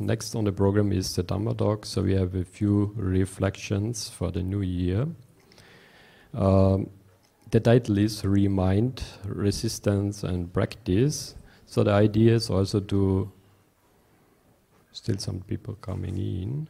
next 0.00 0.34
on 0.34 0.44
the 0.44 0.52
program 0.52 0.92
is 0.92 1.14
the 1.14 1.22
Dhamma 1.22 1.56
talk, 1.56 1.86
so 1.86 2.02
we 2.02 2.14
have 2.14 2.34
a 2.34 2.44
few 2.44 2.92
reflections 2.96 4.08
for 4.08 4.30
the 4.30 4.42
new 4.42 4.62
year. 4.62 5.06
Um, 6.34 6.90
the 7.50 7.60
title 7.60 7.98
is 7.98 8.24
Remind, 8.24 9.02
Resistance 9.24 10.22
and 10.22 10.52
Practice. 10.52 11.34
So 11.66 11.84
the 11.84 11.92
idea 11.92 12.34
is 12.34 12.50
also 12.50 12.80
to, 12.80 13.30
still 14.92 15.18
some 15.18 15.40
people 15.40 15.74
coming 15.74 16.16
in. 16.16 16.68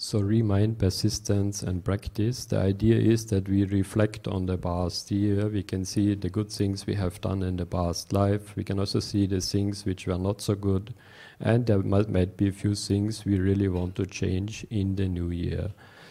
So 0.00 0.20
remind, 0.20 0.78
persistence 0.78 1.64
and 1.64 1.84
practice. 1.84 2.44
The 2.44 2.60
idea 2.60 2.94
is 2.94 3.26
that 3.26 3.48
we 3.48 3.64
reflect 3.64 4.28
on 4.28 4.46
the 4.46 4.56
past 4.56 5.10
year. 5.10 5.48
We 5.48 5.64
can 5.64 5.84
see 5.84 6.14
the 6.14 6.30
good 6.30 6.52
things 6.52 6.86
we 6.86 6.94
have 6.94 7.20
done 7.20 7.42
in 7.42 7.56
the 7.56 7.66
past 7.66 8.12
life. 8.12 8.54
We 8.54 8.62
can 8.62 8.78
also 8.78 9.00
see 9.00 9.26
the 9.26 9.40
things 9.40 9.84
which 9.84 10.06
were 10.06 10.16
not 10.16 10.40
so 10.40 10.54
good. 10.54 10.94
And 11.40 11.66
there 11.66 11.80
might, 11.80 12.08
might 12.08 12.36
be 12.36 12.46
a 12.46 12.52
few 12.52 12.76
things 12.76 13.24
we 13.24 13.40
really 13.40 13.66
want 13.66 13.96
to 13.96 14.06
change 14.06 14.64
in 14.70 14.94
the 14.94 15.08
new 15.08 15.30
year. 15.30 15.70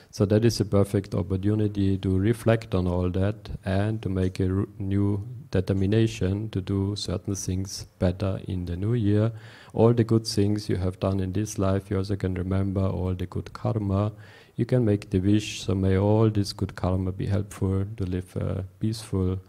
So 0.09 0.25
that 0.25 0.45
is 0.45 0.59
a 0.59 0.65
perfect 0.65 1.13
opportunity 1.13 1.97
to 1.97 2.17
reflect 2.17 2.73
on 2.73 2.87
all 2.87 3.09
that 3.11 3.49
and 3.65 4.01
to 4.01 4.09
make 4.09 4.39
a 4.39 4.65
new 4.79 5.27
determination 5.51 6.49
to 6.49 6.61
do 6.61 6.95
certain 6.95 7.35
things 7.35 7.85
better 7.99 8.39
in 8.47 8.65
the 8.65 8.75
new 8.75 8.93
year. 8.93 9.31
All 9.73 9.93
the 9.93 10.03
good 10.03 10.25
things 10.25 10.69
you 10.69 10.77
have 10.77 10.99
done 10.99 11.19
in 11.19 11.33
this 11.33 11.57
life, 11.59 11.89
you 11.89 11.97
also 11.97 12.15
can 12.15 12.33
remember 12.33 12.85
all 12.85 13.13
the 13.13 13.25
good 13.25 13.53
karma. 13.53 14.11
You 14.55 14.65
can 14.65 14.83
make 14.85 15.09
the 15.09 15.19
wish, 15.19 15.63
so 15.63 15.75
may 15.75 15.97
all 15.97 16.29
this 16.29 16.51
good 16.53 16.75
karma 16.75 17.11
be 17.11 17.27
helpful 17.27 17.85
to 17.97 18.05
live 18.05 18.35
a 18.37 18.63
peaceful, 18.79 19.39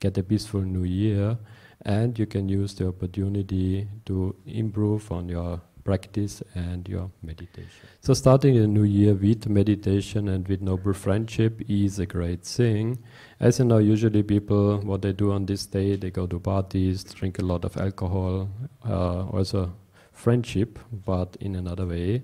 get 0.00 0.18
a 0.18 0.22
peaceful 0.22 0.60
new 0.60 0.84
year. 0.84 1.38
And 1.82 2.18
you 2.18 2.26
can 2.26 2.48
use 2.48 2.74
the 2.74 2.88
opportunity 2.88 3.88
to 4.06 4.34
improve 4.46 5.10
on 5.10 5.28
your 5.28 5.60
practice 5.88 6.42
and 6.54 6.86
your 6.86 7.10
meditation. 7.22 7.84
So 8.02 8.12
starting 8.12 8.58
a 8.58 8.66
new 8.66 8.84
year 8.84 9.14
with 9.14 9.48
meditation 9.48 10.28
and 10.28 10.46
with 10.46 10.60
noble 10.60 10.92
friendship 10.92 11.62
is 11.66 11.98
a 11.98 12.06
great 12.06 12.42
thing. 12.42 12.98
As 13.40 13.58
you 13.58 13.64
know, 13.64 13.78
usually 13.78 14.22
people, 14.22 14.78
what 14.90 15.00
they 15.00 15.12
do 15.12 15.32
on 15.32 15.46
this 15.46 15.64
day, 15.64 15.96
they 15.96 16.10
go 16.10 16.26
to 16.26 16.38
parties, 16.38 17.04
drink 17.04 17.38
a 17.38 17.46
lot 17.52 17.64
of 17.64 17.76
alcohol, 17.78 18.50
uh, 18.86 19.20
also 19.36 19.72
friendship, 20.12 20.78
but 21.06 21.36
in 21.40 21.56
another 21.56 21.86
way. 21.86 22.22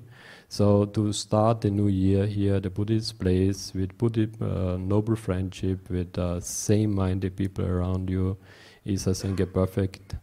So 0.48 0.84
to 0.96 1.12
start 1.12 1.62
the 1.62 1.70
new 1.70 1.88
year 1.88 2.26
here, 2.26 2.60
the 2.60 2.70
Buddhist 2.70 3.18
place 3.18 3.72
with 3.74 3.96
Buddhist, 3.96 4.42
uh, 4.42 4.76
noble 4.76 5.16
friendship, 5.16 5.88
with 5.88 6.18
uh, 6.18 6.40
same-minded 6.40 7.34
people 7.34 7.64
around 7.64 8.10
you, 8.10 8.36
is 8.84 9.08
I 9.08 9.14
think 9.14 9.40
a 9.40 9.46
perfect 9.46 10.16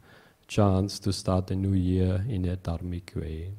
chance 0.51 0.99
to 0.99 1.13
start 1.13 1.49
a 1.49 1.55
new 1.55 1.73
year 1.73 2.25
in 2.27 2.45
a 2.45 2.57
dharmic 2.57 3.15
way. 3.15 3.53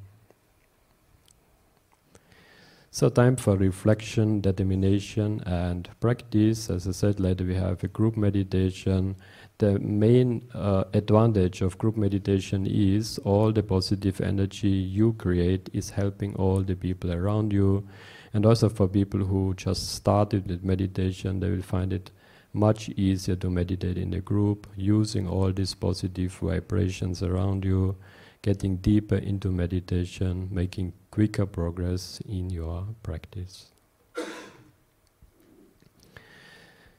So 2.91 3.09
time 3.09 3.35
for 3.35 3.57
reflection, 3.57 4.41
determination 4.41 5.41
and 5.47 5.89
practice. 5.99 6.69
As 6.69 6.87
I 6.87 6.91
said, 6.91 7.19
later 7.19 7.45
we 7.45 7.55
have 7.55 7.83
a 7.83 7.87
group 7.87 8.15
meditation. 8.15 9.15
The 9.57 9.79
main 9.79 10.47
uh, 10.53 10.83
advantage 10.93 11.63
of 11.63 11.79
group 11.79 11.97
meditation 11.97 12.67
is 12.67 13.17
all 13.23 13.51
the 13.51 13.63
positive 13.63 14.21
energy 14.21 14.67
you 14.67 15.13
create 15.13 15.71
is 15.73 15.89
helping 15.89 16.35
all 16.35 16.61
the 16.61 16.75
people 16.75 17.11
around 17.11 17.51
you. 17.51 17.87
And 18.35 18.45
also 18.45 18.69
for 18.69 18.87
people 18.87 19.21
who 19.21 19.55
just 19.55 19.95
started 19.95 20.47
with 20.47 20.63
meditation, 20.63 21.39
they 21.39 21.49
will 21.49 21.63
find 21.63 21.91
it 21.91 22.11
much 22.53 22.89
easier 22.89 23.35
to 23.35 23.49
meditate 23.49 23.97
in 23.97 24.13
a 24.13 24.21
group, 24.21 24.67
using 24.75 25.27
all 25.27 25.51
these 25.51 25.73
positive 25.73 26.31
vibrations 26.33 27.23
around 27.23 27.65
you, 27.65 27.95
getting 28.43 28.77
deeper 28.77 29.15
into 29.15 29.51
meditation, 29.51 30.47
making 30.51 30.93
quicker 31.09 31.45
progress 31.45 32.21
in 32.27 32.49
your 32.49 32.85
practice. 33.01 33.71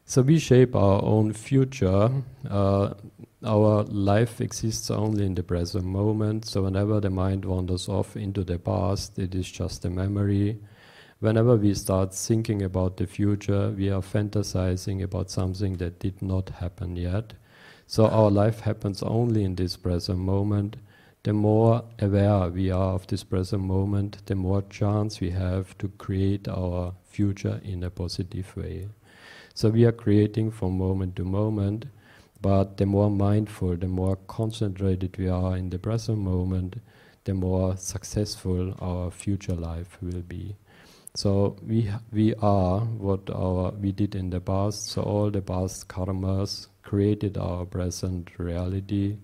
So 0.07 0.23
we 0.23 0.39
shape 0.39 0.77
our 0.77 1.03
own 1.03 1.33
future. 1.33 2.11
Uh, 2.49 2.95
our 3.45 3.85
life 3.85 4.41
exists 4.41 4.91
only 4.91 5.25
in 5.25 5.35
the 5.35 5.43
present 5.43 5.85
moment. 5.85 6.45
So 6.45 6.63
whenever 6.63 7.01
the 7.01 7.11
mind 7.11 7.45
wanders 7.45 7.89
off 7.89 8.17
into 8.17 8.45
the 8.45 8.59
past, 8.59 9.19
it 9.19 9.35
is 9.35 9.51
just 9.51 9.85
a 9.85 9.91
memory 9.91 10.59
whenever 11.25 11.57
we 11.57 11.73
start 11.73 12.13
thinking 12.13 12.61
about 12.61 12.99
the 12.99 13.07
future, 13.07 13.71
we 13.71 13.89
are 13.89 14.03
fantasizing 14.03 15.03
about 15.03 15.31
something 15.31 15.79
that 15.79 15.99
did 15.99 16.21
not 16.21 16.51
happen 16.51 16.97
yet. 16.97 17.33
So 17.87 18.07
our 18.09 18.31
life 18.31 18.61
happens 18.61 19.03
only 19.03 19.43
in 19.43 19.55
this 19.55 19.75
present 19.75 20.19
moment. 20.19 20.77
The 21.23 21.33
more 21.33 21.83
aware 21.99 22.51
we 22.51 22.71
are 22.71 22.93
of 22.93 23.07
this 23.07 23.25
present 23.25 23.63
moment, 23.63 24.19
the 24.27 24.35
more 24.35 24.61
chance 24.69 25.19
we 25.19 25.31
have 25.31 25.79
to 25.79 25.89
create 25.97 26.47
our 26.47 26.93
future 27.07 27.59
in 27.65 27.83
a 27.85 27.89
positive 27.89 28.55
way. 28.55 28.89
So 29.55 29.71
we 29.71 29.87
are 29.87 29.93
creating 29.93 30.51
from 30.51 30.77
moment 30.77 31.17
to 31.17 31.25
moment, 31.25 31.87
but 32.43 32.77
the 32.77 32.85
more 32.85 33.11
mindful, 33.11 33.77
the 33.77 33.89
more 33.89 34.17
concentrated 34.27 35.17
we 35.17 35.29
are 35.29 35.57
in 35.57 35.71
the 35.71 35.79
present 35.79 36.19
moment, 36.19 36.83
the 37.25 37.33
more 37.33 37.79
successful 37.79 38.75
our 38.79 39.11
future 39.11 39.55
life 39.55 39.97
will 40.03 40.21
be. 40.21 40.57
So 41.17 41.57
we 41.65 41.89
we 42.13 42.35
are 42.37 42.81
what 42.81 43.31
our 43.31 43.71
we 43.71 43.93
did 43.93 44.17
in 44.17 44.31
the 44.31 44.41
past. 44.41 44.89
So 44.89 45.03
all 45.03 45.31
the 45.31 45.43
past 45.43 45.87
karmas 45.87 46.67
created 46.83 47.39
our 47.39 47.65
present 47.65 48.37
reality. 48.39 49.19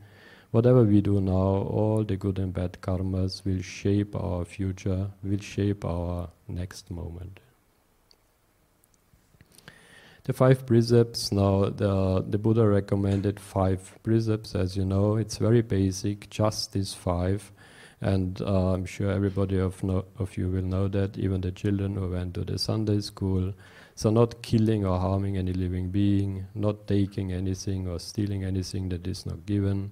Whatever 0.52 0.84
we 0.84 1.00
do 1.00 1.20
now, 1.20 1.66
all 1.78 2.04
the 2.04 2.16
good 2.16 2.38
and 2.38 2.52
bad 2.52 2.78
karmas 2.80 3.44
will 3.44 3.62
shape 3.62 4.14
our 4.16 4.44
future, 4.44 5.10
will 5.22 5.38
shape 5.38 5.84
our 5.84 6.28
next 6.48 6.90
moment. 6.90 7.40
The 10.24 10.32
five 10.32 10.66
precepts 10.66 11.32
now, 11.32 11.70
the, 11.70 12.24
the 12.28 12.38
Buddha 12.38 12.68
recommended 12.68 13.40
five 13.40 13.98
precepts, 14.02 14.54
as 14.54 14.76
you 14.76 14.84
know, 14.84 15.16
it's 15.16 15.38
very 15.38 15.62
basic, 15.62 16.30
just 16.30 16.72
these 16.72 16.94
five. 16.94 17.50
And 18.02 18.40
uh, 18.40 18.72
I'm 18.72 18.86
sure 18.86 19.10
everybody 19.10 19.58
of, 19.58 19.82
no, 19.84 20.06
of 20.18 20.36
you 20.38 20.48
will 20.48 20.62
know 20.62 20.88
that, 20.88 21.18
even 21.18 21.42
the 21.42 21.52
children 21.52 21.96
who 21.96 22.10
went 22.10 22.34
to 22.34 22.44
the 22.44 22.58
Sunday 22.58 23.00
school. 23.00 23.52
So, 23.94 24.08
not 24.08 24.40
killing 24.40 24.86
or 24.86 24.98
harming 24.98 25.36
any 25.36 25.52
living 25.52 25.90
being, 25.90 26.46
not 26.54 26.86
taking 26.86 27.32
anything 27.32 27.86
or 27.86 27.98
stealing 27.98 28.44
anything 28.44 28.88
that 28.88 29.06
is 29.06 29.26
not 29.26 29.44
given, 29.44 29.90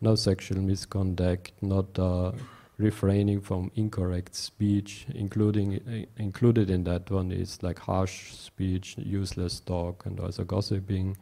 no 0.00 0.14
sexual 0.14 0.60
misconduct, 0.60 1.52
not 1.60 1.98
uh, 1.98 2.30
refraining 2.76 3.40
from 3.40 3.72
incorrect 3.74 4.36
speech, 4.36 5.06
including 5.12 5.80
uh, 5.88 6.22
included 6.22 6.70
in 6.70 6.84
that 6.84 7.10
one 7.10 7.32
is 7.32 7.60
like 7.62 7.80
harsh 7.80 8.32
speech, 8.34 8.94
useless 8.98 9.58
talk, 9.58 10.06
and 10.06 10.20
also 10.20 10.44
gossiping. 10.44 11.16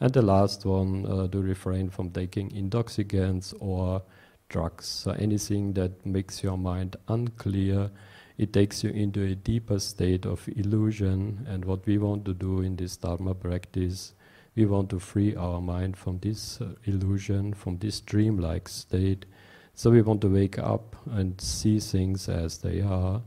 And 0.00 0.12
the 0.12 0.22
last 0.22 0.64
one, 0.64 1.06
uh, 1.06 1.28
to 1.28 1.40
refrain 1.40 1.88
from 1.90 2.10
taking 2.10 2.50
intoxicants 2.50 3.54
or 3.60 4.02
drugs. 4.48 4.86
So 4.86 5.12
anything 5.12 5.72
that 5.74 6.04
makes 6.04 6.42
your 6.42 6.56
mind 6.56 6.96
unclear, 7.08 7.90
it 8.38 8.52
takes 8.52 8.84
you 8.84 8.90
into 8.90 9.22
a 9.22 9.34
deeper 9.34 9.78
state 9.78 10.26
of 10.26 10.48
illusion. 10.48 11.46
And 11.48 11.64
what 11.64 11.86
we 11.86 11.98
want 11.98 12.24
to 12.26 12.34
do 12.34 12.60
in 12.60 12.76
this 12.76 12.96
Dharma 12.96 13.34
practice, 13.34 14.12
we 14.54 14.66
want 14.66 14.90
to 14.90 14.98
free 14.98 15.34
our 15.36 15.60
mind 15.60 15.96
from 15.96 16.18
this 16.18 16.60
uh, 16.60 16.74
illusion, 16.84 17.54
from 17.54 17.78
this 17.78 18.00
dreamlike 18.00 18.68
state. 18.68 19.26
So 19.74 19.90
we 19.90 20.02
want 20.02 20.20
to 20.22 20.28
wake 20.28 20.58
up 20.58 20.96
and 21.06 21.40
see 21.40 21.80
things 21.80 22.28
as 22.28 22.58
they 22.58 22.80
are. 22.80 23.22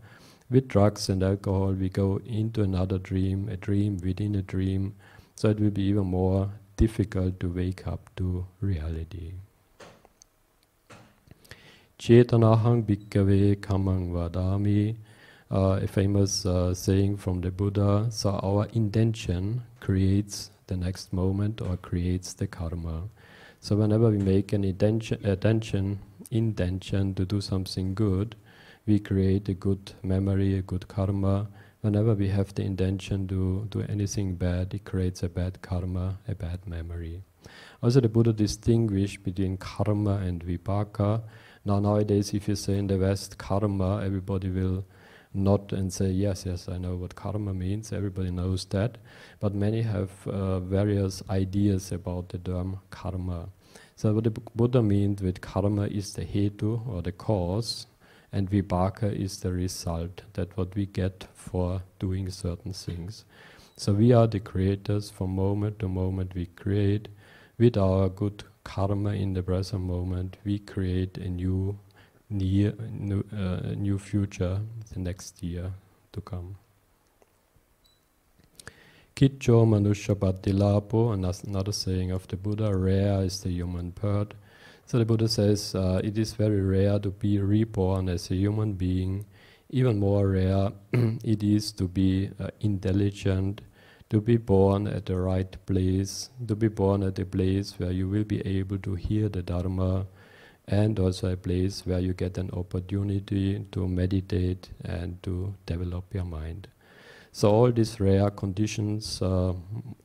With 0.49 0.67
drugs 0.67 1.09
and 1.09 1.21
alcohol, 1.21 1.73
we 1.73 1.89
go 1.89 2.19
into 2.25 2.63
another 2.63 2.97
dream, 2.97 3.49
a 3.49 3.57
dream 3.57 3.97
within 4.03 4.33
a 4.33 4.41
dream. 4.41 4.95
So 5.35 5.49
it 5.49 5.59
will 5.59 5.69
be 5.69 5.83
even 5.83 6.07
more 6.07 6.51
difficult 6.75 7.39
to 7.41 7.49
wake 7.49 7.85
up 7.85 8.09
to 8.15 8.47
reality. 8.61 9.33
Chetanahang 11.99 12.85
bhikkhave 12.85 13.57
kamang 13.57 14.13
vadami, 14.13 14.95
uh, 15.51 15.81
a 15.83 15.85
famous 15.85 16.45
uh, 16.45 16.73
saying 16.73 17.17
from 17.17 17.41
the 17.41 17.51
Buddha. 17.51 18.07
So 18.09 18.39
our 18.41 18.67
intention 18.71 19.63
creates 19.81 20.49
the 20.67 20.77
next 20.77 21.11
moment 21.11 21.59
or 21.59 21.75
creates 21.75 22.31
the 22.31 22.47
karma. 22.47 23.09
So 23.59 23.75
whenever 23.75 24.09
we 24.11 24.17
make 24.17 24.53
an 24.53 24.63
intention, 24.63 25.25
attention, 25.25 25.99
intention 26.31 27.15
to 27.15 27.25
do 27.25 27.41
something 27.41 27.95
good, 27.95 28.37
we 28.85 28.99
create 28.99 29.49
a 29.49 29.53
good 29.53 29.91
memory, 30.01 30.57
a 30.57 30.61
good 30.61 30.87
karma. 30.87 31.49
Whenever 31.81 32.13
we 32.13 32.29
have 32.29 32.55
the 32.55 32.63
intention 32.63 33.27
to 33.27 33.67
do 33.69 33.81
anything 33.89 34.35
bad, 34.35 34.73
it 34.73 34.85
creates 34.85 35.21
a 35.21 35.27
bad 35.27 35.61
karma, 35.61 36.19
a 36.29 36.33
bad 36.33 36.65
memory. 36.65 37.23
Also, 37.83 37.99
the 37.99 38.07
Buddha 38.07 38.31
distinguished 38.31 39.21
between 39.23 39.57
karma 39.57 40.17
and 40.17 40.45
vipaka. 40.45 41.23
Now, 41.69 41.79
nowadays, 41.79 42.33
if 42.33 42.47
you 42.47 42.55
say 42.55 42.79
in 42.79 42.87
the 42.87 42.97
West 42.97 43.37
karma, 43.37 44.01
everybody 44.03 44.49
will 44.49 44.85
nod 45.35 45.71
and 45.71 45.93
say, 45.93 46.09
yes, 46.09 46.43
yes, 46.47 46.67
I 46.67 46.79
know 46.79 46.95
what 46.95 47.13
karma 47.13 47.53
means. 47.53 47.93
Everybody 47.93 48.31
knows 48.31 48.65
that. 48.71 48.97
But 49.39 49.53
many 49.53 49.83
have 49.83 50.09
uh, 50.27 50.61
various 50.61 51.21
ideas 51.29 51.91
about 51.91 52.29
the 52.29 52.39
term 52.39 52.79
karma. 52.89 53.49
So, 53.95 54.15
what 54.15 54.23
the 54.23 54.31
Buddha 54.31 54.81
means 54.81 55.21
with 55.21 55.41
karma 55.41 55.83
is 55.83 56.13
the 56.13 56.25
hetu 56.25 56.87
or 56.87 57.03
the 57.03 57.11
cause, 57.11 57.85
and 58.33 58.49
vipaka 58.49 59.13
is 59.13 59.39
the 59.41 59.51
result 59.51 60.23
that 60.33 60.57
what 60.57 60.73
we 60.73 60.87
get 60.87 61.27
for 61.35 61.83
doing 61.99 62.31
certain 62.31 62.73
things. 62.73 63.25
So 63.75 63.93
we 63.93 64.11
are 64.11 64.25
the 64.25 64.39
creators 64.39 65.11
from 65.11 65.35
moment 65.35 65.77
to 65.79 65.87
moment 65.87 66.33
we 66.33 66.47
create. 66.47 67.09
With 67.59 67.77
our 67.77 68.09
good 68.09 68.43
karma 68.69 69.13
in 69.13 69.33
the 69.33 69.41
present 69.41 69.81
moment, 69.81 70.37
we 70.45 70.59
create 70.59 71.17
a 71.17 71.27
new, 71.27 71.79
near, 72.29 72.73
new, 72.91 73.23
uh, 73.33 73.73
new 73.75 73.97
future 73.97 74.61
the 74.93 74.99
next 74.99 75.41
year 75.41 75.71
to 76.11 76.21
come. 76.21 76.55
Kicho 79.15 79.65
manusha 79.65 80.15
patilapo, 80.15 81.13
another 81.13 81.71
saying 81.71 82.11
of 82.11 82.27
the 82.27 82.37
Buddha, 82.37 82.77
rare 82.77 83.23
is 83.23 83.41
the 83.41 83.49
human 83.49 83.89
bird. 83.89 84.35
So 84.85 84.99
the 84.99 85.05
Buddha 85.05 85.27
says 85.27 85.73
uh, 85.73 85.99
it 86.03 86.17
is 86.19 86.33
very 86.33 86.61
rare 86.61 86.99
to 86.99 87.09
be 87.09 87.39
reborn 87.39 88.07
as 88.07 88.29
a 88.29 88.35
human 88.35 88.73
being. 88.73 89.25
Even 89.71 89.99
more 89.99 90.27
rare 90.27 90.71
it 90.93 91.41
is 91.41 91.71
to 91.73 91.87
be 91.87 92.29
uh, 92.39 92.49
intelligent, 92.61 93.61
to 94.09 94.19
be 94.19 94.37
born 94.37 94.87
at 94.87 95.05
the 95.05 95.15
right 95.15 95.55
place, 95.65 96.29
to 96.47 96.55
be 96.55 96.67
born 96.67 97.03
at 97.03 97.19
a 97.19 97.25
place 97.25 97.77
where 97.77 97.91
you 97.91 98.09
will 98.09 98.23
be 98.23 98.41
able 98.41 98.77
to 98.79 98.95
hear 98.95 99.29
the 99.29 99.43
Dharma, 99.43 100.07
and 100.67 100.99
also 100.99 101.31
a 101.31 101.37
place 101.37 101.85
where 101.85 101.99
you 101.99 102.13
get 102.13 102.37
an 102.37 102.49
opportunity 102.51 103.65
to 103.71 103.87
meditate 103.87 104.69
and 104.83 105.21
to 105.23 105.53
develop 105.65 106.13
your 106.13 106.25
mind. 106.25 106.67
So 107.31 107.51
all 107.51 107.71
these 107.71 107.99
rare 107.99 108.29
conditions, 108.29 109.21
uh, 109.21 109.53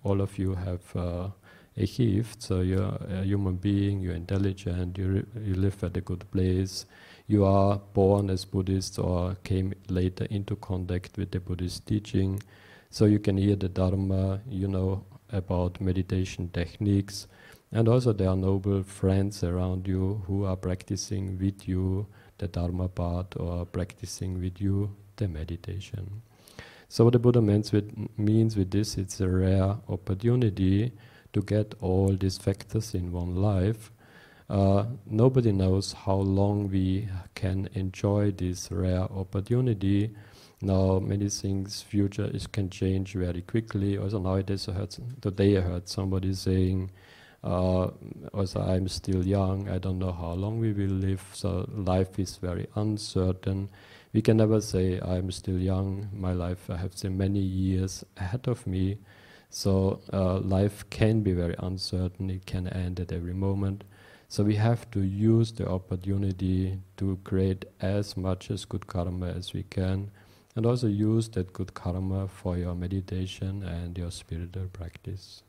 all 0.02 0.20
of 0.20 0.38
you 0.38 0.54
have 0.54 0.96
uh, 0.96 1.28
achieved. 1.76 2.42
So 2.42 2.60
you're 2.60 2.96
a 3.10 3.24
human 3.24 3.56
being, 3.56 4.00
you're 4.00 4.14
intelligent, 4.14 4.98
you, 4.98 5.26
you 5.38 5.54
live 5.54 5.82
at 5.82 5.96
a 5.96 6.00
good 6.00 6.30
place, 6.30 6.86
you 7.26 7.44
are 7.44 7.78
born 7.94 8.30
as 8.30 8.44
Buddhist 8.44 8.98
or 8.98 9.36
came 9.44 9.72
later 9.88 10.26
into 10.30 10.56
contact 10.56 11.16
with 11.16 11.30
the 11.30 11.40
Buddhist 11.40 11.86
teaching 11.86 12.40
so 12.94 13.06
you 13.06 13.19
can 13.19 13.37
hear 13.37 13.56
the 13.56 13.69
Dharma, 13.69 14.41
you 14.49 14.69
know 14.69 15.05
about 15.32 15.81
meditation 15.81 16.49
techniques, 16.52 17.26
and 17.73 17.88
also 17.88 18.12
there 18.12 18.29
are 18.29 18.37
noble 18.37 18.85
friends 18.85 19.43
around 19.43 19.88
you 19.88 20.23
who 20.29 20.44
are 20.44 20.55
practicing 20.55 21.37
with 21.37 21.67
you 21.67 22.06
the 22.38 22.46
Dharma 22.46 22.87
part 22.87 23.35
or 23.37 23.67
practicing 23.67 24.41
with 24.41 24.61
you 24.61 24.94
the 25.17 25.26
meditation. 25.26 26.23
So 26.88 27.02
what 27.02 27.14
the 27.14 27.19
Buddha 27.19 27.43
means 27.43 27.73
with, 27.73 27.93
means 28.17 28.56
with 28.56 28.70
this, 28.70 28.96
it's 28.96 29.20
a 29.20 29.29
rare 29.29 29.76
opportunity 29.88 30.93
to 31.32 31.43
get 31.43 31.75
all 31.81 32.14
these 32.14 32.38
factors 32.38 32.94
in 32.94 33.11
one 33.11 33.35
life. 33.35 33.91
Uh, 34.49 34.85
nobody 35.05 35.50
knows 35.50 35.94
how 35.94 36.14
long 36.14 36.70
we 36.70 37.08
can 37.35 37.69
enjoy 37.75 38.31
this 38.31 38.70
rare 38.70 39.11
opportunity 39.11 40.14
now 40.64 40.99
many 40.99 41.28
things 41.28 41.82
future 41.82 42.31
is 42.32 42.46
can 42.46 42.70
change 42.70 43.12
very 43.12 43.43
quickly. 43.43 43.99
Also 43.99 44.19
nowadays 44.19 44.69
I 44.69 44.72
heard 44.72 44.96
today 45.20 45.58
I 45.58 45.61
heard 45.61 45.88
somebody 45.88 46.32
saying 46.32 46.90
uh, 47.44 47.90
also 48.32 48.61
I'm 48.61 48.88
still 48.88 49.26
young, 49.26 49.69
I 49.69 49.78
don't 49.78 49.99
know 49.99 50.12
how 50.12 50.32
long 50.32 50.58
we 50.58 50.72
will 50.72 50.96
live, 50.96 51.22
so 51.34 51.69
life 51.75 52.19
is 52.19 52.37
very 52.38 52.66
uncertain. 52.75 53.69
We 54.14 54.22
can 54.22 54.38
never 54.38 54.61
say 54.61 54.99
I'm 55.00 55.31
still 55.31 55.58
young, 55.58 56.08
my 56.12 56.32
life 56.32 56.70
I 56.70 56.78
have 56.78 56.93
many 57.05 57.40
years 57.40 58.05
ahead 58.17 58.49
of 58.49 58.67
me. 58.67 58.99
So 59.50 60.00
uh, 60.12 60.38
life 60.38 60.88
can 60.88 61.20
be 61.20 61.32
very 61.32 61.55
uncertain, 61.58 62.31
it 62.31 62.46
can 62.46 62.67
end 62.69 62.99
at 62.99 63.12
every 63.12 63.34
moment. 63.34 63.84
So 64.28 64.43
we 64.43 64.56
have 64.56 64.90
to 64.93 65.00
use 65.00 65.52
the 65.52 65.69
opportunity 65.69 66.81
to 66.96 67.19
create 67.25 67.67
as 67.81 68.17
much 68.17 68.50
as 68.50 68.64
good 68.64 68.87
karma 68.87 69.28
as 69.28 69.52
we 69.52 69.64
can 69.64 70.10
and 70.56 70.66
also 70.66 70.86
use 70.86 71.28
that 71.30 71.52
good 71.52 71.74
karma 71.74 72.28
for 72.28 72.56
your 72.56 72.74
meditation 72.74 73.62
and 73.62 73.98
your 73.98 74.10
spiritual 74.10 74.66
practice. 74.72 75.42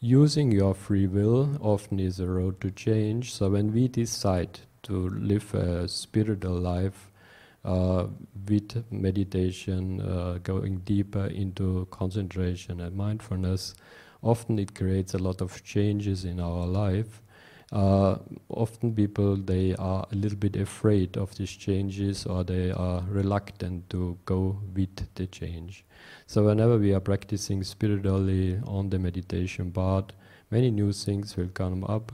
Using 0.00 0.52
your 0.52 0.74
free 0.74 1.06
will 1.06 1.58
often 1.60 1.98
is 2.00 2.20
a 2.20 2.26
road 2.26 2.60
to 2.60 2.70
change. 2.70 3.32
So 3.32 3.50
when 3.50 3.72
we 3.72 3.88
decide 3.88 4.60
to 4.84 5.08
live 5.08 5.54
a 5.54 5.88
spiritual 5.88 6.58
life 6.58 7.10
uh, 7.64 8.06
with 8.48 8.84
meditation, 8.92 10.00
uh, 10.00 10.38
going 10.42 10.78
deeper 10.78 11.26
into 11.26 11.88
concentration 11.90 12.80
and 12.80 12.94
mindfulness, 12.94 13.74
often 14.22 14.58
it 14.58 14.74
creates 14.74 15.14
a 15.14 15.18
lot 15.18 15.40
of 15.40 15.64
changes 15.64 16.24
in 16.24 16.40
our 16.40 16.66
life 16.66 17.22
uh, 17.72 18.16
often 18.48 18.94
people 18.94 19.36
they 19.36 19.74
are 19.74 20.06
a 20.12 20.14
little 20.14 20.38
bit 20.38 20.56
afraid 20.56 21.16
of 21.16 21.36
these 21.36 21.50
changes 21.50 22.24
or 22.24 22.44
they 22.44 22.70
are 22.70 23.02
reluctant 23.08 23.90
to 23.90 24.16
go 24.24 24.58
with 24.74 25.14
the 25.14 25.26
change. 25.26 25.84
So 26.26 26.44
whenever 26.44 26.78
we 26.78 26.94
are 26.94 27.00
practicing 27.00 27.64
spiritually 27.64 28.60
on 28.66 28.90
the 28.90 28.98
meditation 28.98 29.72
part, 29.72 30.12
many 30.50 30.70
new 30.70 30.92
things 30.92 31.36
will 31.36 31.48
come 31.48 31.82
up. 31.84 32.12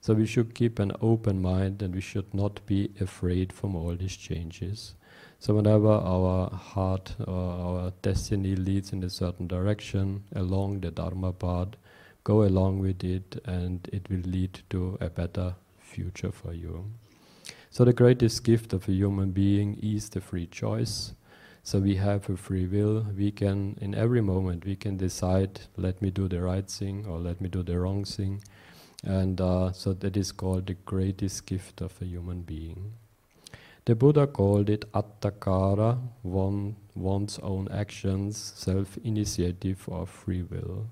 So 0.00 0.14
we 0.14 0.26
should 0.26 0.54
keep 0.54 0.78
an 0.78 0.92
open 1.00 1.40
mind 1.40 1.82
and 1.82 1.94
we 1.94 2.00
should 2.00 2.32
not 2.34 2.64
be 2.66 2.90
afraid 3.00 3.52
from 3.52 3.74
all 3.74 3.94
these 3.94 4.16
changes. 4.16 4.94
So 5.38 5.54
whenever 5.54 5.90
our 5.90 6.48
heart 6.50 7.14
or 7.26 7.34
our 7.34 7.92
destiny 8.00 8.56
leads 8.56 8.92
in 8.92 9.02
a 9.02 9.10
certain 9.10 9.46
direction 9.46 10.24
along 10.34 10.80
the 10.80 10.90
Dharma 10.90 11.32
path, 11.32 11.76
go 12.24 12.42
along 12.42 12.80
with 12.80 13.04
it 13.04 13.40
and 13.44 13.88
it 13.92 14.08
will 14.10 14.22
lead 14.24 14.60
to 14.70 14.98
a 15.00 15.10
better 15.10 15.54
future 15.78 16.32
for 16.32 16.52
you. 16.52 16.90
So 17.70 17.84
the 17.84 17.92
greatest 17.92 18.44
gift 18.44 18.72
of 18.72 18.88
a 18.88 18.92
human 18.92 19.32
being 19.32 19.78
is 19.82 20.08
the 20.08 20.20
free 20.20 20.46
choice. 20.46 21.12
So 21.62 21.78
we 21.80 21.96
have 21.96 22.28
a 22.28 22.36
free 22.36 22.66
will. 22.66 23.06
We 23.16 23.30
can, 23.30 23.76
in 23.80 23.94
every 23.94 24.20
moment, 24.20 24.64
we 24.64 24.76
can 24.76 24.96
decide, 24.96 25.60
let 25.76 26.00
me 26.00 26.10
do 26.10 26.28
the 26.28 26.40
right 26.40 26.68
thing 26.68 27.06
or 27.06 27.18
let 27.18 27.40
me 27.40 27.48
do 27.48 27.62
the 27.62 27.78
wrong 27.78 28.04
thing. 28.04 28.42
And 29.02 29.40
uh, 29.40 29.72
so 29.72 29.92
that 29.92 30.16
is 30.16 30.32
called 30.32 30.66
the 30.66 30.74
greatest 30.74 31.46
gift 31.46 31.80
of 31.80 31.92
a 32.00 32.04
human 32.04 32.42
being. 32.42 32.92
The 33.86 33.94
Buddha 33.94 34.26
called 34.26 34.70
it 34.70 34.90
attakara, 34.92 35.98
one, 36.22 36.76
one's 36.94 37.38
own 37.40 37.68
actions, 37.70 38.54
self-initiative 38.56 39.84
or 39.88 40.06
free 40.06 40.42
will. 40.42 40.86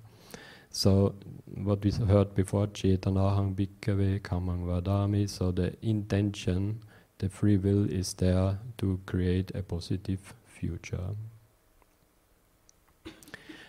So 0.75 1.15
what 1.55 1.85
we 1.85 1.91
heard 1.91 2.35
before, 2.35 2.67
Chetanahang 2.67 3.55
Bhikkhave 3.55 4.23
Kamang 4.23 4.65
Vadami, 4.65 5.29
so 5.29 5.53
the 5.53 5.77
intention, 5.83 6.81
the 7.19 7.29
free 7.29 7.59
will 7.59 7.91
is 7.91 8.15
there 8.15 8.59
to 8.79 8.99
create 9.05 9.53
a 9.55 9.63
positive 9.63 10.33
future. 10.47 11.15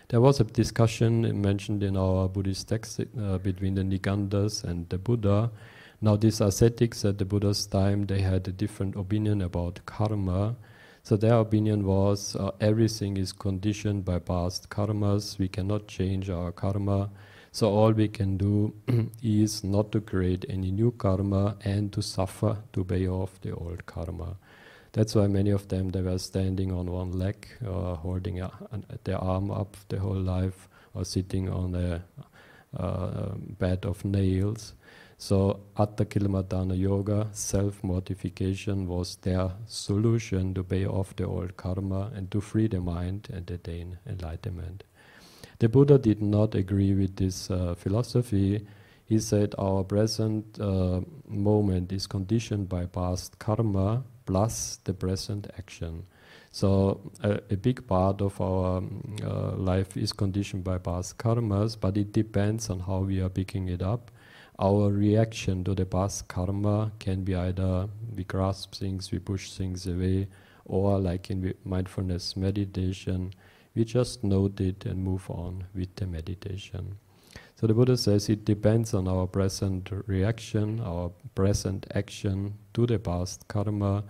There 0.08 0.22
was 0.22 0.40
a 0.40 0.46
discussion 0.46 1.42
mentioned 1.42 1.84
in 1.84 1.98
our 1.98 2.30
Buddhist 2.30 2.70
text 2.70 3.02
uh, 3.02 3.38
between 3.40 3.76
the 3.76 3.82
Niganthas 3.82 4.64
and 4.64 4.88
the 4.88 4.98
Buddha. 4.98 5.52
Now 6.02 6.16
these 6.16 6.40
ascetics 6.40 7.04
at 7.04 7.18
the 7.18 7.26
Buddha's 7.26 7.66
time, 7.66 8.06
they 8.06 8.22
had 8.22 8.48
a 8.48 8.52
different 8.52 8.96
opinion 8.96 9.42
about 9.42 9.80
karma, 9.86 10.56
so 11.04 11.18
their 11.18 11.36
opinion 11.40 11.86
was 11.86 12.36
uh, 12.38 12.52
everything 12.62 13.18
is 13.18 13.34
conditioned 13.34 14.06
by 14.06 14.20
past 14.20 14.70
karmas. 14.70 15.38
We 15.38 15.50
cannot 15.50 15.88
change 15.88 16.30
our 16.30 16.54
karma. 16.54 17.10
So 17.52 17.70
all 17.70 17.92
we 17.92 18.08
can 18.08 18.38
do 18.38 18.74
is 19.22 19.66
not 19.66 19.92
to 19.92 20.00
create 20.00 20.46
any 20.48 20.72
new 20.72 20.92
karma 20.92 21.58
and 21.66 21.92
to 21.92 22.02
suffer 22.02 22.58
to 22.72 22.84
pay 22.86 23.06
off 23.08 23.42
the 23.42 23.52
old 23.52 23.86
karma. 23.86 24.38
That's 24.94 25.14
why 25.14 25.28
many 25.28 25.50
of 25.50 25.68
them 25.68 25.90
they 25.90 26.02
were 26.02 26.20
standing 26.20 26.72
on 26.72 26.90
one 26.90 27.12
leg, 27.12 27.48
uh, 27.68 27.96
holding 27.96 28.40
a, 28.40 28.52
their 29.04 29.18
arm 29.18 29.52
up 29.52 29.76
the 29.90 30.00
whole 30.00 30.22
life, 30.22 30.70
or 30.94 31.04
sitting 31.04 31.50
on 31.50 31.76
a 31.76 32.02
uh, 32.78 33.36
bed 33.60 33.86
of 33.86 34.06
nails. 34.06 34.74
So 35.24 35.62
Attakilmatana 35.78 36.78
Yoga, 36.78 37.30
self-mortification 37.32 38.90
was 38.90 39.16
their 39.22 39.52
solution 39.68 40.54
to 40.54 40.66
pay 40.66 40.86
off 40.86 41.16
the 41.16 41.26
old 41.26 41.56
karma 41.56 42.12
and 42.14 42.30
to 42.32 42.42
free 42.42 42.68
the 42.68 42.82
mind 42.82 43.30
and 43.32 43.50
attain 43.50 44.00
enlightenment. 44.06 44.84
The 45.60 45.70
Buddha 45.70 45.98
did 45.98 46.22
not 46.22 46.56
agree 46.56 46.94
with 46.94 47.16
this 47.16 47.50
uh, 47.50 47.74
philosophy. 47.76 48.68
He 49.06 49.18
said 49.18 49.56
our 49.58 49.86
present 49.86 50.60
uh, 50.60 51.00
moment 51.26 51.94
is 51.94 52.06
conditioned 52.06 52.68
by 52.68 52.88
past 52.88 53.40
karma 53.40 54.04
plus 54.26 54.80
the 54.84 54.94
present 54.94 55.48
action. 55.58 56.06
So 56.52 57.00
a, 57.24 57.40
a 57.50 57.56
big 57.56 57.88
part 57.88 58.22
of 58.22 58.42
our 58.42 58.80
um, 58.80 59.16
uh, 59.24 59.56
life 59.56 59.96
is 59.96 60.12
conditioned 60.12 60.66
by 60.66 60.80
past 60.80 61.18
karmas, 61.18 61.80
but 61.80 61.96
it 61.96 62.12
depends 62.12 62.70
on 62.70 62.82
how 62.82 63.00
we 63.00 63.22
are 63.22 63.30
picking 63.30 63.70
it 63.70 63.82
up 63.82 64.12
our 64.60 64.92
reaction 64.92 65.64
to 65.64 65.74
the 65.74 65.86
past 65.86 66.28
karma 66.28 66.92
can 67.00 67.24
be 67.24 67.36
either 67.36 67.90
we 68.16 68.24
grasp 68.24 68.76
things, 68.76 69.12
we 69.12 69.20
push 69.20 69.52
things 69.52 69.88
away, 69.88 70.28
or 70.66 71.00
like 71.00 71.30
in 71.30 71.54
mindfulness 71.66 72.38
meditation, 72.38 73.34
we 73.76 73.84
just 73.84 74.24
note 74.24 74.60
it 74.62 74.86
and 74.86 75.04
move 75.04 75.30
on 75.30 75.66
with 75.74 75.96
the 75.96 76.06
meditation. 76.06 76.98
So 77.56 77.68
the 77.68 77.74
Buddha 77.74 77.98
says 77.98 78.30
it 78.30 78.46
depends 78.46 78.94
on 78.94 79.08
our 79.08 79.26
present 79.26 79.90
reaction, 80.06 80.82
our 80.82 81.12
present 81.34 81.88
action 81.96 82.56
to 82.74 82.86
the 82.86 83.00
past 83.00 83.48
karma. 83.48 84.04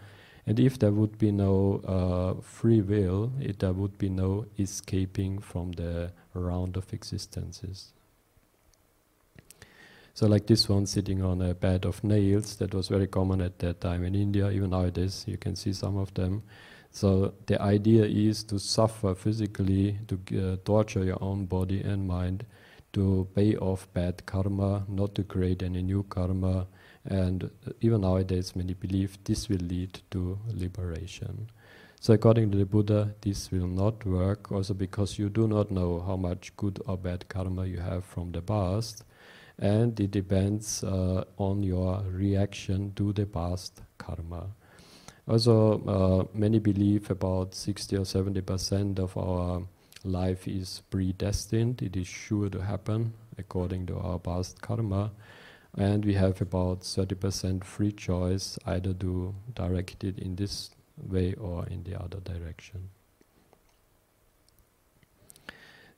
And 0.45 0.59
if 0.59 0.77
there 0.77 0.91
would 0.91 1.17
be 1.17 1.31
no 1.31 1.81
uh, 1.87 2.41
free 2.41 2.81
will, 2.81 3.31
it, 3.39 3.59
there 3.59 3.71
would 3.71 3.97
be 3.97 4.09
no 4.09 4.45
escaping 4.59 5.39
from 5.39 5.71
the 5.73 6.11
round 6.33 6.75
of 6.75 6.91
existences. 6.91 7.93
So, 10.15 10.27
like 10.27 10.45
this 10.45 10.69
one 10.69 10.85
sitting 10.85 11.23
on 11.23 11.41
a 11.41 11.55
bed 11.55 11.85
of 11.85 12.03
nails, 12.03 12.57
that 12.57 12.75
was 12.75 12.87
very 12.87 13.07
common 13.07 13.41
at 13.41 13.57
that 13.59 13.81
time 13.81 14.03
in 14.03 14.13
India, 14.13 14.51
even 14.51 14.69
nowadays, 14.69 15.25
you 15.27 15.39
can 15.39 15.55
see 15.55 15.73
some 15.73 15.97
of 15.97 16.13
them. 16.13 16.43
So, 16.91 17.33
the 17.47 17.59
idea 17.59 18.03
is 18.05 18.43
to 18.43 18.59
suffer 18.59 19.15
physically, 19.15 19.97
to 20.07 20.19
uh, 20.37 20.57
torture 20.65 21.03
your 21.03 21.17
own 21.19 21.47
body 21.47 21.81
and 21.81 22.07
mind, 22.07 22.45
to 22.93 23.27
pay 23.33 23.55
off 23.55 23.91
bad 23.95 24.23
karma, 24.27 24.85
not 24.87 25.15
to 25.15 25.23
create 25.23 25.63
any 25.63 25.81
new 25.81 26.03
karma. 26.03 26.67
And 27.05 27.49
even 27.81 28.01
nowadays, 28.01 28.55
many 28.55 28.75
believe 28.75 29.17
this 29.23 29.49
will 29.49 29.65
lead 29.65 29.99
to 30.11 30.37
liberation. 30.53 31.49
So, 31.99 32.13
according 32.13 32.51
to 32.51 32.59
the 32.59 32.67
Buddha, 32.67 33.15
this 33.21 33.49
will 33.49 33.65
not 33.65 34.05
work, 34.05 34.51
also 34.51 34.75
because 34.75 35.17
you 35.17 35.29
do 35.29 35.47
not 35.47 35.71
know 35.71 36.03
how 36.05 36.17
much 36.17 36.55
good 36.55 36.79
or 36.85 36.97
bad 36.97 37.27
karma 37.29 37.65
you 37.65 37.79
have 37.79 38.05
from 38.05 38.31
the 38.31 38.43
past 38.43 39.05
and 39.59 39.99
it 39.99 40.11
depends 40.11 40.83
uh, 40.83 41.23
on 41.37 41.63
your 41.63 42.01
reaction 42.09 42.91
to 42.95 43.13
the 43.13 43.25
past 43.25 43.81
karma. 43.97 44.47
Also, 45.27 45.81
uh, 45.87 46.37
many 46.37 46.59
believe 46.59 47.09
about 47.09 47.55
60 47.55 47.97
or 47.97 48.05
70 48.05 48.41
percent 48.41 48.99
of 48.99 49.15
our 49.17 49.63
life 50.03 50.47
is 50.47 50.81
predestined, 50.89 51.81
it 51.81 51.95
is 51.95 52.07
sure 52.07 52.49
to 52.49 52.59
happen 52.59 53.13
according 53.37 53.85
to 53.85 53.97
our 53.97 54.19
past 54.19 54.61
karma, 54.61 55.11
and 55.77 56.03
we 56.03 56.13
have 56.13 56.41
about 56.41 56.83
30 56.83 57.15
percent 57.15 57.65
free 57.65 57.91
choice 57.91 58.59
either 58.65 58.93
to 58.93 59.33
direct 59.55 60.03
it 60.03 60.19
in 60.19 60.35
this 60.35 60.71
way 60.97 61.33
or 61.35 61.65
in 61.67 61.83
the 61.83 61.99
other 61.99 62.19
direction. 62.19 62.89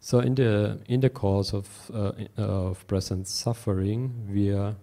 So 0.05 0.19
in 0.19 0.35
the 0.35 0.77
in 0.85 0.99
the 0.99 1.09
course 1.09 1.51
of 1.51 1.67
uh, 1.91 2.11
of 2.37 2.85
present 2.85 3.27
suffering, 3.27 4.11
we 4.31 4.53
are 4.53 4.75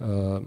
uh, 0.00 0.40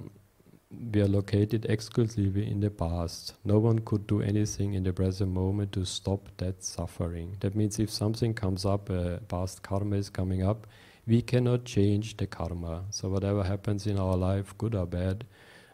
we 0.92 1.02
are 1.02 1.08
located 1.08 1.68
exclusively 1.70 2.50
in 2.50 2.60
the 2.60 2.72
past. 2.72 3.36
No 3.44 3.60
one 3.60 3.78
could 3.86 4.08
do 4.08 4.24
anything 4.24 4.74
in 4.74 4.82
the 4.82 4.94
present 4.94 5.32
moment 5.32 5.74
to 5.74 5.86
stop 5.86 6.28
that 6.38 6.64
suffering. 6.64 7.38
That 7.42 7.56
means 7.56 7.78
if 7.78 7.92
something 7.92 8.34
comes 8.34 8.66
up, 8.66 8.90
uh, 8.90 9.18
past 9.28 9.62
karma 9.62 9.98
is 9.98 10.10
coming 10.10 10.42
up, 10.42 10.66
we 11.06 11.22
cannot 11.22 11.64
change 11.66 12.18
the 12.18 12.26
karma. 12.26 12.86
So 12.90 13.10
whatever 13.10 13.44
happens 13.44 13.86
in 13.86 14.00
our 14.00 14.18
life, 14.18 14.58
good 14.58 14.74
or 14.74 14.88
bad, 14.88 15.24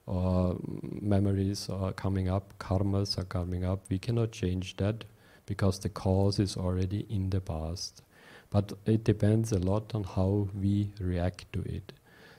or 0.06 0.58
memories 0.82 1.70
are 1.70 1.94
coming 1.94 2.28
up, 2.28 2.54
karmas 2.60 3.18
are 3.18 3.24
coming 3.24 3.64
up, 3.64 3.86
we 3.90 3.98
cannot 3.98 4.34
change 4.34 4.76
that 4.76 5.06
because 5.46 5.80
the 5.80 5.88
cause 5.88 6.38
is 6.38 6.58
already 6.58 7.06
in 7.10 7.30
the 7.30 7.40
past. 7.40 8.02
But 8.52 8.74
it 8.86 9.04
depends 9.04 9.52
a 9.52 9.60
lot 9.60 9.96
on 9.96 10.04
how 10.04 10.50
we 10.54 10.92
react 11.00 11.52
to 11.54 11.62
it. 11.62 11.94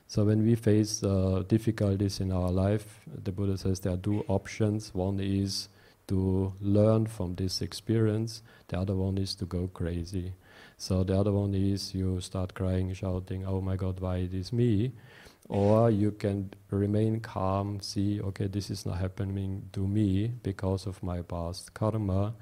So 0.06 0.24
when 0.24 0.44
we 0.44 0.54
face 0.56 1.02
uh, 1.02 1.42
difficulties 1.48 2.20
in 2.20 2.30
our 2.30 2.50
life, 2.50 3.00
the 3.06 3.32
Buddha 3.32 3.56
says 3.56 3.80
there 3.80 3.94
are 3.94 3.96
two 3.96 4.24
options. 4.28 4.94
One 4.94 5.18
is 5.20 5.68
to 6.08 6.52
learn 6.60 7.06
from 7.06 7.34
this 7.36 7.62
experience. 7.62 8.42
The 8.68 8.78
other 8.78 8.94
one 8.94 9.16
is 9.16 9.34
to 9.36 9.46
go 9.46 9.68
crazy. 9.68 10.34
So 10.76 11.02
the 11.02 11.18
other 11.18 11.32
one 11.32 11.54
is 11.54 11.94
you 11.94 12.20
start 12.20 12.52
crying, 12.52 12.92
shouting, 12.92 13.46
"Oh 13.46 13.62
my 13.62 13.76
God, 13.76 14.00
why 14.00 14.18
it 14.18 14.34
is 14.34 14.52
me?" 14.52 14.92
Or 15.48 15.90
you 15.90 16.12
can 16.12 16.52
remain 16.70 17.20
calm, 17.20 17.80
see, 17.80 18.20
okay, 18.20 18.46
this 18.46 18.70
is 18.70 18.86
not 18.86 18.98
happening 18.98 19.68
to 19.72 19.86
me 19.86 20.32
because 20.42 20.86
of 20.86 21.02
my 21.02 21.22
past 21.22 21.74
karma 21.74 22.34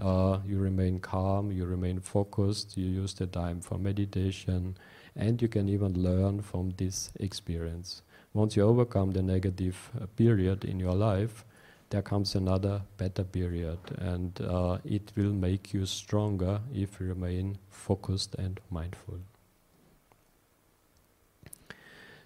uh, 0.00 0.40
you 0.46 0.58
remain 0.58 0.98
calm, 0.98 1.52
you 1.52 1.64
remain 1.64 2.00
focused, 2.00 2.76
you 2.76 2.86
use 2.86 3.14
the 3.14 3.26
time 3.26 3.60
for 3.60 3.78
meditation, 3.78 4.76
and 5.16 5.40
you 5.40 5.48
can 5.48 5.68
even 5.68 6.02
learn 6.02 6.42
from 6.42 6.72
this 6.76 7.10
experience. 7.20 8.02
Once 8.32 8.56
you 8.56 8.62
overcome 8.62 9.10
the 9.12 9.22
negative 9.22 9.90
uh, 10.00 10.06
period 10.16 10.64
in 10.64 10.78
your 10.78 10.94
life, 10.94 11.44
there 11.90 12.02
comes 12.02 12.34
another 12.34 12.82
better 12.96 13.24
period, 13.24 13.78
and 13.98 14.40
uh, 14.40 14.78
it 14.84 15.12
will 15.16 15.32
make 15.32 15.74
you 15.74 15.84
stronger 15.86 16.60
if 16.72 17.00
you 17.00 17.06
remain 17.06 17.58
focused 17.68 18.36
and 18.36 18.60
mindful. 18.70 19.18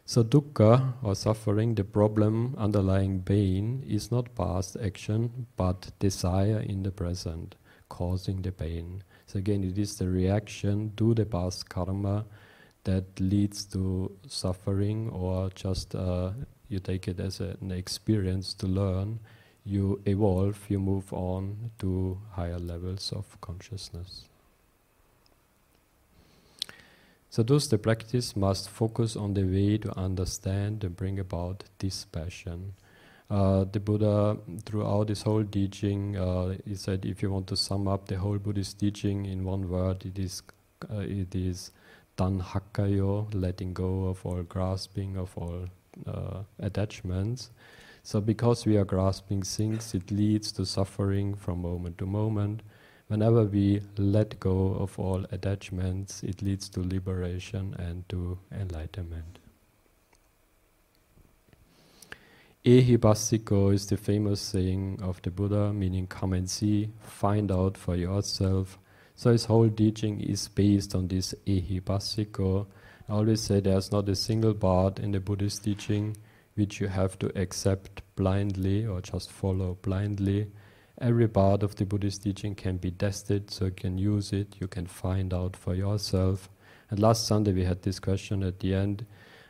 So, 0.07 0.23
dukkha 0.23 0.93
or 1.03 1.15
suffering, 1.15 1.77
the 1.77 1.85
problem 1.85 2.55
underlying 2.59 3.23
pain, 3.23 3.83
is 3.89 4.13
not 4.13 4.35
past 4.35 4.77
action 4.77 5.47
but 5.57 5.93
desire 5.99 6.61
in 6.61 6.83
the 6.83 6.91
present 6.91 7.55
causing 7.95 8.43
the 8.43 8.51
pain. 8.51 9.05
So 9.27 9.39
again, 9.39 9.63
it 9.63 9.79
is 9.79 9.97
the 9.99 10.09
reaction 10.09 10.93
to 10.97 11.15
the 11.15 11.25
past 11.25 11.69
karma 11.69 12.25
that 12.83 13.05
leads 13.21 13.65
to 13.67 14.11
suffering, 14.27 15.11
or 15.11 15.51
just 15.55 15.95
uh, 15.95 16.31
you 16.69 16.81
take 16.81 17.07
it 17.07 17.21
as 17.21 17.41
a, 17.41 17.57
an 17.61 17.71
experience 17.71 18.53
to 18.55 18.67
learn. 18.67 19.21
You 19.65 20.01
evolve, 20.07 20.59
you 20.69 20.81
move 20.81 21.13
on 21.13 21.71
to 21.79 22.19
higher 22.33 22.59
levels 22.59 23.13
of 23.13 23.41
consciousness. 23.41 24.25
So, 27.31 27.43
thus, 27.43 27.67
the 27.69 27.79
practice 27.79 28.37
must 28.37 28.69
focus 28.69 29.17
on 29.17 29.35
the 29.35 29.45
way 29.45 29.79
to 29.79 29.99
understand 29.99 30.85
and 30.85 30.97
bring 30.97 31.19
about 31.19 31.65
dispassion. 31.79 32.75
Uh, 33.35 33.65
the 33.73 33.81
Buddha, 33.81 34.37
throughout 34.65 35.09
his 35.09 35.23
whole 35.23 35.43
teaching, 35.45 36.17
uh, 36.17 36.57
he 36.65 36.77
said, 36.77 37.05
if 37.05 37.21
you 37.21 37.33
want 37.33 37.49
to 37.49 37.57
sum 37.57 37.89
up 37.89 38.07
the 38.07 38.17
whole 38.17 38.39
Buddhist 38.39 38.79
teaching 38.79 39.27
in 39.27 39.43
one 39.43 39.69
word, 39.69 40.07
it 40.07 40.17
is 40.21 40.41
uh, 40.89 40.99
it 40.99 41.35
is 41.35 41.73
tanhakkayo, 42.17 43.35
letting 43.35 43.73
go 43.73 44.05
of 44.05 44.25
all 44.25 44.45
grasping, 44.45 45.17
of 45.17 45.37
all 45.37 45.65
uh, 46.07 46.45
attachments. 46.61 47.51
So, 48.05 48.21
because 48.21 48.67
we 48.67 48.77
are 48.77 48.85
grasping 48.85 49.43
things, 49.43 49.95
it 49.95 50.13
leads 50.13 50.53
to 50.53 50.65
suffering 50.65 51.35
from 51.35 51.63
moment 51.63 51.99
to 51.99 52.07
moment. 52.07 52.63
Whenever 53.09 53.43
we 53.43 53.81
let 53.97 54.39
go 54.39 54.75
of 54.75 54.97
all 54.97 55.27
attachments, 55.33 56.23
it 56.23 56.41
leads 56.41 56.69
to 56.69 56.81
liberation 56.81 57.75
and 57.81 58.09
to 58.11 58.39
enlightenment. 58.53 59.41
Ehipassiko 62.65 63.75
is 63.75 63.87
the 63.89 63.97
famous 63.99 64.41
saying 64.41 64.99
of 65.03 65.21
the 65.21 65.31
Buddha, 65.31 65.71
meaning 65.71 66.07
come 66.07 66.33
and 66.33 66.49
see, 66.49 66.89
find 66.99 67.53
out 67.53 67.77
for 67.77 67.95
yourself. 67.95 68.79
So 69.17 69.33
his 69.33 69.45
whole 69.45 69.69
teaching 69.69 70.23
is 70.23 70.49
based 70.49 70.95
on 70.95 71.09
this 71.09 71.35
ehipassiko. 71.47 72.67
I 73.07 73.13
always 73.13 73.43
say 73.43 73.61
there's 73.61 73.93
not 73.93 74.09
a 74.09 74.17
single 74.17 74.55
part 74.55 74.99
in 74.99 75.13
the 75.13 75.21
Buddhist 75.21 75.63
teaching 75.63 76.17
which 76.55 76.81
you 76.81 76.89
have 76.89 77.19
to 77.19 77.39
accept 77.39 78.01
blindly 78.17 78.87
or 78.87 79.03
just 79.03 79.31
follow 79.31 79.77
blindly. 79.83 80.51
Every 80.99 81.29
part 81.29 81.63
of 81.63 81.77
the 81.77 81.85
Buddhist 81.85 82.23
teaching 82.23 82.55
can 82.55 82.79
be 82.79 82.93
tested, 82.93 83.51
so 83.51 83.67
you 83.67 83.73
can 83.73 83.99
use 83.99 84.33
it, 84.33 84.57
you 84.59 84.69
can 84.69 84.87
find 84.87 85.35
out 85.35 85.55
for 85.55 85.75
yourself. 85.75 86.49
And 86.89 86.99
last 86.99 87.27
Sunday 87.27 87.53
we 87.53 87.65
had 87.65 87.83
this 87.83 88.01
question 88.01 88.43
at 88.43 88.61
the 88.61 88.75
end 88.75 89.05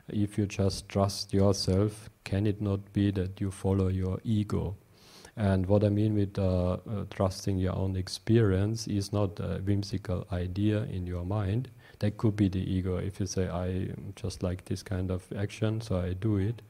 if 0.08 0.38
you 0.38 0.46
just 0.46 0.88
trust 0.88 1.32
yourself, 1.32 2.10
can 2.24 2.46
it 2.46 2.60
not 2.60 2.92
be 2.92 3.10
that 3.12 3.40
you 3.40 3.50
follow 3.50 3.88
your 3.88 4.20
ego? 4.24 4.76
And 5.36 5.66
what 5.66 5.82
I 5.82 5.88
mean 5.88 6.14
with 6.14 6.38
uh, 6.38 6.72
uh, 6.72 6.78
trusting 7.10 7.58
your 7.58 7.74
own 7.74 7.96
experience 7.96 8.86
is 8.86 9.12
not 9.12 9.40
a 9.40 9.60
whimsical 9.64 10.26
idea 10.30 10.84
in 10.84 11.06
your 11.06 11.24
mind. 11.24 11.70
That 11.98 12.16
could 12.18 12.36
be 12.36 12.48
the 12.48 12.60
ego. 12.60 12.98
If 12.98 13.18
you 13.18 13.26
say, 13.26 13.48
I 13.48 13.90
just 14.14 14.42
like 14.42 14.64
this 14.66 14.82
kind 14.82 15.10
of 15.10 15.24
action, 15.36 15.80
so 15.80 15.98
I 15.98 16.12
do 16.12 16.36
it 16.36 16.62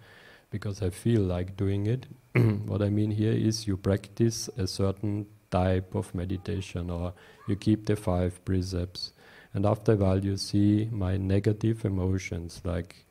because 0.50 0.83
I 0.83 0.91
feel 0.91 1.21
like 1.21 1.57
doing 1.57 1.87
it. 1.87 2.07
what 2.67 2.81
I 2.81 2.88
mean 2.88 3.11
here 3.11 3.33
is 3.33 3.67
you 3.67 3.76
practice 3.76 4.49
a 4.57 4.67
certain 4.67 5.26
type 5.50 5.95
of 5.95 6.14
meditation 6.14 6.91
or 6.91 7.12
you 7.47 7.57
keep 7.57 7.87
the 7.87 7.97
five 7.97 8.43
precepts. 8.45 9.12
And 9.53 9.67
after 9.67 9.93
a 9.93 9.97
while, 9.97 10.25
you 10.25 10.37
see 10.37 10.88
my 10.91 11.17
negative 11.17 11.85
emotions 11.85 12.61
like 12.64 13.03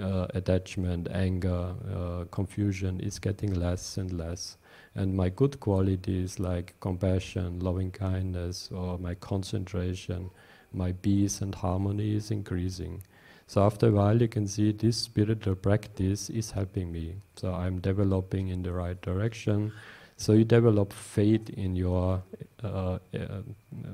uh, 0.00 0.26
attachment, 0.34 1.08
anger, 1.12 1.74
uh, 1.94 2.24
confusion 2.30 3.00
is 3.00 3.18
getting 3.18 3.54
less 3.54 3.96
and 3.96 4.12
less. 4.12 4.56
And 4.94 5.16
my 5.16 5.28
good 5.28 5.60
qualities 5.60 6.38
like 6.38 6.74
compassion, 6.80 7.60
loving 7.60 7.90
kindness, 7.90 8.70
or 8.72 8.98
my 8.98 9.14
concentration, 9.14 10.30
my 10.72 10.92
peace 10.92 11.40
and 11.40 11.54
harmony 11.54 12.14
is 12.16 12.30
increasing. 12.30 13.02
So 13.46 13.62
after 13.62 13.88
a 13.88 13.90
while, 13.90 14.20
you 14.20 14.28
can 14.28 14.46
see 14.46 14.72
this 14.72 14.96
spiritual 14.96 15.54
practice 15.54 16.30
is 16.30 16.52
helping 16.52 16.90
me. 16.90 17.16
So 17.36 17.52
I'm 17.52 17.80
developing 17.80 18.48
in 18.48 18.62
the 18.62 18.72
right 18.72 19.00
direction. 19.00 19.72
So 20.16 20.32
you 20.32 20.44
develop 20.44 20.92
faith 20.92 21.50
in 21.50 21.76
your 21.76 22.22
uh, 22.62 22.98
uh, 23.12 23.42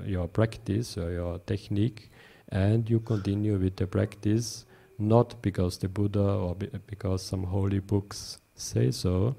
your 0.04 0.28
practice 0.28 0.96
or 0.98 1.10
your 1.10 1.38
technique, 1.40 2.10
and 2.50 2.88
you 2.88 3.00
continue 3.00 3.58
with 3.58 3.76
the 3.76 3.86
practice 3.86 4.66
not 5.00 5.40
because 5.42 5.78
the 5.78 5.88
Buddha 5.88 6.22
or 6.22 6.54
be 6.54 6.68
because 6.86 7.22
some 7.22 7.44
holy 7.44 7.80
books 7.80 8.38
say 8.54 8.90
so, 8.90 9.34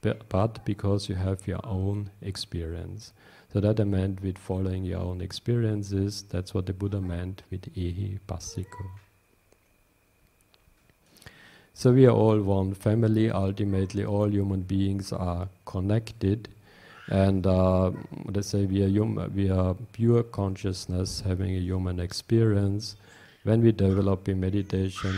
but 0.00 0.64
because 0.64 1.08
you 1.08 1.14
have 1.14 1.46
your 1.46 1.60
own 1.64 2.10
experience. 2.22 3.12
So 3.52 3.60
that 3.60 3.80
I 3.80 3.84
meant 3.84 4.22
with 4.22 4.38
following 4.38 4.84
your 4.84 5.00
own 5.00 5.20
experiences, 5.20 6.24
that's 6.28 6.52
what 6.52 6.66
the 6.66 6.72
Buddha 6.72 7.00
meant 7.00 7.42
with 7.50 7.74
ehi 7.74 8.18
passiko. 8.28 8.90
So 11.72 11.92
we 11.92 12.06
are 12.06 12.10
all 12.10 12.40
one 12.40 12.74
family, 12.74 13.30
ultimately 13.30 14.04
all 14.04 14.28
human 14.28 14.62
beings 14.62 15.12
are 15.12 15.48
connected 15.66 16.48
and 17.08 17.46
uh, 17.46 17.92
let's 18.26 18.48
say 18.48 18.66
we 18.66 18.82
are, 18.82 18.88
hum- 18.88 19.32
we 19.34 19.50
are 19.50 19.74
pure 19.92 20.22
consciousness 20.22 21.20
having 21.20 21.54
a 21.54 21.60
human 21.60 22.00
experience. 22.00 22.96
When 23.46 23.62
we 23.62 23.70
develop 23.70 24.28
in 24.28 24.40
meditation, 24.40 25.14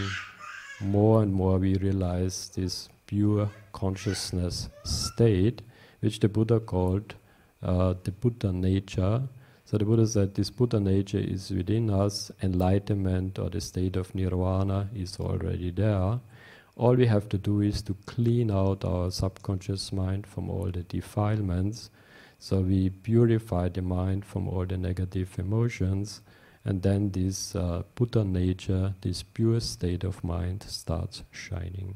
more 0.82 1.22
and 1.22 1.32
more 1.32 1.56
we 1.56 1.76
realize 1.76 2.50
this 2.54 2.90
pure 3.06 3.48
consciousness 3.72 4.68
state, 4.84 5.62
which 6.00 6.20
the 6.20 6.28
Buddha 6.28 6.60
called 6.60 7.14
uh, 7.62 7.94
the 8.04 8.10
Buddha 8.10 8.52
nature. 8.52 9.22
So 9.64 9.78
the 9.78 9.86
Buddha 9.86 10.06
said 10.06 10.34
this 10.34 10.50
Buddha 10.50 10.78
nature 10.78 11.16
is 11.16 11.50
within 11.50 11.88
us, 11.88 12.30
enlightenment 12.42 13.38
or 13.38 13.48
the 13.48 13.62
state 13.62 13.96
of 13.96 14.14
nirvana 14.14 14.90
is 14.94 15.18
already 15.18 15.70
there. 15.70 16.20
All 16.76 16.96
we 16.96 17.06
have 17.06 17.30
to 17.30 17.38
do 17.38 17.62
is 17.62 17.80
to 17.80 17.96
clean 18.04 18.50
out 18.50 18.84
our 18.84 19.10
subconscious 19.10 19.90
mind 19.90 20.26
from 20.26 20.50
all 20.50 20.70
the 20.70 20.82
defilements. 20.82 21.88
So 22.38 22.60
we 22.60 22.90
purify 22.90 23.70
the 23.70 23.80
mind 23.80 24.26
from 24.26 24.48
all 24.48 24.66
the 24.66 24.76
negative 24.76 25.38
emotions, 25.38 26.20
and 26.64 26.82
then 26.82 27.10
this 27.10 27.54
uh, 27.54 27.82
Buddha 27.94 28.24
nature, 28.24 28.94
this 29.00 29.22
pure 29.22 29.60
state 29.60 30.04
of 30.04 30.22
mind, 30.24 30.64
starts 30.64 31.22
shining. 31.30 31.94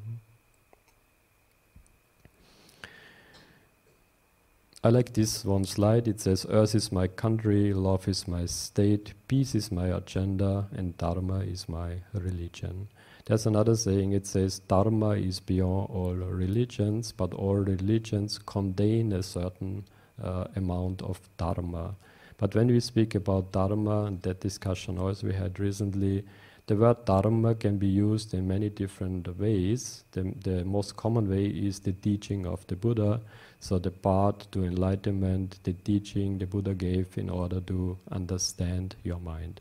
I 4.85 4.89
like 4.89 5.13
this 5.13 5.45
one 5.45 5.65
slide. 5.65 6.09
It 6.09 6.21
says, 6.21 6.45
Earth 6.51 6.75
is 6.75 6.91
my 6.91 7.07
country, 7.07 7.73
love 7.73 8.09
is 8.09 8.27
my 8.27 8.47
state, 8.47 9.15
peace 9.29 9.55
is 9.55 9.71
my 9.71 9.87
agenda, 9.87 10.67
and 10.77 10.99
Dharma 10.99 11.39
is 11.39 11.69
my 11.69 11.99
religion. 12.13 12.89
There's 13.25 13.47
another 13.47 13.77
saying, 13.77 14.13
it 14.13 14.27
says, 14.27 14.59
Dharma 14.59 15.11
is 15.11 15.39
beyond 15.39 15.89
all 15.91 16.15
religions, 16.15 17.13
but 17.13 17.33
all 17.33 17.55
religions 17.55 18.39
contain 18.39 19.13
a 19.13 19.23
certain 19.23 19.85
uh, 20.21 20.47
amount 20.57 21.01
of 21.03 21.21
Dharma. 21.37 21.95
But 22.43 22.57
when 22.57 22.67
we 22.67 22.81
speak 22.81 23.15
about 23.15 23.53
Dharma, 23.53 24.07
and 24.07 24.21
that 24.23 24.41
discussion 24.41 24.99
also 24.99 25.29
we 25.29 25.33
had 25.33 25.61
recently, 25.61 26.25
the 26.67 26.75
word 26.75 27.05
Dharma 27.05 27.55
can 27.55 27.79
be 27.79 27.87
used 27.87 28.35
in 28.35 28.49
many 28.49 28.69
different 28.69 29.39
ways. 29.39 30.03
The, 30.11 30.35
the 30.43 30.65
most 30.65 30.97
common 30.97 31.31
way 31.31 31.47
is 31.47 31.79
the 31.79 31.93
teaching 31.93 32.45
of 32.45 32.67
the 32.67 32.75
Buddha 32.75 33.21
so 33.61 33.79
the 33.79 33.93
path 33.93 34.51
to 34.51 34.65
enlightenment, 34.65 35.61
the 35.63 35.73
teaching 35.73 36.39
the 36.39 36.47
Buddha 36.47 36.75
gave 36.75 37.17
in 37.17 37.31
order 37.31 37.61
to 37.61 37.97
understand 38.11 38.97
your 39.05 39.21
mind. 39.21 39.61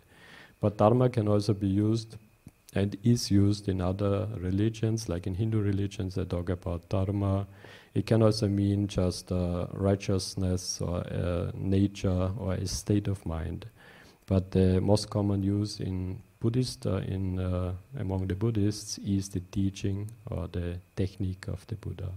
But 0.60 0.78
Dharma 0.80 1.10
can 1.10 1.28
also 1.28 1.54
be 1.54 1.68
used 1.68 2.18
and 2.74 2.98
is 3.04 3.30
used 3.30 3.70
in 3.70 3.80
other 3.80 4.28
religions, 4.38 5.08
like 5.08 5.28
in 5.28 5.36
Hindu 5.36 5.62
religions, 5.62 6.16
they 6.16 6.26
talk 6.26 6.50
about 6.50 6.90
Dharma. 6.90 7.46
It 7.94 8.06
can 8.06 8.24
also 8.24 8.48
mean 8.48 8.88
just 8.88 9.32
uh, 9.32 9.68
righteousness 9.74 10.80
or 10.82 11.00
uh, 11.00 11.52
nature 11.54 12.32
or 12.38 12.54
a 12.54 12.68
state 12.68 13.08
of 13.08 13.26
mind. 13.26 13.66
But 14.26 14.52
the 14.52 14.80
most 14.80 15.10
common 15.10 15.44
use 15.44 15.80
in 15.80 16.22
Buddhist, 16.40 16.88
uh, 16.88 16.98
in 16.98 17.38
uh, 17.40 17.74
among 18.00 18.28
the 18.28 18.36
Buddhists, 18.36 18.98
is 19.00 19.30
the 19.30 19.42
teaching 19.52 20.10
or 20.30 20.48
the 20.48 20.80
technique 20.96 21.48
of 21.48 21.68
the 21.68 21.76
Buddha. 21.76 22.12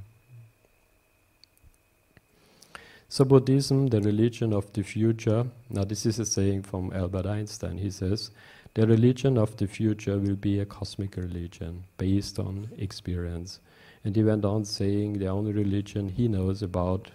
So 3.08 3.24
Buddhism, 3.24 3.88
the 3.88 4.00
religion 4.00 4.52
of 4.52 4.72
the 4.72 4.82
future. 4.82 5.46
Now 5.70 5.84
this 5.84 6.06
is 6.06 6.18
a 6.18 6.24
saying 6.24 6.62
from 6.62 6.92
Albert 6.92 7.26
Einstein. 7.26 7.78
He 7.78 7.90
says, 7.90 8.30
the 8.74 8.86
religion 8.86 9.38
of 9.38 9.56
the 9.56 9.68
future 9.68 10.18
will 10.18 10.34
be 10.34 10.58
a 10.58 10.66
cosmic 10.66 11.16
religion 11.16 11.84
based 11.96 12.38
on 12.38 12.70
experience. 12.76 13.60
And 14.04 14.14
he 14.14 14.22
went 14.22 14.44
on 14.44 14.64
saying 14.64 15.14
the 15.14 15.28
only 15.28 15.52
religion 15.52 16.08
he 16.08 16.28
knows 16.28 16.62
about 16.62 17.10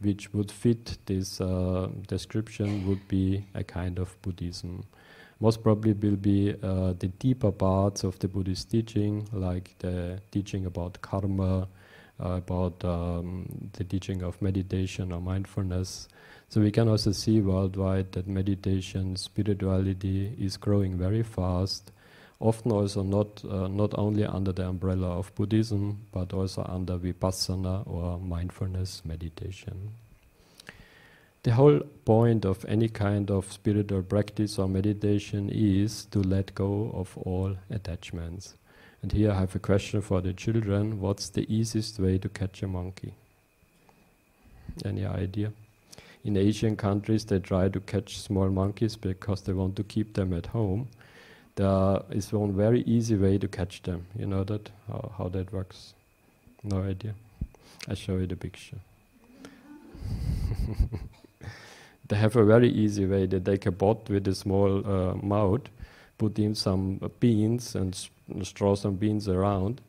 which 0.00 0.32
would 0.34 0.50
fit 0.50 0.98
this 1.06 1.40
uh, 1.40 1.88
description 2.06 2.86
would 2.86 3.08
be 3.08 3.44
a 3.54 3.64
kind 3.64 3.98
of 3.98 4.20
Buddhism. 4.20 4.84
Most 5.40 5.62
probably 5.62 5.92
will 5.92 6.16
be 6.16 6.54
uh, 6.62 6.92
the 6.98 7.08
deeper 7.18 7.50
parts 7.50 8.04
of 8.04 8.18
the 8.18 8.28
Buddhist 8.28 8.70
teaching, 8.70 9.28
like 9.32 9.74
the 9.78 10.20
teaching 10.30 10.66
about 10.66 11.00
karma, 11.00 11.68
uh, 12.22 12.28
about 12.28 12.84
um, 12.84 13.70
the 13.72 13.84
teaching 13.84 14.22
of 14.22 14.40
meditation 14.40 15.12
or 15.12 15.20
mindfulness. 15.20 16.08
So 16.48 16.60
we 16.60 16.70
can 16.70 16.88
also 16.88 17.12
see 17.12 17.40
worldwide 17.40 18.12
that 18.12 18.26
meditation, 18.26 19.16
spirituality 19.16 20.34
is 20.38 20.56
growing 20.56 20.96
very 20.96 21.22
fast. 21.22 21.92
Often 22.38 22.72
also 22.72 23.02
not 23.02 23.44
uh, 23.44 23.68
not 23.68 23.98
only 23.98 24.24
under 24.24 24.52
the 24.52 24.68
umbrella 24.68 25.18
of 25.18 25.34
Buddhism, 25.34 26.06
but 26.12 26.34
also 26.34 26.64
under 26.68 26.98
vipassana 26.98 27.86
or 27.86 28.18
mindfulness 28.18 29.02
meditation. 29.04 29.92
The 31.42 31.52
whole 31.52 31.80
point 32.04 32.44
of 32.44 32.64
any 32.66 32.88
kind 32.88 33.30
of 33.30 33.52
spiritual 33.52 34.02
practice 34.02 34.58
or 34.58 34.68
meditation 34.68 35.48
is 35.48 36.04
to 36.06 36.18
let 36.18 36.54
go 36.54 36.90
of 36.92 37.16
all 37.18 37.56
attachments. 37.70 38.54
And 39.00 39.12
here 39.12 39.30
I 39.30 39.38
have 39.38 39.54
a 39.54 39.60
question 39.60 40.02
for 40.02 40.20
the 40.20 40.32
children. 40.32 41.00
What's 41.00 41.28
the 41.28 41.46
easiest 41.48 42.00
way 42.00 42.18
to 42.18 42.28
catch 42.28 42.64
a 42.64 42.66
monkey? 42.66 43.14
Any 44.84 45.06
idea? 45.06 45.52
In 46.24 46.36
Asian 46.36 46.74
countries, 46.74 47.24
they 47.24 47.38
try 47.38 47.68
to 47.68 47.78
catch 47.78 48.18
small 48.18 48.48
monkeys 48.48 48.96
because 48.96 49.42
they 49.42 49.52
want 49.52 49.76
to 49.76 49.84
keep 49.84 50.14
them 50.14 50.32
at 50.32 50.46
home. 50.46 50.88
There 51.56 52.02
is 52.10 52.32
one 52.32 52.52
very 52.52 52.82
easy 52.82 53.16
way 53.16 53.38
to 53.38 53.48
catch 53.48 53.82
them. 53.82 54.06
You 54.18 54.26
know 54.26 54.44
that? 54.44 54.70
How, 54.88 55.12
how 55.16 55.28
that 55.28 55.52
works? 55.52 55.94
No 56.62 56.82
idea. 56.82 57.14
I 57.88 57.94
show 57.94 58.18
you 58.18 58.26
the 58.26 58.36
picture. 58.36 58.76
they 62.08 62.16
have 62.16 62.36
a 62.36 62.44
very 62.44 62.68
easy 62.68 63.06
way. 63.06 63.24
They 63.24 63.40
take 63.40 63.64
a 63.64 63.72
pot 63.72 64.08
with 64.10 64.28
a 64.28 64.34
small 64.34 64.86
uh, 64.86 65.14
mouth, 65.14 65.62
put 66.18 66.38
in 66.38 66.54
some 66.54 67.00
beans 67.20 67.74
and 67.74 67.96
straw 68.42 68.74
some 68.74 68.96
beans 68.96 69.26
around. 69.26 69.80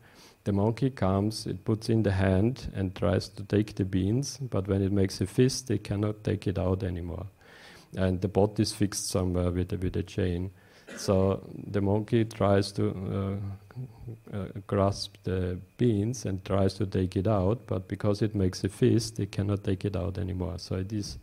The 0.45 0.53
monkey 0.53 0.89
comes, 0.89 1.45
it 1.45 1.65
puts 1.65 1.89
in 1.89 2.03
the 2.03 2.13
hand 2.13 2.71
and 2.73 2.95
tries 2.95 3.27
to 3.27 3.43
take 3.43 3.75
the 3.75 3.83
beans, 3.83 4.37
but 4.37 4.69
when 4.69 4.81
it 4.81 4.93
makes 4.93 5.19
a 5.19 5.27
fist, 5.27 5.69
it 5.69 5.83
cannot 5.83 6.23
take 6.23 6.47
it 6.47 6.57
out 6.57 6.83
anymore. 6.83 7.25
And 7.97 8.21
the 8.21 8.29
pot 8.29 8.57
is 8.57 8.71
fixed 8.71 9.09
somewhere 9.09 9.51
with 9.51 9.73
a, 9.73 9.77
with 9.77 9.97
a 9.97 10.03
chain. 10.03 10.51
So 10.95 11.43
the 11.71 11.81
monkey 11.81 12.25
tries 12.25 12.71
to 12.73 13.39
uh, 14.33 14.37
uh, 14.37 14.45
grasp 14.65 15.15
the 15.23 15.59
beans 15.77 16.25
and 16.25 16.43
tries 16.43 16.73
to 16.75 16.85
take 16.85 17.15
it 17.15 17.27
out, 17.27 17.59
but 17.67 17.87
because 17.87 18.21
it 18.21 18.33
makes 18.33 18.63
a 18.63 18.69
fist, 18.69 19.19
it 19.19 19.31
cannot 19.31 19.63
take 19.63 19.85
it 19.85 19.95
out 19.95 20.17
anymore. 20.17 20.57
So 20.57 20.75
it 20.75 20.91
is 20.91 21.17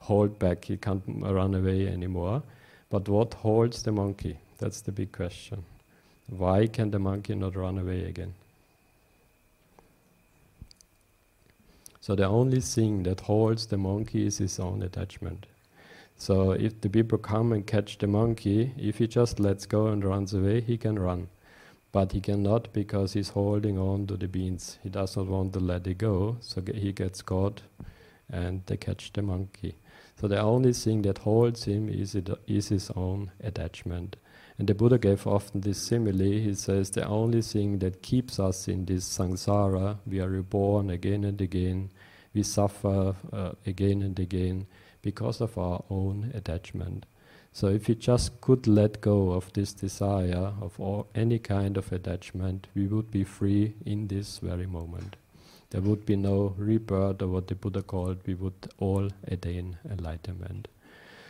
hold 0.00 0.38
back, 0.38 0.70
it 0.70 0.80
can't 0.80 1.02
run 1.06 1.54
away 1.54 1.88
anymore. 1.88 2.42
But 2.88 3.08
what 3.08 3.34
holds 3.34 3.82
the 3.82 3.92
monkey? 3.92 4.38
That's 4.58 4.80
the 4.80 4.92
big 4.92 5.12
question. 5.12 5.64
Why 6.28 6.66
can 6.66 6.90
the 6.90 6.98
monkey 6.98 7.34
not 7.34 7.56
run 7.56 7.78
away 7.78 8.04
again? 8.04 8.34
So 12.00 12.14
the 12.14 12.26
only 12.26 12.60
thing 12.60 13.02
that 13.02 13.20
holds 13.20 13.66
the 13.66 13.76
monkey 13.76 14.26
is 14.26 14.38
his 14.38 14.58
own 14.58 14.82
attachment. 14.82 15.46
So 16.20 16.50
if 16.50 16.82
the 16.82 16.90
people 16.90 17.16
come 17.16 17.50
and 17.50 17.66
catch 17.66 17.96
the 17.96 18.06
monkey, 18.06 18.74
if 18.76 18.98
he 18.98 19.08
just 19.08 19.40
lets 19.40 19.64
go 19.64 19.86
and 19.86 20.04
runs 20.04 20.34
away, 20.34 20.60
he 20.60 20.76
can 20.76 20.98
run. 20.98 21.28
But 21.92 22.12
he 22.12 22.20
cannot 22.20 22.74
because 22.74 23.14
he's 23.14 23.30
holding 23.30 23.78
on 23.78 24.06
to 24.08 24.18
the 24.18 24.28
beans. 24.28 24.78
He 24.82 24.90
does 24.90 25.16
not 25.16 25.28
want 25.28 25.54
to 25.54 25.60
let 25.60 25.86
it 25.86 25.96
go, 25.96 26.36
so 26.42 26.62
he 26.74 26.92
gets 26.92 27.22
caught 27.22 27.62
and 28.30 28.60
they 28.66 28.76
catch 28.76 29.14
the 29.14 29.22
monkey. 29.22 29.76
So 30.20 30.28
the 30.28 30.40
only 30.40 30.74
thing 30.74 31.00
that 31.02 31.18
holds 31.18 31.64
him 31.64 31.88
is, 31.88 32.14
it, 32.14 32.28
is 32.46 32.68
his 32.68 32.90
own 32.94 33.32
attachment. 33.42 34.16
And 34.58 34.68
the 34.68 34.74
Buddha 34.74 34.98
gave 34.98 35.26
often 35.26 35.62
this 35.62 35.78
simile. 35.78 36.18
He 36.18 36.54
says, 36.54 36.90
The 36.90 37.06
only 37.06 37.40
thing 37.40 37.78
that 37.78 38.02
keeps 38.02 38.38
us 38.38 38.68
in 38.68 38.84
this 38.84 39.08
samsara, 39.08 39.96
we 40.06 40.20
are 40.20 40.28
reborn 40.28 40.90
again 40.90 41.24
and 41.24 41.40
again, 41.40 41.88
we 42.34 42.42
suffer 42.42 43.16
uh, 43.32 43.52
again 43.64 44.02
and 44.02 44.18
again 44.18 44.66
because 45.02 45.40
of 45.40 45.56
our 45.58 45.82
own 45.90 46.30
attachment. 46.34 47.06
So 47.52 47.66
if 47.66 47.88
we 47.88 47.96
just 47.96 48.40
could 48.40 48.66
let 48.66 49.00
go 49.00 49.30
of 49.30 49.52
this 49.52 49.72
desire, 49.72 50.52
of 50.60 50.78
all, 50.78 51.08
any 51.14 51.38
kind 51.38 51.76
of 51.76 51.92
attachment, 51.92 52.68
we 52.74 52.86
would 52.86 53.10
be 53.10 53.24
free 53.24 53.74
in 53.84 54.06
this 54.06 54.38
very 54.38 54.66
moment. 54.66 55.16
There 55.70 55.80
would 55.80 56.06
be 56.06 56.16
no 56.16 56.54
rebirth, 56.56 57.22
or 57.22 57.28
what 57.28 57.48
the 57.48 57.54
Buddha 57.54 57.82
called, 57.82 58.18
we 58.26 58.34
would 58.34 58.68
all 58.78 59.10
attain 59.26 59.78
enlightenment. 59.88 60.68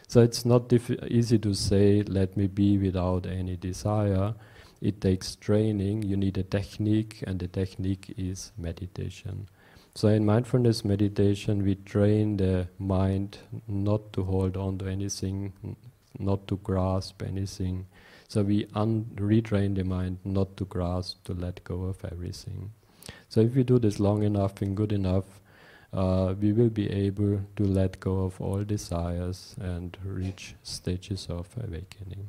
So 0.08 0.22
it's 0.22 0.44
not 0.44 0.72
easy 0.72 1.38
to 1.38 1.54
say, 1.54 2.02
let 2.02 2.36
me 2.36 2.48
be 2.48 2.76
without 2.78 3.26
any 3.26 3.56
desire. 3.56 4.34
It 4.80 5.00
takes 5.00 5.36
training, 5.36 6.02
you 6.02 6.16
need 6.16 6.36
a 6.38 6.42
technique, 6.42 7.22
and 7.26 7.38
the 7.38 7.48
technique 7.48 8.14
is 8.16 8.52
meditation. 8.58 9.46
So 9.94 10.08
in 10.08 10.24
mindfulness 10.24 10.84
meditation, 10.84 11.64
we 11.64 11.74
train 11.74 12.36
the 12.36 12.68
mind 12.78 13.38
not 13.66 14.12
to 14.12 14.22
hold 14.24 14.56
on 14.56 14.78
to 14.78 14.86
anything, 14.86 15.52
not 16.18 16.46
to 16.48 16.56
grasp 16.58 17.22
anything. 17.22 17.86
So 18.28 18.42
we 18.42 18.66
retrain 18.66 19.74
the 19.74 19.84
mind 19.84 20.18
not 20.24 20.56
to 20.58 20.64
grasp, 20.64 21.24
to 21.24 21.34
let 21.34 21.64
go 21.64 21.82
of 21.84 22.04
everything. 22.04 22.70
So 23.28 23.40
if 23.40 23.54
we 23.54 23.64
do 23.64 23.78
this 23.78 23.98
long 23.98 24.22
enough 24.22 24.62
and 24.62 24.76
good 24.76 24.92
enough, 24.92 25.24
uh, 25.92 26.34
we 26.40 26.52
will 26.52 26.70
be 26.70 26.88
able 26.88 27.40
to 27.56 27.64
let 27.64 27.98
go 27.98 28.20
of 28.20 28.40
all 28.40 28.62
desires 28.62 29.56
and 29.60 29.96
reach 30.04 30.54
stages 30.62 31.26
of 31.28 31.48
awakening. 31.56 32.28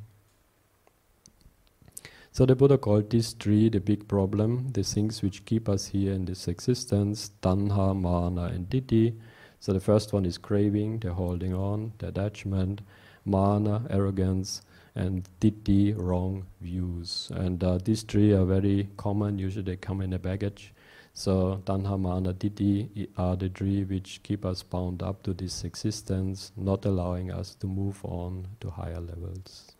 So 2.34 2.46
the 2.46 2.56
Buddha 2.56 2.78
called 2.78 3.10
these 3.10 3.34
three 3.34 3.68
the 3.68 3.78
big 3.78 4.08
problem, 4.08 4.68
the 4.72 4.82
things 4.82 5.20
which 5.20 5.44
keep 5.44 5.68
us 5.68 5.88
here 5.88 6.14
in 6.14 6.24
this 6.24 6.48
existence, 6.48 7.30
tanha, 7.42 7.94
mana, 7.94 8.44
and 8.44 8.70
ditthi. 8.70 9.14
So 9.60 9.74
the 9.74 9.80
first 9.80 10.14
one 10.14 10.24
is 10.24 10.38
craving, 10.38 11.00
the 11.00 11.12
holding 11.12 11.52
on, 11.52 11.92
the 11.98 12.08
attachment, 12.08 12.80
mana, 13.26 13.86
arrogance, 13.90 14.62
and 14.94 15.28
ditthi, 15.42 15.94
wrong 15.94 16.46
views. 16.62 17.30
And 17.34 17.62
uh, 17.62 17.76
these 17.84 18.02
three 18.02 18.32
are 18.32 18.46
very 18.46 18.88
common, 18.96 19.38
usually 19.38 19.64
they 19.64 19.76
come 19.76 20.00
in 20.00 20.14
a 20.14 20.18
baggage. 20.18 20.72
So 21.12 21.60
tanha, 21.66 22.00
mana, 22.00 22.32
ditthi 22.32 23.08
are 23.18 23.36
the 23.36 23.50
three 23.50 23.84
which 23.84 24.22
keep 24.22 24.46
us 24.46 24.62
bound 24.62 25.02
up 25.02 25.22
to 25.24 25.34
this 25.34 25.64
existence, 25.64 26.50
not 26.56 26.86
allowing 26.86 27.30
us 27.30 27.54
to 27.56 27.66
move 27.66 28.02
on 28.02 28.48
to 28.60 28.70
higher 28.70 29.00
levels. 29.00 29.74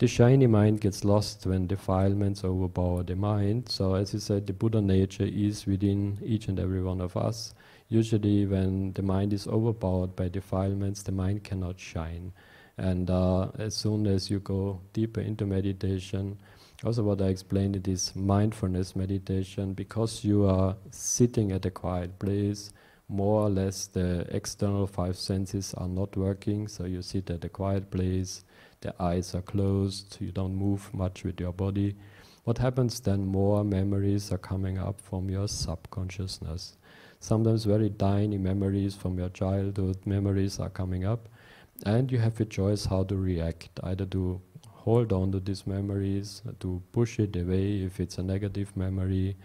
The 0.00 0.08
shiny 0.08 0.46
mind 0.46 0.80
gets 0.80 1.04
lost 1.04 1.44
when 1.44 1.66
defilements 1.66 2.42
overpower 2.42 3.02
the 3.02 3.16
mind. 3.16 3.68
So, 3.68 3.92
as 3.92 4.14
you 4.14 4.18
said, 4.18 4.46
the 4.46 4.54
Buddha 4.54 4.80
nature 4.80 5.26
is 5.26 5.66
within 5.66 6.18
each 6.24 6.48
and 6.48 6.58
every 6.58 6.82
one 6.82 7.02
of 7.02 7.18
us. 7.18 7.52
Usually, 7.90 8.46
when 8.46 8.94
the 8.94 9.02
mind 9.02 9.34
is 9.34 9.46
overpowered 9.46 10.16
by 10.16 10.30
defilements, 10.30 11.02
the 11.02 11.12
mind 11.12 11.44
cannot 11.44 11.78
shine. 11.78 12.32
And 12.78 13.10
uh, 13.10 13.48
as 13.58 13.76
soon 13.76 14.06
as 14.06 14.30
you 14.30 14.40
go 14.40 14.80
deeper 14.94 15.20
into 15.20 15.44
meditation, 15.44 16.38
also 16.82 17.02
what 17.02 17.20
I 17.20 17.26
explained 17.26 17.76
it 17.76 17.86
is 17.86 18.16
mindfulness 18.16 18.96
meditation, 18.96 19.74
because 19.74 20.24
you 20.24 20.46
are 20.46 20.76
sitting 20.90 21.52
at 21.52 21.66
a 21.66 21.70
quiet 21.70 22.18
place, 22.18 22.72
more 23.06 23.42
or 23.42 23.50
less 23.50 23.84
the 23.84 24.24
external 24.34 24.86
five 24.86 25.18
senses 25.18 25.74
are 25.74 25.88
not 25.88 26.16
working, 26.16 26.68
so 26.68 26.86
you 26.86 27.02
sit 27.02 27.28
at 27.28 27.44
a 27.44 27.50
quiet 27.50 27.90
place 27.90 28.44
the 28.80 28.94
eyes 29.02 29.34
are 29.34 29.42
closed, 29.42 30.16
you 30.20 30.32
don't 30.32 30.54
move 30.54 30.92
much 30.94 31.24
with 31.24 31.38
your 31.38 31.52
body. 31.52 31.96
What 32.44 32.58
happens 32.58 32.98
then? 33.00 33.26
More 33.26 33.62
memories 33.62 34.32
are 34.32 34.38
coming 34.38 34.78
up 34.78 35.00
from 35.00 35.28
your 35.28 35.48
subconsciousness. 35.48 36.78
Sometimes 37.20 37.64
very 37.64 37.90
tiny 37.90 38.38
memories 38.38 38.94
from 38.94 39.18
your 39.18 39.28
childhood 39.28 39.98
memories 40.06 40.58
are 40.58 40.70
coming 40.70 41.04
up, 41.04 41.28
and 41.84 42.10
you 42.10 42.18
have 42.18 42.40
a 42.40 42.46
choice 42.46 42.86
how 42.86 43.04
to 43.04 43.16
react 43.16 43.78
either 43.82 44.06
to 44.06 44.40
hold 44.66 45.12
on 45.12 45.30
to 45.32 45.40
these 45.40 45.66
memories, 45.66 46.42
to 46.60 46.82
push 46.92 47.18
it 47.18 47.36
away 47.36 47.82
if 47.82 48.00
it's 48.00 48.16
a 48.16 48.22
negative 48.22 48.74
memory. 48.74 49.36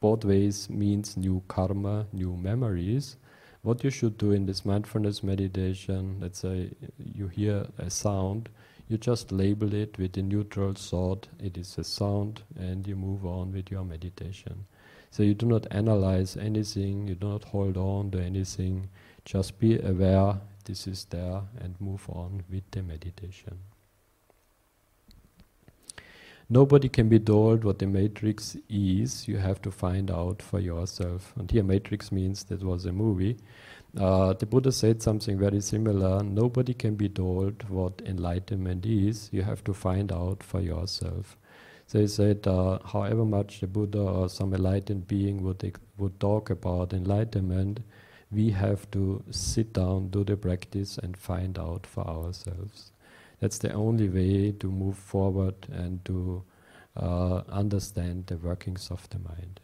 Both 0.00 0.24
ways 0.24 0.68
means 0.68 1.16
new 1.16 1.42
karma, 1.46 2.06
new 2.12 2.36
memories 2.36 3.16
what 3.62 3.84
you 3.84 3.90
should 3.90 4.16
do 4.18 4.32
in 4.32 4.46
this 4.46 4.64
mindfulness 4.64 5.22
meditation, 5.22 6.18
let's 6.20 6.38
say 6.40 6.70
you 6.98 7.28
hear 7.28 7.66
a 7.78 7.90
sound, 7.90 8.48
you 8.88 8.96
just 8.96 9.32
label 9.32 9.74
it 9.74 9.98
with 9.98 10.16
a 10.16 10.22
neutral 10.22 10.72
thought, 10.72 11.28
it 11.38 11.58
is 11.58 11.76
a 11.76 11.84
sound, 11.84 12.42
and 12.58 12.86
you 12.86 12.96
move 12.96 13.26
on 13.26 13.52
with 13.52 13.70
your 13.70 13.84
meditation. 13.84 14.64
So 15.10 15.22
you 15.22 15.34
do 15.34 15.46
not 15.46 15.66
analyze 15.70 16.36
anything, 16.36 17.08
you 17.08 17.14
do 17.14 17.28
not 17.28 17.44
hold 17.44 17.76
on 17.76 18.10
to 18.12 18.20
anything, 18.20 18.88
just 19.24 19.58
be 19.58 19.78
aware 19.78 20.36
this 20.64 20.86
is 20.86 21.04
there 21.06 21.42
and 21.60 21.80
move 21.80 22.08
on 22.08 22.44
with 22.50 22.70
the 22.70 22.82
meditation. 22.82 23.58
Nobody 26.50 26.88
can 26.88 27.10
be 27.10 27.18
told 27.18 27.62
what 27.62 27.78
the 27.78 27.86
matrix 27.86 28.56
is. 28.70 29.28
You 29.28 29.36
have 29.36 29.60
to 29.62 29.70
find 29.70 30.10
out 30.10 30.40
for 30.40 30.58
yourself. 30.58 31.34
And 31.36 31.50
here, 31.50 31.62
matrix 31.62 32.10
means 32.10 32.44
that 32.44 32.62
was 32.62 32.86
a 32.86 32.92
movie. 32.92 33.36
Uh, 33.94 34.32
the 34.32 34.46
Buddha 34.46 34.72
said 34.72 35.02
something 35.02 35.38
very 35.38 35.60
similar. 35.60 36.22
Nobody 36.22 36.72
can 36.72 36.94
be 36.94 37.08
told 37.10 37.68
what 37.68 38.00
enlightenment 38.06 38.86
is. 38.86 39.28
You 39.30 39.42
have 39.42 39.62
to 39.64 39.74
find 39.74 40.10
out 40.10 40.42
for 40.42 40.60
yourself. 40.60 41.36
He 41.92 42.06
said, 42.06 42.46
uh, 42.46 42.78
however 42.84 43.26
much 43.26 43.60
the 43.60 43.66
Buddha 43.66 44.00
or 44.00 44.28
some 44.30 44.54
enlightened 44.54 45.06
being 45.06 45.42
would 45.42 45.78
would 45.98 46.18
talk 46.20 46.50
about 46.50 46.92
enlightenment, 46.92 47.80
we 48.30 48.50
have 48.50 48.90
to 48.92 49.22
sit 49.30 49.72
down, 49.72 50.08
do 50.08 50.24
the 50.24 50.36
practice, 50.36 50.98
and 50.98 51.16
find 51.16 51.58
out 51.58 51.86
for 51.86 52.06
ourselves. 52.06 52.92
That's 53.40 53.58
the 53.58 53.72
only 53.72 54.08
way 54.08 54.52
to 54.52 54.70
move 54.70 54.98
forward 54.98 55.54
and 55.72 56.04
to 56.06 56.42
uh, 56.96 57.42
understand 57.48 58.26
the 58.26 58.36
workings 58.36 58.90
of 58.90 59.08
the 59.10 59.18
mind. 59.18 59.60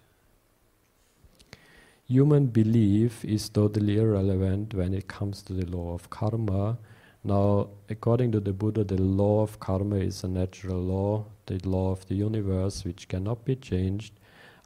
Human 2.07 2.47
belief 2.47 3.25
is 3.25 3.49
totally 3.49 3.97
irrelevant 3.97 4.75
when 4.75 4.93
it 4.93 5.09
comes 5.09 5.43
to 5.43 5.55
the 5.55 5.67
law 5.67 5.95
of 5.95 6.11
karma. 6.11 6.77
Now, 7.25 7.69
according 7.89 8.33
to 8.33 8.41
the 8.41 8.53
Buddha, 8.53 8.85
the 8.85 9.01
law 9.01 9.43
of 9.43 9.59
karma 9.59 9.97
is 9.97 10.23
a 10.23 10.29
natural 10.29 10.81
law, 10.81 11.25
the 11.47 11.59
law 11.65 11.91
of 11.91 12.07
the 12.07 12.15
universe, 12.15 12.85
which 12.85 13.09
cannot 13.09 13.45
be 13.47 13.57
changed. 13.57 14.13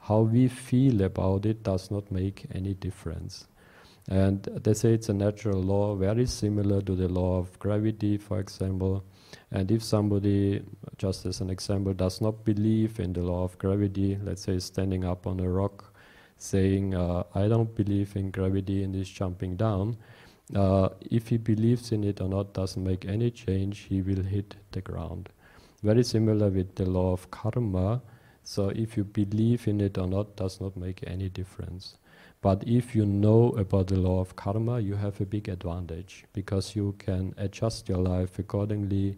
How 0.01 0.19
we 0.19 0.49
feel 0.49 1.01
about 1.01 1.45
it 1.45 1.63
does 1.63 1.89
not 1.89 2.11
make 2.11 2.45
any 2.53 2.73
difference. 2.73 3.47
And 4.09 4.41
they 4.41 4.73
say 4.73 4.93
it's 4.93 5.09
a 5.09 5.13
natural 5.13 5.61
law, 5.61 5.95
very 5.95 6.25
similar 6.25 6.81
to 6.81 6.95
the 6.95 7.07
law 7.07 7.37
of 7.37 7.57
gravity, 7.59 8.17
for 8.17 8.39
example. 8.39 9.03
And 9.51 9.71
if 9.71 9.83
somebody, 9.83 10.63
just 10.97 11.27
as 11.27 11.41
an 11.41 11.51
example, 11.51 11.93
does 11.93 12.19
not 12.19 12.43
believe 12.43 12.99
in 12.99 13.13
the 13.13 13.21
law 13.21 13.43
of 13.43 13.55
gravity, 13.59 14.17
let's 14.23 14.41
say 14.41 14.57
standing 14.57 15.05
up 15.05 15.27
on 15.27 15.39
a 15.39 15.47
rock, 15.47 15.93
saying, 16.37 16.95
uh, 16.95 17.23
I 17.35 17.47
don't 17.47 17.75
believe 17.75 18.15
in 18.15 18.31
gravity 18.31 18.83
and 18.83 18.95
is 18.95 19.09
jumping 19.09 19.57
down, 19.57 19.97
uh, 20.55 20.89
if 21.11 21.27
he 21.27 21.37
believes 21.37 21.91
in 21.91 22.03
it 22.03 22.19
or 22.19 22.29
not 22.29 22.53
doesn't 22.53 22.83
make 22.83 23.05
any 23.05 23.29
change, 23.29 23.81
he 23.89 24.01
will 24.01 24.23
hit 24.23 24.55
the 24.71 24.81
ground. 24.81 25.29
Very 25.83 26.03
similar 26.03 26.49
with 26.49 26.73
the 26.75 26.85
law 26.85 27.13
of 27.13 27.29
karma. 27.29 28.01
So 28.43 28.69
if 28.69 28.97
you 28.97 29.03
believe 29.03 29.67
in 29.67 29.79
it 29.81 29.99
or 29.99 30.07
not 30.07 30.35
does 30.35 30.59
not 30.59 30.75
make 30.75 31.03
any 31.05 31.29
difference. 31.29 31.97
But 32.41 32.63
if 32.65 32.95
you 32.95 33.05
know 33.05 33.49
about 33.57 33.87
the 33.87 33.97
law 33.97 34.21
of 34.21 34.35
karma, 34.37 34.79
you 34.79 34.95
have 34.95 35.19
a 35.19 35.25
big 35.25 35.49
advantage 35.49 36.23
because 36.31 36.73
you 36.73 36.95
can 36.97 37.33
adjust 37.37 37.89
your 37.89 37.97
life 37.97 38.39
accordingly 38.39 39.17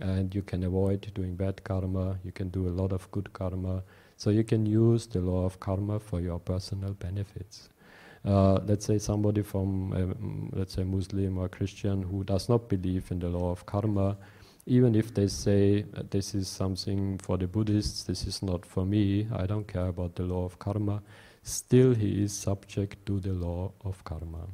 and 0.00 0.34
you 0.34 0.42
can 0.42 0.62
avoid 0.64 1.10
doing 1.14 1.34
bad 1.34 1.64
karma, 1.64 2.18
you 2.22 2.30
can 2.30 2.50
do 2.50 2.68
a 2.68 2.70
lot 2.70 2.92
of 2.92 3.10
good 3.10 3.32
karma. 3.32 3.82
So 4.16 4.30
you 4.30 4.44
can 4.44 4.66
use 4.66 5.06
the 5.06 5.20
law 5.20 5.46
of 5.46 5.58
karma 5.60 5.98
for 5.98 6.20
your 6.20 6.38
personal 6.38 6.92
benefits. 6.92 7.70
Uh, 8.24 8.58
let's 8.66 8.84
say 8.84 8.98
somebody 8.98 9.42
from, 9.42 9.92
um, 9.92 10.50
let's 10.52 10.74
say 10.74 10.84
Muslim 10.84 11.38
or 11.38 11.48
Christian 11.48 12.02
who 12.02 12.22
does 12.22 12.48
not 12.50 12.68
believe 12.68 13.10
in 13.10 13.18
the 13.18 13.28
law 13.28 13.50
of 13.50 13.64
karma, 13.64 14.16
even 14.66 14.94
if 14.94 15.14
they 15.14 15.28
say 15.28 15.86
uh, 15.96 16.02
this 16.10 16.34
is 16.34 16.48
something 16.48 17.16
for 17.18 17.38
the 17.38 17.46
Buddhists, 17.46 18.02
this 18.02 18.26
is 18.26 18.42
not 18.42 18.66
for 18.66 18.84
me, 18.84 19.26
I 19.34 19.46
don't 19.46 19.66
care 19.66 19.86
about 19.86 20.16
the 20.16 20.24
law 20.24 20.44
of 20.44 20.58
karma, 20.58 21.00
still 21.48 21.94
he 21.94 22.22
is 22.22 22.32
subject 22.32 23.04
to 23.06 23.20
the 23.20 23.32
law 23.32 23.72
of 23.84 24.02
karma. 24.04 24.46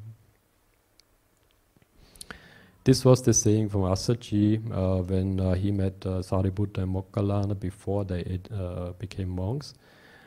This 2.85 3.03
was 3.03 3.23
the 3.23 3.33
saying 3.33 3.71
from 3.71 3.83
Assaji 3.83 4.61
uh, 4.71 5.03
when 5.03 5.41
uh, 5.41 5.55
he 5.55 5.73
met 5.73 6.05
uh, 6.05 6.21
Sariputta 6.21 6.83
and 6.83 6.95
Moggallana 6.95 7.59
before 7.59 8.05
they 8.05 8.39
uh, 8.55 8.93
became 8.99 9.31
monks. 9.31 9.73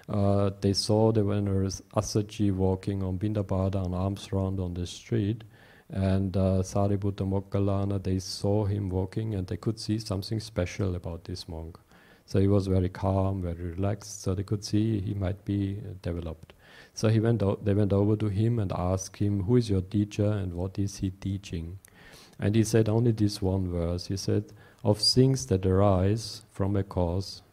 Uh, 0.10 0.50
they 0.62 0.74
saw 0.74 1.12
the 1.12 1.24
venerable 1.24 1.70
Assaji 1.96 2.52
walking 2.52 3.04
on 3.04 3.20
pindapata 3.20 3.76
on 3.76 3.94
arms 3.94 4.34
round 4.34 4.60
on 4.60 4.74
the 4.74 4.88
street, 4.88 5.44
and 5.92 6.36
uh, 6.36 6.64
Sariputta 6.64 7.22
and 7.22 7.34
Moggallana, 7.34 8.02
they 8.02 8.18
saw 8.18 8.66
him 8.66 8.90
walking 8.90 9.36
and 9.36 9.46
they 9.46 9.58
could 9.58 9.80
see 9.80 10.00
something 10.00 10.40
special 10.40 10.96
about 10.96 11.26
this 11.26 11.48
monk. 11.48 11.78
So 12.26 12.40
he 12.40 12.48
was 12.48 12.66
very 12.66 12.90
calm, 12.90 13.42
very 13.44 13.72
relaxed, 13.72 14.24
so 14.24 14.34
they 14.34 14.44
could 14.44 14.66
see 14.66 15.00
he 15.00 15.14
might 15.14 15.46
be 15.46 15.78
developed. 16.02 16.54
So 16.98 17.10
he 17.10 17.20
went 17.20 17.44
o- 17.44 17.60
they 17.62 17.76
went 17.76 17.94
over 17.94 18.16
to 18.16 18.28
him 18.28 18.58
and 18.58 18.72
asked 18.72 19.18
him, 19.18 19.44
Who 19.44 19.58
is 19.58 19.70
your 19.70 19.82
teacher 19.82 20.32
and 20.32 20.56
what 20.56 20.80
is 20.80 20.98
he 20.98 21.12
teaching? 21.12 21.78
And 22.40 22.56
he 22.56 22.64
said 22.64 22.90
only 22.90 23.12
this 23.12 23.40
one 23.40 23.70
verse. 23.72 24.08
He 24.08 24.18
said, 24.18 24.46
Of 24.84 24.98
things 24.98 25.46
that 25.46 25.64
arise 25.64 26.42
from 26.52 26.76
a 26.76 26.82
cause, 26.82 27.44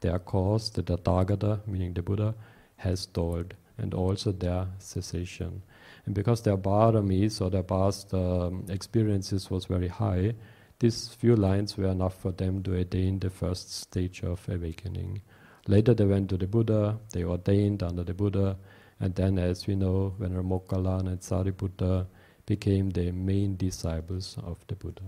their 0.00 0.18
cause, 0.18 0.70
the 0.70 0.82
Tathagata, 0.82 1.60
meaning 1.66 1.92
the 1.92 2.00
Buddha, 2.00 2.34
has 2.76 3.04
told, 3.04 3.52
and 3.76 3.92
also 3.92 4.32
their 4.32 4.68
cessation. 4.78 5.60
And 6.06 6.14
because 6.14 6.40
their 6.40 6.56
paramis 6.56 7.42
or 7.42 7.50
their 7.50 7.62
past 7.62 8.14
um, 8.14 8.64
experiences 8.70 9.50
was 9.50 9.66
very 9.66 9.88
high, 9.88 10.32
these 10.78 11.08
few 11.08 11.36
lines 11.36 11.76
were 11.76 11.88
enough 11.88 12.18
for 12.22 12.32
them 12.32 12.62
to 12.62 12.74
attain 12.74 13.18
the 13.18 13.28
first 13.28 13.70
stage 13.70 14.22
of 14.22 14.48
awakening. 14.48 15.20
Later 15.66 15.92
they 15.92 16.06
went 16.06 16.30
to 16.30 16.38
the 16.38 16.46
Buddha, 16.46 16.98
they 17.12 17.24
ordained 17.24 17.82
under 17.82 18.04
the 18.04 18.14
Buddha, 18.14 18.56
and 19.00 19.14
then 19.14 19.38
as 19.38 19.66
we 19.66 19.74
know, 19.74 20.14
Venerable 20.18 20.60
Moggallana 20.60 21.08
and 21.08 21.20
Sariputta 21.20 22.06
became 22.46 22.90
the 22.90 23.10
main 23.12 23.56
disciples 23.56 24.36
of 24.42 24.58
the 24.66 24.74
Buddha. 24.74 25.02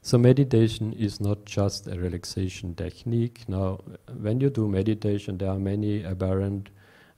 So 0.00 0.16
meditation 0.16 0.92
is 0.94 1.20
not 1.20 1.44
just 1.44 1.86
a 1.86 1.98
relaxation 1.98 2.74
technique. 2.74 3.46
Now, 3.48 3.80
when 4.20 4.40
you 4.40 4.48
do 4.48 4.66
meditation, 4.68 5.36
there 5.36 5.50
are 5.50 5.58
many 5.58 6.02
apparent 6.02 6.70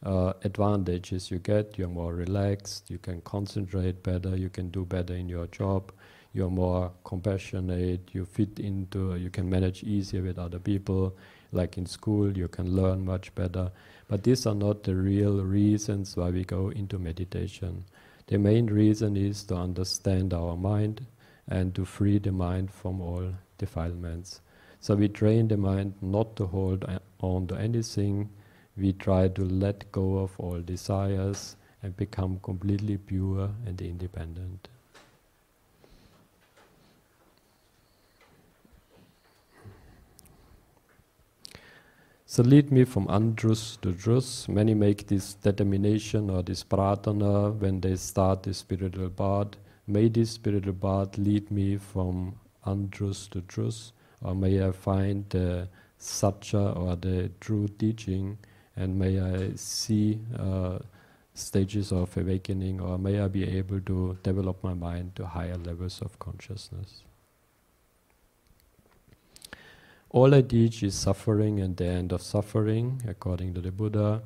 uh, 0.03 0.33
advantages 0.43 1.31
you 1.31 1.39
get. 1.39 1.79
You're 1.79 1.89
more 1.89 2.15
relaxed, 2.15 2.91
you 2.91 2.99
can 2.99 3.21
concentrate 3.21 4.03
better, 4.03 4.37
you 4.37 4.49
can 4.49 4.71
do 4.71 4.85
better 4.85 5.15
in 5.15 5.29
your 5.29 5.47
job, 5.49 5.93
you're 6.33 6.51
more 6.51 6.91
compassionate, 7.05 8.11
you 8.13 8.25
fit 8.25 8.59
into, 8.59 9.15
you 9.17 9.31
can 9.31 9.49
manage 9.49 9.83
easier 9.83 10.23
with 10.23 10.39
other 10.39 10.59
people. 10.59 11.15
Like 11.53 11.77
in 11.79 11.87
school, 11.87 12.37
you 12.37 12.49
can 12.49 12.77
learn 12.77 13.05
much 13.05 13.35
better. 13.35 13.71
But 14.09 14.23
these 14.23 14.47
are 14.47 14.55
not 14.55 14.85
the 14.85 14.95
real 14.95 15.43
reasons 15.43 16.17
why 16.17 16.31
we 16.31 16.45
go 16.45 16.69
into 16.71 16.99
meditation. 16.99 17.85
The 18.27 18.39
main 18.39 18.67
reason 18.67 19.17
is 19.17 19.43
to 19.45 19.57
understand 19.57 20.33
our 20.33 20.57
mind 20.57 21.07
and 21.49 21.75
to 21.75 21.85
free 21.85 22.19
the 22.19 22.33
mind 22.33 22.71
from 22.71 23.01
all 23.01 23.33
defilements. 23.59 24.41
So 24.81 24.95
we 24.95 25.09
train 25.09 25.49
the 25.49 25.57
mind 25.57 25.95
not 26.01 26.37
to 26.37 26.47
hold 26.47 26.85
on 27.21 27.47
to 27.49 27.57
anything. 27.57 28.31
We 28.77 28.93
try 28.93 29.29
to 29.29 29.45
let 29.45 29.91
go 29.93 30.19
of 30.19 30.39
all 30.39 30.61
desires 30.61 31.57
and 31.83 31.97
become 31.97 32.39
completely 32.43 32.97
pure 32.97 33.51
and 33.67 33.81
independent. 33.83 34.69
So 42.33 42.45
lead 42.45 42.71
me 42.71 42.85
from 42.85 43.09
andrus 43.11 43.77
to 43.83 43.91
drus. 43.91 44.49
Many 44.49 44.75
make 44.75 45.09
this 45.09 45.35
determination 45.35 46.31
or 46.31 46.43
this 46.43 46.63
pratana 46.63 47.59
when 47.59 47.81
they 47.81 47.97
start 47.97 48.45
the 48.45 48.55
spiritual 48.55 49.11
path 49.11 49.57
May 49.91 50.09
this 50.09 50.31
spiritual 50.31 50.75
path 50.75 51.19
lead 51.19 51.51
me 51.51 51.77
from 51.77 52.37
andrus 52.65 53.27
to 53.33 53.41
drus, 53.41 53.93
or 54.23 54.37
may 54.37 54.65
I 54.65 54.71
find 54.71 55.29
the 55.31 55.69
satcha 55.99 56.77
or 56.77 56.95
the 56.95 57.33
true 57.41 57.67
teaching, 57.67 58.39
and 58.77 58.97
may 58.97 59.21
I 59.21 59.55
see 59.57 60.21
uh, 60.39 60.79
stages 61.35 61.91
of 61.91 62.17
awakening, 62.17 62.81
or 62.81 62.99
may 62.99 63.19
I 63.19 63.27
be 63.27 63.43
able 63.59 63.81
to 63.81 64.17
develop 64.23 64.63
my 64.63 64.75
mind 64.75 65.17
to 65.17 65.27
higher 65.27 65.57
levels 65.57 66.01
of 66.03 66.17
consciousness. 66.21 67.03
All 70.13 70.43
teach 70.43 70.83
is 70.83 70.97
suffering 70.97 71.61
and 71.61 71.77
the 71.77 71.87
end 71.87 72.11
of 72.11 72.21
suffering, 72.21 73.01
according 73.07 73.55
to 73.55 73.61
the 73.61 73.71
Buddha. 73.71 74.23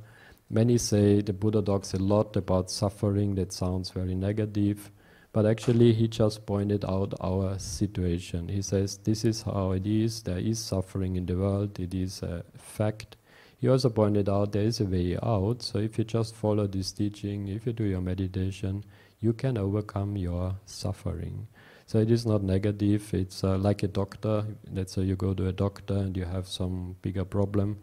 Many 0.49 0.79
say 0.79 1.21
the 1.21 1.35
Buddha 1.35 1.61
talks 1.61 1.93
a 1.93 1.99
lot 1.99 2.35
about 2.37 2.71
suffering, 2.71 3.35
that 3.35 3.53
sounds 3.53 3.91
very 3.91 4.15
negative. 4.15 4.91
But 5.35 5.45
actually, 5.45 5.93
he 5.93 6.09
just 6.09 6.47
pointed 6.47 6.87
out 6.87 7.13
our 7.21 7.59
situation. 7.59 8.49
He 8.49 8.63
says, 8.63 8.97
This 8.97 9.27
is 9.27 9.43
how 9.43 9.73
it 9.73 9.87
is. 9.87 10.23
There 10.23 10.39
is 10.39 10.59
suffering 10.59 11.17
in 11.17 11.27
the 11.27 11.37
world. 11.37 11.79
It 11.79 11.93
is 11.93 12.23
a 12.23 12.45
fact. 12.57 13.17
He 13.59 13.69
also 13.69 13.91
pointed 13.91 14.31
out 14.31 14.53
there 14.53 14.63
is 14.63 14.81
a 14.81 14.87
way 14.87 15.19
out. 15.23 15.61
So 15.61 15.81
if 15.81 15.99
you 15.99 16.05
just 16.05 16.35
follow 16.35 16.67
this 16.67 16.93
teaching, 16.93 17.49
if 17.49 17.67
you 17.67 17.75
do 17.75 17.85
your 17.85 18.01
meditation, 18.01 18.85
you 19.21 19.35
can 19.35 19.59
overcome 19.59 20.17
your 20.17 20.55
suffering. 20.65 21.47
So 21.87 21.99
it 21.99 22.11
is 22.11 22.25
not 22.27 22.43
negative. 22.43 23.13
It's 23.13 23.45
uh, 23.45 23.59
like 23.59 23.83
a 23.83 23.89
doctor. 23.89 24.45
Let's 24.73 24.95
say 24.95 25.03
you 25.03 25.17
go 25.17 25.35
to 25.35 25.49
a 25.49 25.53
doctor 25.53 25.95
and 25.95 26.17
you 26.17 26.25
have 26.25 26.49
some 26.49 26.97
bigger 27.03 27.25
problem. 27.25 27.79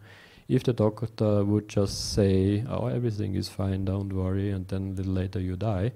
If 0.48 0.64
the 0.64 0.72
doctor 0.72 1.44
would 1.44 1.68
just 1.68 2.12
say, 2.14 2.64
"Oh, 2.68 2.86
everything 2.88 3.36
is 3.36 3.48
fine, 3.48 3.84
don't 3.84 4.12
worry," 4.12 4.50
and 4.50 4.66
then 4.68 4.88
a 4.88 4.94
little 4.96 5.12
later 5.14 5.40
you 5.40 5.56
die, 5.56 5.92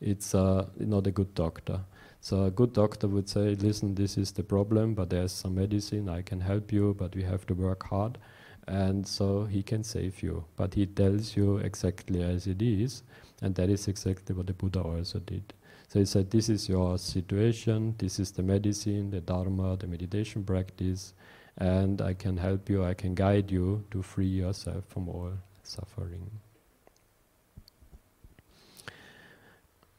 it's 0.00 0.34
uh, 0.34 0.66
not 0.78 1.06
a 1.06 1.10
good 1.10 1.34
doctor. 1.34 1.80
So 2.22 2.44
a 2.44 2.50
good 2.50 2.72
doctor 2.74 3.08
would 3.08 3.28
say, 3.28 3.54
listen, 3.54 3.94
this 3.94 4.18
is 4.18 4.32
the 4.32 4.42
problem, 4.42 4.94
but 4.94 5.08
there's 5.08 5.32
some 5.32 5.54
medicine, 5.54 6.08
I 6.08 6.20
can 6.22 6.40
help 6.40 6.70
you, 6.72 6.94
but 6.98 7.16
we 7.16 7.22
have 7.22 7.46
to 7.46 7.54
work 7.54 7.84
hard. 7.84 8.18
And 8.66 9.06
so 9.06 9.44
he 9.44 9.62
can 9.62 9.82
save 9.84 10.22
you. 10.22 10.44
But 10.56 10.74
he 10.74 10.86
tells 10.86 11.34
you 11.36 11.56
exactly 11.58 12.22
as 12.22 12.46
it 12.46 12.60
is, 12.60 13.02
and 13.40 13.54
that 13.54 13.70
is 13.70 13.88
exactly 13.88 14.34
what 14.34 14.46
the 14.46 14.52
Buddha 14.52 14.82
also 14.82 15.18
did. 15.20 15.54
So 15.90 15.98
he 15.98 16.04
said, 16.04 16.30
this 16.30 16.48
is 16.48 16.68
your 16.68 16.98
situation, 16.98 17.96
this 17.98 18.20
is 18.20 18.30
the 18.30 18.44
medicine, 18.44 19.10
the 19.10 19.20
dharma, 19.20 19.76
the 19.76 19.88
meditation 19.88 20.44
practice, 20.44 21.14
and 21.58 22.00
I 22.00 22.14
can 22.14 22.36
help 22.36 22.70
you, 22.70 22.84
I 22.84 22.94
can 22.94 23.16
guide 23.16 23.50
you 23.50 23.84
to 23.90 24.00
free 24.00 24.28
yourself 24.28 24.84
from 24.86 25.08
all 25.08 25.32
suffering. 25.64 26.30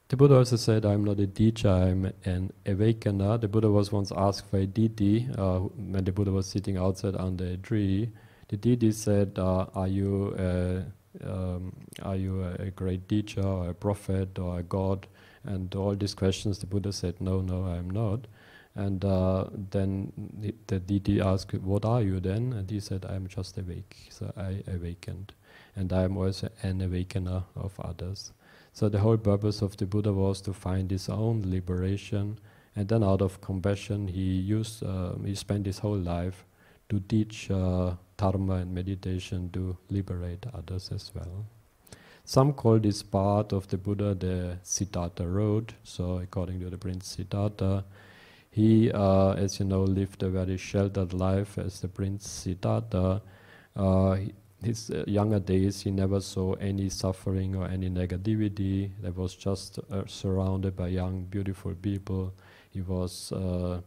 The 0.08 0.16
Buddha 0.16 0.38
also 0.38 0.56
said, 0.56 0.86
I'm 0.86 1.04
not 1.04 1.20
a 1.20 1.28
teacher, 1.28 1.68
I'm 1.68 2.14
an 2.24 2.54
awakener. 2.66 3.38
The 3.38 3.50
Buddha 3.50 3.70
was 3.70 3.92
once 3.92 4.14
asked 4.16 4.50
by 4.50 4.60
a 4.60 4.66
deity 4.66 5.28
uh, 5.38 5.60
when 5.60 6.06
the 6.06 6.14
Buddha 6.14 6.32
was 6.32 6.48
sitting 6.48 6.78
outside 6.78 7.18
under 7.18 7.44
a 7.44 7.58
tree. 7.58 8.12
The 8.48 8.56
deity 8.56 8.94
said, 8.94 9.38
uh, 9.38 9.66
Are 9.76 9.90
you 9.90 10.36
a, 10.40 10.86
um, 11.30 11.74
are 12.02 12.16
you 12.16 12.46
a 12.46 12.72
great 12.72 13.10
teacher, 13.10 13.42
or 13.42 13.72
a 13.72 13.74
prophet, 13.74 14.40
or 14.40 14.60
a 14.60 14.64
god? 14.64 15.06
And 15.44 15.74
all 15.76 15.96
these 15.96 16.14
questions, 16.14 16.60
the 16.60 16.68
Buddha 16.68 16.94
said, 16.94 17.20
No, 17.20 17.42
no, 17.42 17.64
I'm 17.64 17.90
not. 17.90 18.28
And 18.76 19.04
uh, 19.04 19.46
then 19.72 20.14
the 20.68 20.80
deity 20.80 21.20
asked, 21.20 21.54
What 21.54 21.84
are 21.86 22.02
you 22.02 22.20
then? 22.20 22.54
And 22.54 22.70
he 22.70 22.80
said, 22.80 23.06
I'm 23.06 23.28
just 23.28 23.58
awake. 23.58 24.08
So 24.10 24.32
I 24.38 24.64
awakened. 24.72 25.34
And 25.76 25.92
I 25.92 26.04
am 26.04 26.18
also 26.18 26.50
an 26.62 26.82
awakener 26.82 27.44
of 27.56 27.80
others. 27.80 28.32
So 28.74 28.88
the 28.88 29.00
whole 29.00 29.18
purpose 29.18 29.62
of 29.62 29.76
the 29.78 29.86
Buddha 29.86 30.14
was 30.14 30.42
to 30.42 30.54
find 30.54 30.90
his 30.90 31.10
own 31.10 31.44
liberation, 31.46 32.40
and 32.76 32.88
then 32.88 33.04
out 33.04 33.22
of 33.22 33.42
compassion, 33.42 34.08
he 34.08 34.22
used 34.22 34.84
uh, 34.84 35.14
he 35.26 35.36
spent 35.36 35.66
his 35.66 35.80
whole 35.80 35.98
life 35.98 36.46
to 36.90 37.00
teach 37.02 37.52
uh, 37.52 37.96
dharma 38.18 38.56
and 38.56 38.74
meditation 38.74 39.50
to 39.52 39.78
liberate 39.90 40.46
others 40.54 40.90
as 40.92 41.12
well. 41.14 41.46
Some 42.32 42.54
call 42.54 42.80
this 42.80 43.04
part 43.04 43.52
of 43.52 43.68
the 43.68 43.78
Buddha 43.78 44.16
the 44.16 44.58
Siddhartha 44.64 45.28
Road. 45.28 45.74
So, 45.84 46.20
according 46.20 46.62
to 46.62 46.70
the 46.70 46.78
Prince 46.78 47.18
Siddhartha, 47.18 47.84
he, 48.50 48.90
uh, 48.90 49.34
as 49.34 49.60
you 49.60 49.66
know, 49.66 49.84
lived 49.84 50.24
a 50.24 50.30
very 50.30 50.56
sheltered 50.56 51.12
life 51.12 51.58
as 51.58 51.82
the 51.82 51.90
Prince 51.90 52.30
Siddhartha. 52.30 53.22
Uh, 53.76 54.18
his 54.64 54.92
uh, 54.92 55.04
younger 55.08 55.40
days, 55.40 55.82
he 55.82 55.92
never 55.92 56.22
saw 56.22 56.54
any 56.54 56.88
suffering 56.88 57.54
or 57.54 57.68
any 57.68 57.90
negativity. 57.90 58.92
He 59.04 59.10
was 59.10 59.36
just 59.36 59.80
uh, 59.92 60.04
surrounded 60.08 60.78
by 60.78 60.88
young, 60.88 61.26
beautiful 61.26 61.74
people. 61.74 62.34
He 62.70 62.80
was 62.80 63.34
uh, 63.34 63.82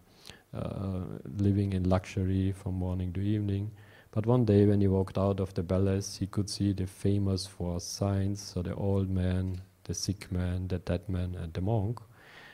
uh, 0.52 1.00
living 1.38 1.72
in 1.72 1.88
luxury 1.88 2.52
from 2.52 2.74
morning 2.74 3.10
to 3.14 3.22
evening. 3.22 3.70
But 4.14 4.26
one 4.26 4.44
day, 4.44 4.64
when 4.64 4.80
he 4.80 4.86
walked 4.86 5.18
out 5.18 5.40
of 5.40 5.54
the 5.54 5.64
palace, 5.64 6.18
he 6.18 6.28
could 6.28 6.48
see 6.48 6.72
the 6.72 6.86
famous 6.86 7.46
four 7.48 7.80
signs 7.80 8.40
so 8.40 8.62
the 8.62 8.72
old 8.76 9.10
man, 9.10 9.60
the 9.82 9.92
sick 9.92 10.30
man, 10.30 10.68
the 10.68 10.78
dead 10.78 11.08
man, 11.08 11.34
and 11.34 11.52
the 11.52 11.60
monk. 11.60 11.98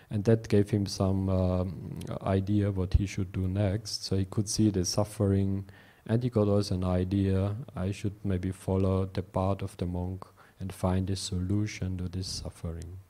And 0.09 0.25
that 0.25 0.49
gave 0.49 0.71
him 0.71 0.87
some 0.87 1.29
um, 1.29 2.01
idea 2.23 2.71
what 2.71 2.95
he 2.95 3.05
should 3.05 3.31
do 3.33 3.47
next. 3.47 4.05
So 4.05 4.17
he 4.17 4.25
could 4.25 4.49
see 4.49 4.71
the 4.71 4.87
suffering 4.87 5.67
and 6.07 6.23
he 6.23 6.31
got 6.31 6.49
also 6.49 6.77
an 6.77 6.85
idea 6.85 7.57
I 7.77 7.93
should 7.93 8.25
maybe 8.25 8.53
follow 8.53 9.05
the 9.05 9.23
path 9.23 9.61
of 9.61 9.77
the 9.77 9.85
monk 9.85 10.25
and 10.61 10.73
find 10.73 11.11
a 11.11 11.17
solution 11.17 11.99
to 11.99 12.09
this 12.09 12.27
suffering. 12.27 13.01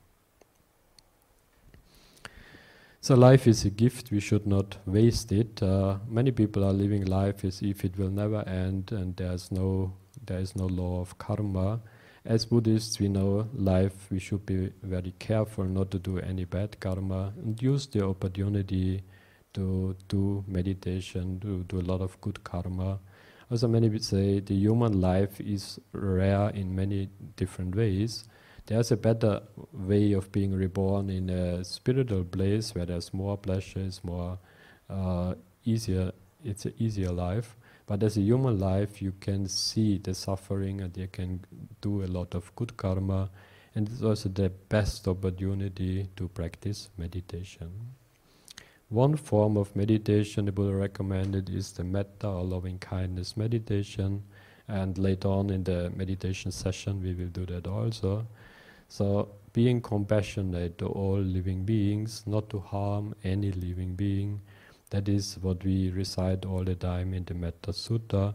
So 3.03 3.15
life 3.15 3.47
is 3.47 3.65
a 3.65 3.71
gift, 3.71 4.11
we 4.11 4.19
should 4.19 4.45
not 4.45 4.77
waste 4.85 5.31
it. 5.31 5.63
Uh, 5.63 5.97
many 6.07 6.29
people 6.29 6.63
are 6.63 6.71
living 6.71 7.03
life 7.05 7.43
as 7.43 7.59
if 7.63 7.83
it 7.83 7.97
will 7.97 8.11
never 8.11 8.47
end 8.47 8.91
and 8.91 9.15
there's 9.15 9.51
no, 9.51 9.93
there 10.23 10.37
is 10.37 10.55
no 10.55 10.67
law 10.67 11.01
of 11.01 11.17
karma. 11.17 11.79
As 12.23 12.45
Buddhists, 12.45 12.99
we 12.99 13.09
know 13.09 13.49
life, 13.55 14.11
we 14.11 14.19
should 14.19 14.45
be 14.45 14.71
very 14.83 15.15
careful 15.17 15.63
not 15.63 15.89
to 15.89 15.97
do 15.97 16.19
any 16.19 16.45
bad 16.45 16.79
karma 16.79 17.33
and 17.41 17.59
use 17.59 17.87
the 17.87 18.05
opportunity 18.05 19.01
to 19.55 19.95
do 20.07 20.45
meditation, 20.47 21.39
to 21.39 21.63
do 21.63 21.79
a 21.79 21.87
lot 21.91 22.01
of 22.01 22.21
good 22.21 22.43
karma. 22.43 22.99
Also, 23.49 23.67
many 23.67 23.89
would 23.89 24.05
say 24.05 24.41
the 24.41 24.53
human 24.53 25.01
life 25.01 25.41
is 25.41 25.79
rare 25.91 26.49
in 26.49 26.75
many 26.75 27.09
different 27.35 27.75
ways. 27.75 28.25
There's 28.65 28.91
a 28.91 28.97
better 28.97 29.41
way 29.73 30.13
of 30.13 30.31
being 30.31 30.53
reborn 30.53 31.09
in 31.09 31.29
a 31.29 31.63
spiritual 31.63 32.23
place 32.23 32.73
where 32.73 32.85
there's 32.85 33.13
more 33.13 33.37
pleasures, 33.37 34.01
more 34.03 34.37
uh, 34.89 35.35
easier. 35.65 36.11
It's 36.43 36.65
an 36.65 36.73
easier 36.77 37.11
life. 37.11 37.55
But 37.87 38.03
as 38.03 38.15
a 38.17 38.21
human 38.21 38.59
life, 38.59 39.01
you 39.01 39.13
can 39.19 39.47
see 39.47 39.97
the 39.97 40.13
suffering 40.13 40.81
and 40.81 40.95
you 40.95 41.07
can 41.07 41.41
do 41.81 42.03
a 42.03 42.07
lot 42.07 42.35
of 42.35 42.55
good 42.55 42.77
karma. 42.77 43.29
And 43.75 43.89
it's 43.89 44.01
also 44.01 44.29
the 44.29 44.49
best 44.49 45.07
opportunity 45.07 46.07
to 46.15 46.27
practice 46.29 46.89
meditation. 46.97 47.69
One 48.89 49.15
form 49.15 49.57
of 49.57 49.75
meditation 49.75 50.45
the 50.45 50.51
Buddha 50.51 50.75
recommended 50.75 51.49
is 51.49 51.71
the 51.71 51.83
metta 51.83 52.27
or 52.27 52.43
loving 52.43 52.77
kindness 52.79 53.35
meditation. 53.35 54.23
And 54.67 54.97
later 54.97 55.29
on 55.29 55.49
in 55.49 55.63
the 55.63 55.89
meditation 55.95 56.51
session, 56.51 57.01
we 57.01 57.13
will 57.13 57.27
do 57.27 57.45
that 57.47 57.67
also. 57.67 58.27
So, 58.91 59.29
being 59.53 59.79
compassionate 59.79 60.77
to 60.79 60.87
all 60.87 61.17
living 61.17 61.63
beings, 61.63 62.23
not 62.25 62.49
to 62.49 62.59
harm 62.59 63.15
any 63.23 63.53
living 63.53 63.95
being, 63.95 64.41
that 64.89 65.07
is 65.07 65.37
what 65.41 65.63
we 65.63 65.89
recite 65.91 66.45
all 66.45 66.65
the 66.65 66.75
time 66.75 67.13
in 67.13 67.23
the 67.23 67.33
Metta 67.33 67.71
Sutta. 67.71 68.33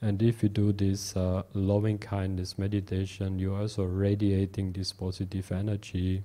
And 0.00 0.22
if 0.22 0.44
you 0.44 0.48
do 0.48 0.72
this 0.72 1.16
uh, 1.16 1.42
loving 1.54 1.98
kindness 1.98 2.56
meditation, 2.56 3.40
you're 3.40 3.60
also 3.60 3.82
radiating 3.82 4.70
this 4.70 4.92
positive 4.92 5.50
energy, 5.50 6.22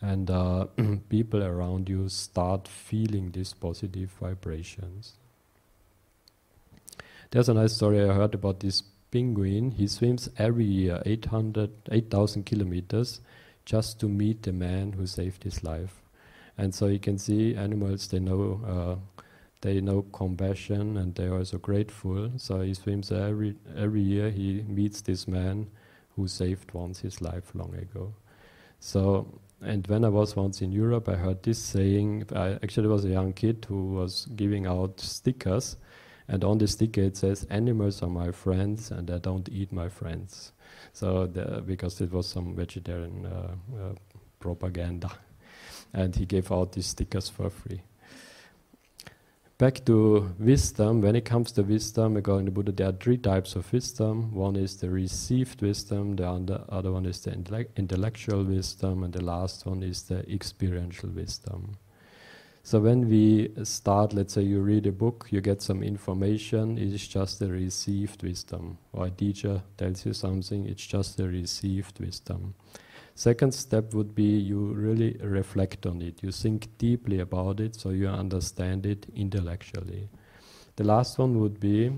and 0.00 0.30
uh, 0.30 0.66
people 1.08 1.42
around 1.42 1.88
you 1.88 2.08
start 2.08 2.68
feeling 2.68 3.32
these 3.32 3.52
positive 3.52 4.10
vibrations. 4.20 5.14
There's 7.32 7.48
a 7.48 7.54
nice 7.54 7.72
story 7.72 8.08
I 8.08 8.14
heard 8.14 8.34
about 8.34 8.60
this 8.60 8.84
penguin. 9.10 9.72
He 9.72 9.86
swims 9.86 10.28
every 10.38 10.64
year 10.64 11.02
800, 11.04 11.70
8,000 11.90 12.44
kilometers 12.44 13.20
just 13.64 14.00
to 14.00 14.08
meet 14.08 14.42
the 14.42 14.52
man 14.52 14.92
who 14.92 15.06
saved 15.06 15.44
his 15.44 15.62
life. 15.62 16.02
And 16.56 16.74
so 16.74 16.86
you 16.86 16.98
can 16.98 17.18
see 17.18 17.54
animals, 17.54 18.08
they 18.08 18.18
know, 18.18 18.60
uh, 18.66 19.22
they 19.60 19.80
know 19.80 20.02
compassion 20.12 20.96
and 20.96 21.14
they 21.14 21.26
are 21.26 21.36
also 21.36 21.58
grateful. 21.58 22.32
So 22.36 22.62
he 22.62 22.74
swims 22.74 23.12
every, 23.12 23.54
every 23.76 24.00
year, 24.00 24.30
he 24.30 24.64
meets 24.66 25.00
this 25.02 25.28
man 25.28 25.68
who 26.16 26.26
saved 26.26 26.72
once 26.72 27.00
his 27.00 27.20
life 27.20 27.54
long 27.54 27.74
ago. 27.74 28.12
So, 28.80 29.40
and 29.60 29.86
when 29.86 30.04
I 30.04 30.08
was 30.08 30.36
once 30.36 30.62
in 30.62 30.72
Europe, 30.72 31.08
I 31.08 31.14
heard 31.14 31.42
this 31.42 31.58
saying. 31.58 32.24
I 32.34 32.58
actually 32.62 32.88
was 32.88 33.04
a 33.04 33.08
young 33.08 33.32
kid 33.32 33.66
who 33.68 33.94
was 33.94 34.26
giving 34.36 34.66
out 34.66 35.00
stickers, 35.00 35.76
and 36.28 36.44
on 36.44 36.58
the 36.58 36.68
sticker 36.68 37.02
it 37.02 37.16
says, 37.16 37.44
"Animals 37.50 38.02
are 38.02 38.10
my 38.10 38.30
friends, 38.30 38.90
and 38.90 39.10
I 39.10 39.18
don't 39.18 39.48
eat 39.48 39.72
my 39.72 39.88
friends." 39.88 40.52
So, 40.92 41.26
the, 41.26 41.62
because 41.66 42.00
it 42.00 42.12
was 42.12 42.26
some 42.26 42.54
vegetarian 42.54 43.26
uh, 43.26 43.54
uh, 43.76 43.94
propaganda 44.40 45.10
and 45.92 46.14
he 46.14 46.26
gave 46.26 46.50
out 46.52 46.72
these 46.72 46.86
stickers 46.86 47.28
for 47.28 47.50
free. 47.50 47.82
Back 49.56 49.84
to 49.86 50.34
wisdom, 50.38 51.00
when 51.00 51.16
it 51.16 51.24
comes 51.24 51.50
to 51.52 51.64
wisdom, 51.64 52.16
according 52.16 52.46
to 52.46 52.52
Buddha, 52.52 52.70
there 52.70 52.88
are 52.90 52.92
three 52.92 53.16
types 53.16 53.56
of 53.56 53.72
wisdom. 53.72 54.32
One 54.32 54.54
is 54.54 54.76
the 54.76 54.88
received 54.88 55.62
wisdom, 55.62 56.14
the 56.14 56.62
other 56.68 56.92
one 56.92 57.06
is 57.06 57.20
the 57.22 57.32
intellectual 57.32 58.44
wisdom, 58.44 59.02
and 59.02 59.12
the 59.12 59.24
last 59.24 59.66
one 59.66 59.82
is 59.82 60.02
the 60.02 60.20
experiential 60.32 61.08
wisdom. 61.10 61.76
So 62.68 62.80
when 62.80 63.08
we 63.08 63.50
start, 63.64 64.12
let's 64.12 64.34
say 64.34 64.42
you 64.42 64.60
read 64.60 64.86
a 64.86 64.92
book, 64.92 65.28
you 65.30 65.40
get 65.40 65.62
some 65.62 65.82
information, 65.82 66.76
it 66.76 66.92
is 66.92 67.08
just 67.08 67.40
a 67.40 67.46
received 67.46 68.22
wisdom. 68.22 68.76
Or 68.92 69.06
a 69.06 69.10
teacher 69.10 69.62
tells 69.78 70.04
you 70.04 70.12
something, 70.12 70.66
it's 70.66 70.86
just 70.86 71.18
a 71.18 71.26
received 71.26 71.98
wisdom. 71.98 72.52
Second 73.14 73.54
step 73.54 73.94
would 73.94 74.14
be 74.14 74.36
you 74.36 74.74
really 74.74 75.16
reflect 75.22 75.86
on 75.86 76.02
it. 76.02 76.22
You 76.22 76.30
think 76.30 76.68
deeply 76.76 77.20
about 77.20 77.58
it 77.58 77.74
so 77.74 77.88
you 77.88 78.06
understand 78.06 78.84
it 78.84 79.06
intellectually. 79.16 80.10
The 80.76 80.84
last 80.84 81.18
one 81.18 81.40
would 81.40 81.58
be 81.58 81.90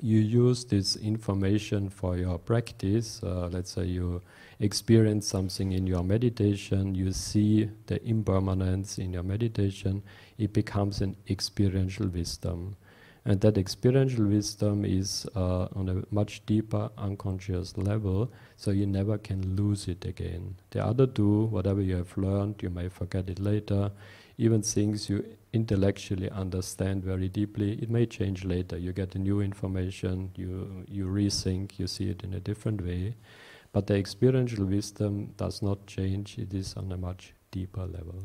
you 0.00 0.18
use 0.20 0.64
this 0.64 0.94
information 0.94 1.90
for 1.90 2.16
your 2.16 2.38
practice. 2.38 3.20
Uh, 3.20 3.48
let's 3.50 3.72
say 3.72 3.86
you 3.86 4.22
experience 4.58 5.26
something 5.26 5.72
in 5.72 5.86
your 5.86 6.02
meditation, 6.02 6.94
you 6.94 7.12
see 7.12 7.68
the 7.86 8.02
impermanence 8.06 8.98
in 8.98 9.12
your 9.12 9.22
meditation, 9.22 10.02
it 10.38 10.52
becomes 10.52 11.00
an 11.00 11.16
experiential 11.28 12.08
wisdom. 12.08 12.76
And 13.24 13.40
that 13.40 13.58
experiential 13.58 14.26
wisdom 14.26 14.84
is 14.84 15.26
uh, 15.34 15.66
on 15.74 15.88
a 15.88 16.14
much 16.14 16.46
deeper 16.46 16.90
unconscious 16.96 17.76
level, 17.76 18.30
so 18.56 18.70
you 18.70 18.86
never 18.86 19.18
can 19.18 19.56
lose 19.56 19.88
it 19.88 20.04
again. 20.04 20.54
The 20.70 20.84
other 20.84 21.08
two, 21.08 21.46
whatever 21.46 21.80
you 21.80 21.96
have 21.96 22.16
learned, 22.16 22.62
you 22.62 22.70
may 22.70 22.88
forget 22.88 23.28
it 23.28 23.40
later. 23.40 23.90
Even 24.38 24.62
things 24.62 25.08
you 25.08 25.24
intellectually 25.52 26.30
understand 26.30 27.02
very 27.02 27.28
deeply, 27.28 27.72
it 27.82 27.90
may 27.90 28.06
change 28.06 28.44
later. 28.44 28.78
You 28.78 28.92
get 28.92 29.16
new 29.16 29.40
information, 29.40 30.30
you, 30.36 30.84
you 30.86 31.06
rethink, 31.06 31.80
you 31.80 31.88
see 31.88 32.10
it 32.10 32.22
in 32.22 32.32
a 32.32 32.40
different 32.40 32.80
way. 32.80 33.16
But 33.72 33.86
the 33.86 33.96
experiential 33.96 34.64
wisdom 34.64 35.34
does 35.36 35.62
not 35.62 35.86
change, 35.86 36.38
it 36.38 36.54
is 36.54 36.74
on 36.74 36.90
a 36.92 36.96
much 36.96 37.34
deeper 37.50 37.86
level. 37.86 38.24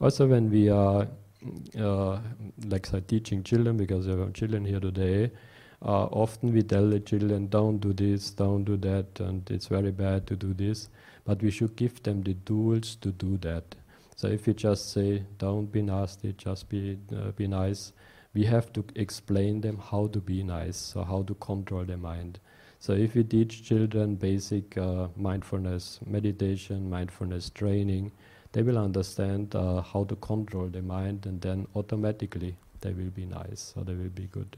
Also, 0.00 0.26
when 0.26 0.50
we 0.50 0.68
are 0.68 1.08
uh, 1.78 2.18
like 2.66 2.86
say 2.86 3.00
teaching 3.00 3.42
children 3.42 3.76
because 3.76 4.06
there 4.06 4.20
are 4.20 4.30
children 4.30 4.64
here 4.64 4.80
today. 4.80 5.30
Uh, 5.80 6.06
often 6.06 6.52
we 6.52 6.62
tell 6.62 6.88
the 6.88 6.98
children, 6.98 7.46
don't 7.46 7.78
do 7.78 7.92
this, 7.92 8.30
don't 8.30 8.64
do 8.64 8.76
that, 8.76 9.20
and 9.20 9.48
it's 9.48 9.68
very 9.68 9.92
bad 9.92 10.26
to 10.26 10.34
do 10.34 10.52
this. 10.52 10.88
But 11.24 11.40
we 11.42 11.50
should 11.52 11.76
give 11.76 12.02
them 12.02 12.22
the 12.22 12.34
tools 12.34 12.96
to 12.96 13.12
do 13.12 13.36
that. 13.38 13.76
So 14.16 14.26
if 14.26 14.46
we 14.46 14.54
just 14.54 14.90
say, 14.90 15.22
don't 15.38 15.70
be 15.70 15.82
nasty, 15.82 16.32
just 16.32 16.68
be, 16.68 16.98
uh, 17.14 17.30
be 17.30 17.46
nice, 17.46 17.92
we 18.34 18.44
have 18.46 18.72
to 18.72 18.84
explain 18.96 19.60
them 19.60 19.78
how 19.78 20.08
to 20.08 20.20
be 20.20 20.42
nice, 20.42 20.76
so 20.76 21.04
how 21.04 21.22
to 21.22 21.34
control 21.34 21.84
their 21.84 21.96
mind. 21.96 22.40
So 22.80 22.92
if 22.92 23.14
we 23.14 23.24
teach 23.24 23.64
children 23.64 24.14
basic 24.14 24.78
uh, 24.78 25.08
mindfulness 25.16 25.98
meditation, 26.06 26.88
mindfulness 26.88 27.50
training, 27.50 28.12
they 28.52 28.62
will 28.62 28.78
understand 28.78 29.54
uh, 29.54 29.82
how 29.82 30.04
to 30.04 30.16
control 30.16 30.68
the 30.68 30.80
mind, 30.82 31.26
and 31.26 31.40
then 31.40 31.66
automatically 31.74 32.56
they 32.80 32.92
will 32.92 33.10
be 33.10 33.26
nice, 33.26 33.74
or 33.76 33.84
they 33.84 33.94
will 33.94 34.08
be 34.08 34.26
good. 34.26 34.56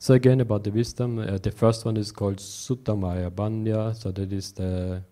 So 0.00 0.14
again, 0.14 0.40
about 0.40 0.64
the 0.64 0.70
wisdom, 0.70 1.18
uh, 1.18 1.38
the 1.38 1.50
first 1.50 1.84
one 1.84 1.96
is 1.96 2.12
called 2.12 2.36
Sutamaya 2.38 3.30
Panya. 3.30 3.94
So 3.94 4.12
that 4.12 4.32
is 4.32 4.52
the 4.52 5.02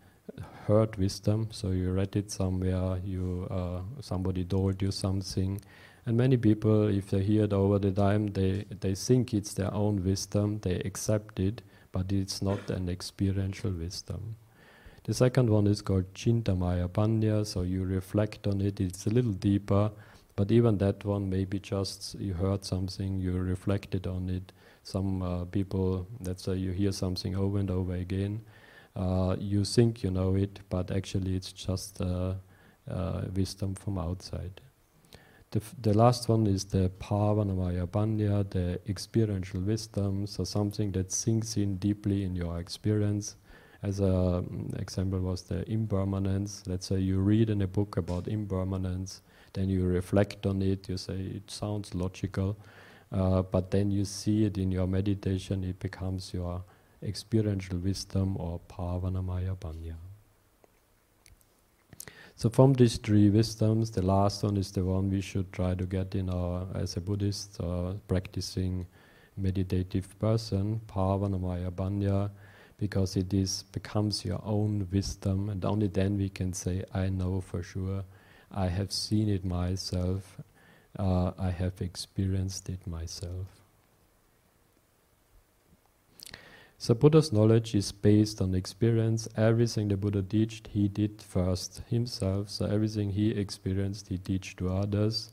heard 0.67 0.97
wisdom. 0.97 1.49
So 1.51 1.71
you 1.71 1.93
read 1.93 2.17
it 2.17 2.31
somewhere, 2.31 2.99
you 3.05 3.49
uh, 3.51 3.81
somebody 4.01 4.45
told 4.45 4.81
you 4.81 4.91
something, 4.91 5.61
and 6.07 6.17
many 6.17 6.37
people, 6.37 6.87
if 6.87 7.11
they 7.11 7.23
hear 7.23 7.45
it 7.45 7.53
over 7.53 7.81
the 7.81 7.91
time, 7.91 8.29
they 8.29 8.65
they 8.81 8.95
think 8.95 9.35
it's 9.35 9.55
their 9.55 9.75
own 9.75 10.05
wisdom. 10.05 10.61
They 10.61 10.77
accept 10.77 11.41
it, 11.41 11.63
but 11.91 12.13
it's 12.13 12.41
not 12.41 12.71
an 12.71 12.89
experiential 12.89 13.73
wisdom. 13.73 14.37
The 15.05 15.15
second 15.15 15.51
one 15.51 15.67
is 15.67 15.83
called 15.83 16.13
Chintamaya 16.15 16.89
Panya, 16.89 17.45
so 17.47 17.63
you 17.63 17.85
reflect 17.85 18.47
on 18.47 18.61
it, 18.61 18.81
it's 18.81 19.07
a 19.07 19.11
little 19.11 19.33
deeper, 19.33 19.91
but 20.37 20.51
even 20.51 20.79
that 20.79 21.05
one, 21.05 21.31
maybe 21.31 21.59
just 21.61 22.17
you 22.19 22.35
heard 22.35 22.65
something, 22.65 23.21
you 23.21 23.33
reflected 23.33 24.07
on 24.07 24.29
it. 24.29 24.53
Some 24.83 25.23
uh, 25.23 25.45
people, 25.45 26.09
let's 26.21 26.43
say 26.45 26.55
you 26.57 26.73
hear 26.73 26.93
something 26.93 27.37
over 27.37 27.59
and 27.59 27.71
over 27.71 27.95
again, 27.95 28.43
uh, 28.97 29.37
you 29.39 29.65
think 29.65 30.03
you 30.03 30.11
know 30.11 30.35
it, 30.37 30.61
but 30.71 30.91
actually 30.91 31.37
it's 31.37 31.53
just 31.53 32.01
uh, 32.01 32.35
uh 32.91 33.23
wisdom 33.35 33.75
from 33.75 33.99
outside. 33.99 34.61
The, 35.57 35.63
the 35.81 35.97
last 35.97 36.29
one 36.29 36.47
is 36.47 36.67
the 36.67 36.91
Bhavanamaya 37.01 37.87
Panya, 37.87 38.45
the 38.51 38.79
experiential 38.87 39.63
wisdom, 39.63 40.27
so 40.27 40.45
something 40.45 40.93
that 40.93 41.11
sinks 41.11 41.57
in 41.57 41.77
deeply 41.77 42.25
in 42.25 42.37
your 42.37 42.59
experience 42.61 43.37
as 43.83 44.01
an 44.01 44.15
um, 44.15 44.71
example 44.79 45.19
was 45.19 45.45
the 45.45 45.67
impermanence. 45.67 46.63
Let's 46.67 46.89
say 46.89 46.99
you 46.99 47.21
read 47.21 47.49
in 47.49 47.63
a 47.63 47.67
book 47.67 47.97
about 47.97 48.29
impermanence, 48.29 49.23
then 49.55 49.71
you 49.71 49.87
reflect 49.87 50.45
on 50.45 50.61
it, 50.61 50.91
you 50.91 50.99
say 50.99 51.15
it 51.15 51.51
sounds 51.51 51.95
logical, 51.95 52.59
uh, 53.11 53.41
but 53.41 53.71
then 53.71 53.91
you 53.91 54.05
see 54.05 54.45
it 54.45 54.59
in 54.59 54.71
your 54.71 54.87
meditation, 54.87 55.65
it 55.65 55.79
becomes 55.79 56.35
your 56.35 56.65
experiential 57.03 57.79
wisdom 57.79 58.37
or 58.37 58.61
Bhavanamaya 58.69 59.57
Panya. 59.57 60.06
So 62.39 62.51
from 62.51 62.75
these 62.75 62.99
three 62.99 63.31
wisdoms, 63.31 63.91
the 63.91 64.03
last 64.03 64.43
one 64.43 64.59
is 64.59 64.71
the 64.71 64.85
one 64.85 65.09
we 65.09 65.23
should 65.23 65.51
try 65.55 65.75
to 65.75 65.87
get 65.87 66.15
in 66.15 66.29
our, 66.29 66.67
as 66.75 66.99
a 66.99 67.01
Buddhist 67.01 67.59
uh, 67.59 67.95
practicing 68.09 68.87
meditative 69.39 70.19
person, 70.19 70.83
Bhavanamaya 70.87 71.71
Panya, 71.71 72.31
because 72.77 73.17
it 73.17 73.33
is 73.33 73.63
becomes 73.73 74.23
your 74.23 74.43
own 74.45 74.87
wisdom 74.93 75.49
and 75.49 75.65
only 75.65 75.87
then 75.87 76.19
we 76.19 76.29
can 76.29 76.53
say 76.53 76.85
i 76.93 77.09
know 77.09 77.41
for 77.41 77.63
sure. 77.63 78.05
I 78.53 78.69
have 78.69 78.93
seen 78.93 79.31
it 79.31 79.43
myself. 79.43 80.39
Uh, 80.99 81.33
i 81.39 81.51
have 81.51 81.81
experienced 81.81 82.69
it 82.69 82.87
myself 82.87 83.66
so 86.79 86.95
buddha's 86.95 87.33
knowledge 87.33 87.75
is 87.75 87.93
based 87.93 88.41
on 88.41 88.55
experience 88.55 89.29
everything 89.37 89.89
the 89.89 89.97
buddha 89.97 90.23
taught 90.23 90.69
he 90.69 90.89
did 90.89 91.23
first 91.23 91.83
himself 91.89 92.49
so 92.51 92.67
everything 92.67 93.11
he 93.11 93.31
experienced 93.31 94.09
he 94.09 94.19
teach 94.19 94.57
to 94.57 94.69
others 94.73 95.31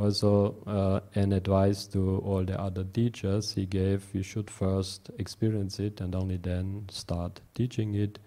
Also, 0.00 0.56
uh, 0.66 1.00
an 1.14 1.32
advice 1.32 1.86
to 1.88 2.18
all 2.24 2.42
the 2.42 2.58
other 2.58 2.84
teachers 2.84 3.52
he 3.52 3.66
gave: 3.66 4.06
you 4.14 4.22
should 4.22 4.48
first 4.50 5.10
experience 5.18 5.78
it 5.78 6.00
and 6.00 6.14
only 6.14 6.38
then 6.38 6.86
start 6.90 7.40
teaching 7.54 7.94
it. 7.94 8.18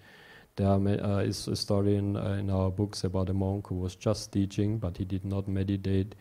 There 0.55 0.70
uh, 0.70 1.20
is 1.22 1.47
a 1.47 1.55
story 1.55 1.95
in, 1.95 2.16
uh, 2.16 2.38
in 2.39 2.51
our 2.51 2.70
books 2.70 3.03
about 3.03 3.30
a 3.30 3.34
monk 3.34 3.68
who 3.70 3.76
was 3.76 3.95
just 3.95 4.32
teaching, 4.32 4.78
but 4.78 4.97
he 4.97 5.05
did 5.05 5.26
not 5.26 5.47
meditate, 5.47 6.14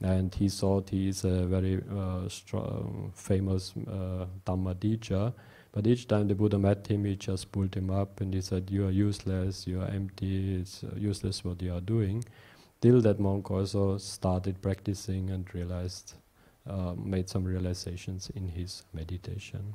and 0.00 0.34
he 0.34 0.48
thought 0.48 0.88
he 0.88 1.08
is 1.08 1.22
a 1.24 1.44
very 1.44 1.82
uh, 1.92 2.26
strong, 2.30 3.12
famous 3.14 3.74
uh, 3.86 4.24
Dhamma 4.46 4.80
teacher. 4.80 5.34
But 5.74 5.88
each 5.88 6.06
time 6.06 6.28
the 6.28 6.36
Buddha 6.36 6.56
met 6.56 6.86
him, 6.86 7.04
he 7.04 7.16
just 7.16 7.50
pulled 7.50 7.74
him 7.74 7.90
up 7.90 8.20
and 8.20 8.32
he 8.32 8.40
said, 8.40 8.70
"You 8.70 8.86
are 8.86 8.92
useless. 8.92 9.66
You 9.66 9.80
are 9.80 9.88
empty. 9.88 10.54
It's 10.60 10.84
uh, 10.84 10.94
useless 10.96 11.44
what 11.44 11.60
you 11.60 11.74
are 11.74 11.80
doing." 11.80 12.24
Till 12.80 13.00
that 13.00 13.18
monk 13.18 13.50
also 13.50 13.98
started 13.98 14.62
practicing 14.62 15.30
and 15.30 15.52
realized, 15.52 16.14
uh, 16.64 16.94
made 16.94 17.28
some 17.28 17.44
realizations 17.44 18.30
in 18.36 18.46
his 18.46 18.84
meditation. 18.92 19.74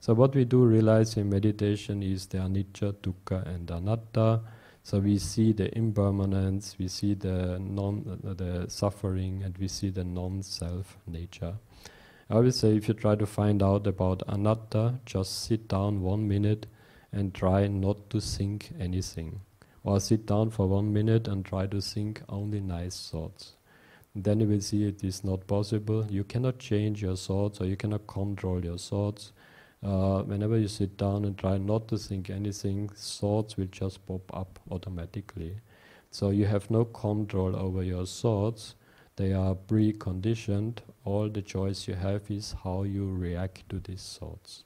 So 0.00 0.14
what 0.14 0.34
we 0.34 0.44
do 0.44 0.64
realize 0.64 1.16
in 1.16 1.30
meditation 1.30 2.02
is 2.02 2.26
the 2.26 2.38
anicca, 2.38 2.94
dukkha, 2.94 3.46
and 3.46 3.70
anatta. 3.70 4.40
So 4.82 4.98
we 4.98 5.18
see 5.18 5.52
the 5.52 5.72
impermanence, 5.78 6.76
we 6.76 6.88
see 6.88 7.14
the 7.14 7.60
non, 7.60 8.20
uh, 8.26 8.34
the 8.34 8.68
suffering, 8.68 9.44
and 9.44 9.56
we 9.58 9.68
see 9.68 9.90
the 9.90 10.02
non-self 10.04 10.98
nature. 11.06 11.54
I 12.30 12.38
would 12.38 12.54
say 12.54 12.76
if 12.76 12.88
you 12.88 12.94
try 12.94 13.16
to 13.16 13.26
find 13.26 13.62
out 13.62 13.86
about 13.86 14.22
anatta, 14.26 15.00
just 15.04 15.44
sit 15.44 15.68
down 15.68 16.02
one 16.02 16.26
minute 16.26 16.66
and 17.12 17.34
try 17.34 17.66
not 17.66 18.10
to 18.10 18.20
think 18.20 18.72
anything. 18.80 19.40
Or 19.82 20.00
sit 20.00 20.26
down 20.26 20.50
for 20.50 20.66
one 20.66 20.92
minute 20.92 21.28
and 21.28 21.44
try 21.44 21.66
to 21.66 21.80
think 21.80 22.22
only 22.28 22.60
nice 22.60 23.10
thoughts. 23.10 23.54
then 24.16 24.40
you 24.40 24.46
will 24.46 24.60
see 24.60 24.84
it 24.84 25.02
is 25.02 25.24
not 25.24 25.46
possible. 25.46 26.06
You 26.08 26.22
cannot 26.24 26.58
change 26.60 27.02
your 27.02 27.16
thoughts 27.16 27.60
or 27.60 27.66
you 27.66 27.76
cannot 27.76 28.06
control 28.06 28.64
your 28.64 28.78
thoughts. 28.78 29.32
Uh, 29.82 30.22
whenever 30.22 30.56
you 30.56 30.68
sit 30.68 30.96
down 30.96 31.24
and 31.24 31.36
try 31.36 31.58
not 31.58 31.88
to 31.88 31.98
think 31.98 32.30
anything, 32.30 32.88
thoughts 32.96 33.56
will 33.56 33.66
just 33.66 34.06
pop 34.06 34.22
up 34.32 34.58
automatically. 34.70 35.56
So 36.10 36.30
you 36.30 36.46
have 36.46 36.70
no 36.70 36.84
control 36.84 37.56
over 37.56 37.82
your 37.82 38.06
thoughts. 38.06 38.76
They 39.16 39.32
are 39.32 39.54
preconditioned. 39.54 40.78
All 41.04 41.28
the 41.28 41.42
choice 41.42 41.86
you 41.86 41.94
have 41.94 42.30
is 42.30 42.54
how 42.64 42.82
you 42.82 43.10
react 43.10 43.68
to 43.68 43.78
these 43.78 44.18
thoughts. 44.18 44.64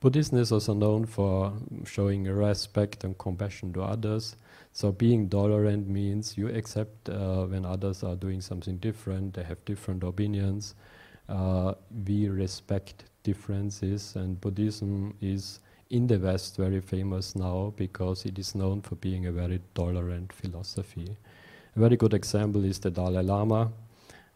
Buddhism 0.00 0.38
is 0.38 0.52
also 0.52 0.74
known 0.74 1.06
for 1.06 1.54
showing 1.86 2.24
respect 2.24 3.04
and 3.04 3.16
compassion 3.16 3.72
to 3.72 3.82
others. 3.82 4.36
So 4.72 4.92
being 4.92 5.30
tolerant 5.30 5.88
means 5.88 6.36
you 6.36 6.48
accept 6.48 7.08
uh, 7.08 7.44
when 7.46 7.64
others 7.64 8.02
are 8.02 8.14
doing 8.14 8.40
something 8.40 8.76
different, 8.78 9.32
they 9.34 9.44
have 9.44 9.64
different 9.64 10.02
opinions, 10.02 10.74
uh, 11.28 11.74
we 12.06 12.28
respect 12.28 13.04
differences, 13.22 14.14
and 14.16 14.38
Buddhism 14.40 15.14
is 15.22 15.60
in 15.90 16.06
the 16.06 16.18
West 16.18 16.56
very 16.56 16.80
famous 16.80 17.36
now 17.36 17.72
because 17.76 18.24
it 18.24 18.38
is 18.38 18.54
known 18.54 18.82
for 18.82 18.96
being 18.96 19.26
a 19.26 19.32
very 19.32 19.60
tolerant 19.74 20.32
philosophy. 20.32 21.16
A 21.76 21.80
very 21.80 21.96
good 21.96 22.14
example 22.14 22.64
is 22.64 22.78
the 22.78 22.90
Dalai 22.90 23.22
Lama. 23.22 23.72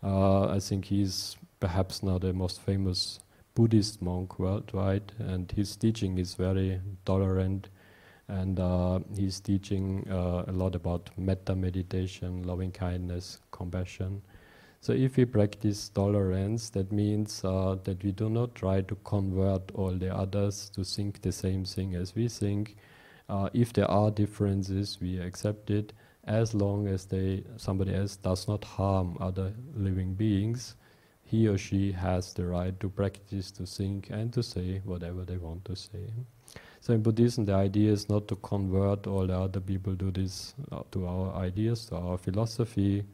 Uh, 0.02 0.48
I 0.48 0.60
think 0.60 0.86
he's 0.86 1.36
perhaps 1.60 2.02
now 2.02 2.18
the 2.18 2.32
most 2.32 2.60
famous 2.60 3.20
Buddhist 3.54 4.00
monk 4.00 4.38
worldwide, 4.38 5.12
and 5.18 5.50
his 5.50 5.74
teaching 5.76 6.18
is 6.18 6.34
very 6.34 6.80
tolerant. 7.04 7.68
And 8.28 8.60
uh, 8.60 9.00
he's 9.16 9.40
teaching 9.40 10.06
uh, 10.10 10.44
a 10.46 10.52
lot 10.52 10.74
about 10.74 11.10
metta 11.16 11.56
meditation, 11.56 12.42
loving 12.42 12.70
kindness, 12.70 13.38
compassion. 13.50 14.22
So 14.80 14.92
if 14.92 15.16
we 15.16 15.24
practice 15.24 15.88
tolerance, 15.88 16.70
that 16.70 16.92
means 16.92 17.44
uh, 17.44 17.76
that 17.84 18.02
we 18.04 18.12
do 18.12 18.30
not 18.30 18.54
try 18.54 18.80
to 18.82 18.94
convert 19.04 19.70
all 19.74 19.90
the 19.90 20.14
others 20.14 20.70
to 20.74 20.84
think 20.84 21.20
the 21.22 21.32
same 21.32 21.64
thing 21.64 21.94
as 21.96 22.14
we 22.14 22.28
think. 22.28 22.76
Uh, 23.28 23.50
if 23.52 23.72
there 23.72 23.90
are 23.90 24.10
differences, 24.10 24.98
we 25.00 25.18
accept 25.18 25.70
it 25.70 25.92
as 26.24 26.54
long 26.54 26.86
as 26.86 27.06
they 27.06 27.42
somebody 27.56 27.94
else 27.94 28.16
does 28.16 28.46
not 28.46 28.62
harm 28.64 29.16
other 29.20 29.52
living 29.74 30.14
beings. 30.14 30.76
He 31.24 31.48
or 31.48 31.58
she 31.58 31.92
has 31.92 32.32
the 32.32 32.46
right 32.46 32.78
to 32.80 32.88
practice, 32.88 33.50
to 33.52 33.66
think, 33.66 34.08
and 34.10 34.32
to 34.32 34.42
say 34.42 34.80
whatever 34.84 35.24
they 35.24 35.36
want 35.36 35.64
to 35.66 35.76
say. 35.76 36.10
So 36.80 36.94
in 36.94 37.02
Buddhism, 37.02 37.44
the 37.44 37.54
idea 37.54 37.92
is 37.92 38.08
not 38.08 38.28
to 38.28 38.36
convert 38.36 39.06
all 39.06 39.26
the 39.26 39.36
other 39.36 39.60
people 39.60 39.96
to 39.96 40.10
this, 40.10 40.54
uh, 40.72 40.82
to 40.92 41.06
our 41.06 41.34
ideas, 41.34 41.86
to 41.86 41.96
our 41.96 42.16
philosophy 42.16 43.04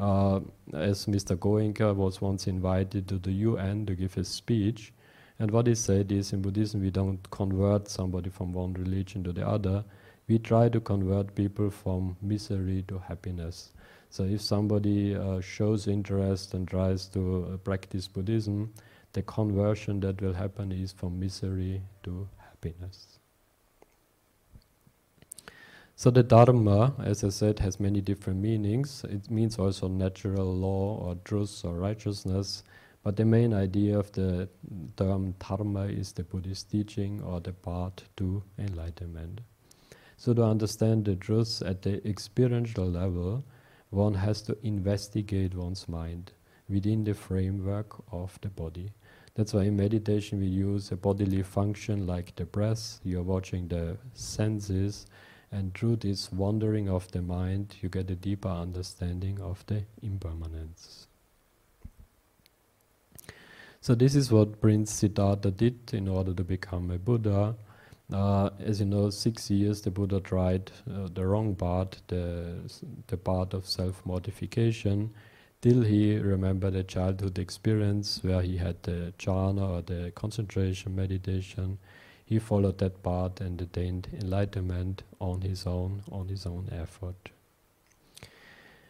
as 0.00 1.06
Mr. 1.06 1.36
Goenka 1.36 1.94
was 1.94 2.20
once 2.20 2.46
invited 2.46 3.08
to 3.08 3.18
the 3.18 3.32
UN 3.32 3.86
to 3.86 3.94
give 3.94 4.16
a 4.16 4.24
speech, 4.24 4.92
and 5.38 5.50
what 5.50 5.66
he 5.66 5.74
said 5.74 6.10
is 6.12 6.32
in 6.32 6.42
Buddhism 6.42 6.80
we 6.80 6.90
don't 6.90 7.30
convert 7.30 7.88
somebody 7.88 8.30
from 8.30 8.52
one 8.52 8.74
religion 8.74 9.24
to 9.24 9.32
the 9.32 9.46
other, 9.46 9.84
we 10.28 10.38
try 10.38 10.68
to 10.68 10.80
convert 10.80 11.34
people 11.34 11.70
from 11.70 12.16
misery 12.20 12.84
to 12.88 12.98
happiness. 12.98 13.72
So 14.10 14.24
if 14.24 14.40
somebody 14.42 15.16
uh, 15.16 15.40
shows 15.40 15.86
interest 15.86 16.54
and 16.54 16.66
tries 16.66 17.06
to 17.08 17.50
uh, 17.52 17.56
practice 17.58 18.08
Buddhism, 18.08 18.72
the 19.12 19.22
conversion 19.22 20.00
that 20.00 20.20
will 20.20 20.34
happen 20.34 20.72
is 20.72 20.92
from 20.92 21.18
misery 21.18 21.82
to 22.04 22.28
happiness. 22.36 23.17
So 25.98 26.12
the 26.12 26.22
Dharma, 26.22 26.94
as 27.02 27.24
I 27.24 27.30
said, 27.30 27.58
has 27.58 27.80
many 27.80 28.00
different 28.00 28.38
meanings. 28.38 29.02
It 29.10 29.28
means 29.32 29.58
also 29.58 29.88
natural 29.88 30.54
law 30.54 30.96
or 30.96 31.16
truth 31.24 31.64
or 31.64 31.74
righteousness. 31.74 32.62
But 33.02 33.16
the 33.16 33.24
main 33.24 33.52
idea 33.52 33.98
of 33.98 34.12
the 34.12 34.48
term 34.96 35.34
Dharma 35.40 35.86
is 35.86 36.12
the 36.12 36.22
Buddhist 36.22 36.70
teaching 36.70 37.20
or 37.22 37.40
the 37.40 37.52
path 37.52 38.08
to 38.18 38.44
enlightenment. 38.60 39.40
So 40.16 40.32
to 40.34 40.44
understand 40.44 41.04
the 41.04 41.16
truth 41.16 41.62
at 41.66 41.82
the 41.82 42.00
experiential 42.08 42.88
level, 42.88 43.42
one 43.90 44.14
has 44.14 44.40
to 44.42 44.56
investigate 44.62 45.56
one's 45.56 45.88
mind 45.88 46.30
within 46.68 47.02
the 47.02 47.14
framework 47.14 48.04
of 48.12 48.38
the 48.40 48.50
body. 48.50 48.92
That's 49.34 49.52
why 49.52 49.64
in 49.64 49.76
meditation 49.76 50.38
we 50.38 50.46
use 50.46 50.92
a 50.92 50.96
bodily 50.96 51.42
function 51.42 52.06
like 52.06 52.36
the 52.36 52.44
breath. 52.44 53.00
You're 53.02 53.24
watching 53.24 53.66
the 53.66 53.96
senses 54.14 55.06
and 55.50 55.74
through 55.74 55.96
this 55.96 56.30
wandering 56.30 56.88
of 56.88 57.10
the 57.12 57.22
mind, 57.22 57.76
you 57.80 57.88
get 57.88 58.10
a 58.10 58.14
deeper 58.14 58.48
understanding 58.48 59.40
of 59.40 59.64
the 59.66 59.84
impermanence. 60.02 61.06
So 63.80 63.94
this 63.94 64.14
is 64.14 64.30
what 64.30 64.60
Prince 64.60 64.92
Siddhartha 64.92 65.50
did 65.50 65.94
in 65.94 66.08
order 66.08 66.34
to 66.34 66.44
become 66.44 66.90
a 66.90 66.98
Buddha. 66.98 67.54
Uh, 68.12 68.50
as 68.58 68.80
you 68.80 68.86
know, 68.86 69.10
six 69.10 69.50
years 69.50 69.80
the 69.82 69.90
Buddha 69.90 70.20
tried 70.20 70.70
uh, 70.90 71.08
the 71.12 71.26
wrong 71.26 71.54
path, 71.54 72.00
the, 72.08 72.56
the 73.06 73.16
path 73.16 73.54
of 73.54 73.66
self-mortification, 73.66 75.10
till 75.60 75.82
he 75.82 76.16
remembered 76.16 76.74
a 76.74 76.82
childhood 76.82 77.38
experience 77.38 78.20
where 78.22 78.42
he 78.42 78.56
had 78.56 78.82
the 78.82 79.12
jhana 79.18 79.68
or 79.68 79.82
the 79.82 80.10
concentration 80.14 80.94
meditation, 80.94 81.78
he 82.28 82.38
followed 82.38 82.76
that 82.76 83.02
path 83.02 83.40
and 83.40 83.58
attained 83.62 84.06
enlightenment 84.20 85.02
on 85.18 85.40
his 85.40 85.66
own, 85.66 86.02
on 86.12 86.28
his 86.28 86.44
own 86.44 86.68
effort. 86.70 87.30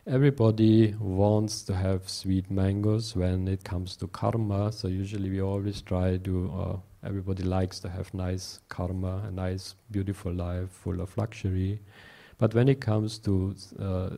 Everybody 0.08 0.94
wants 0.98 1.62
to 1.62 1.74
have 1.76 2.08
sweet 2.08 2.50
mangoes 2.50 3.14
when 3.14 3.46
it 3.46 3.62
comes 3.62 3.94
to 3.96 4.08
karma, 4.08 4.72
so 4.72 4.88
usually 4.88 5.30
we 5.30 5.40
always 5.40 5.82
try 5.82 6.16
to, 6.16 6.52
uh, 6.52 7.06
everybody 7.06 7.44
likes 7.44 7.78
to 7.80 7.88
have 7.88 8.12
nice 8.12 8.58
karma, 8.68 9.22
a 9.28 9.30
nice, 9.30 9.76
beautiful 9.92 10.32
life 10.32 10.70
full 10.70 11.00
of 11.00 11.16
luxury. 11.16 11.78
But 12.38 12.54
when 12.54 12.68
it 12.68 12.80
comes 12.80 13.18
to 13.18 13.54
uh, 13.78 14.16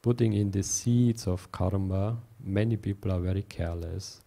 putting 0.00 0.32
in 0.32 0.50
the 0.50 0.62
seeds 0.62 1.26
of 1.26 1.52
karma, 1.52 2.16
many 2.42 2.76
people 2.78 3.12
are 3.12 3.20
very 3.20 3.42
careless. 3.42 4.21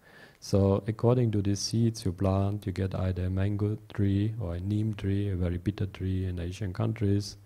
So 0.46 0.84
according 0.86 1.32
to 1.32 1.42
the 1.42 1.56
seeds 1.56 2.06
you 2.06 2.12
plant, 2.14 2.68
you 2.68 2.72
get 2.72 2.94
either 2.94 3.26
a 3.26 3.30
mango 3.32 3.80
tree 3.92 4.36
or 4.40 4.54
a 4.54 4.60
neem 4.60 4.94
tree, 4.94 5.30
a 5.30 5.36
very 5.36 5.58
bitter 5.58 5.88
tree 5.88 6.28
in 6.28 6.40
Asian 6.40 6.72
countries. 6.72 7.38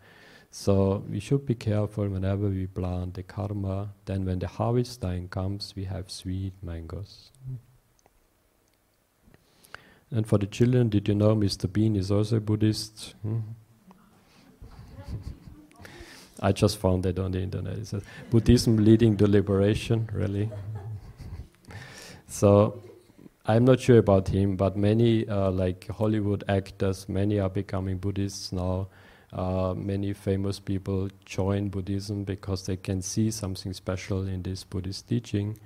So 0.51 1.05
we 1.09 1.21
should 1.21 1.45
be 1.45 1.55
careful 1.55 2.09
whenever 2.09 2.49
we 2.49 2.67
plant 2.67 3.13
the 3.13 3.23
karma. 3.23 3.93
Then 4.03 4.25
when 4.25 4.39
the 4.39 4.47
harvest 4.47 4.99
time 4.99 5.29
comes, 5.29 5.73
we 5.77 5.85
have 5.85 6.11
sweet 6.11 6.51
mangoes. 6.61 7.31
And 10.11 10.27
for 10.27 10.37
the 10.37 10.47
children, 10.47 10.89
did 10.89 11.07
you 11.07 11.15
know 11.15 11.37
Mr. 11.37 11.71
Bean 11.71 11.95
is 11.95 12.11
also 12.11 12.35
a 12.35 12.41
Buddhist? 12.41 13.15
I 16.41 16.51
just 16.51 16.79
found 16.79 17.03
that 17.03 17.17
on 17.17 17.31
the 17.31 17.39
internet. 17.39 17.77
It 17.77 17.87
says 17.87 18.03
Buddhism 18.29 18.75
leading 18.75 19.15
to 19.15 19.25
liberation, 19.25 20.09
really. 20.11 20.51
so 22.27 22.81
I'm 23.49 23.65
not 23.65 23.79
sure 23.79 23.97
about 23.97 24.27
him, 24.27 24.57
but 24.57 24.77
many 24.77 25.27
uh, 25.27 25.49
like 25.49 25.87
Hollywood 25.87 26.43
actors, 26.47 27.09
many 27.09 27.39
are 27.39 27.49
becoming 27.49 27.97
Buddhists 27.97 28.51
now. 28.51 28.89
Uh, 29.33 29.73
many 29.75 30.13
famous 30.13 30.59
people 30.59 31.09
join 31.25 31.69
Buddhism 31.69 32.25
because 32.25 32.67
they 32.67 32.77
can 32.77 33.01
see 33.01 33.31
something 33.31 33.73
special 33.73 34.27
in 34.27 34.43
this 34.43 34.63
Buddhist 34.63 35.09
teaching. 35.09 35.57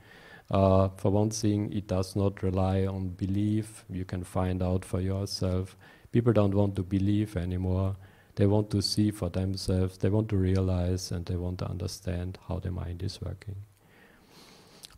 Uh, 0.49 0.88
for 0.95 1.11
one 1.11 1.29
thing, 1.29 1.73
it 1.73 1.88
does 1.88 2.15
not 2.15 2.41
rely 2.41 2.86
on 2.86 3.09
belief. 3.09 3.84
You 3.89 4.05
can 4.05 4.23
find 4.23 4.63
out 4.63 4.86
for 4.86 5.01
yourself. 5.01 5.75
People 6.13 6.31
don't 6.31 6.55
want 6.55 6.77
to 6.77 6.84
believe 6.84 7.36
anymore. 7.36 7.97
They 8.36 8.45
want 8.47 8.69
to 8.71 8.81
see 8.81 9.11
for 9.11 9.27
themselves. 9.27 9.97
They 9.97 10.07
want 10.07 10.29
to 10.29 10.38
realize 10.38 11.11
and 11.11 11.25
they 11.25 11.36
want 11.36 11.59
to 11.59 11.69
understand 11.69 12.38
how 12.47 12.59
the 12.59 12.71
mind 12.71 13.03
is 13.03 13.19
working. 13.21 13.57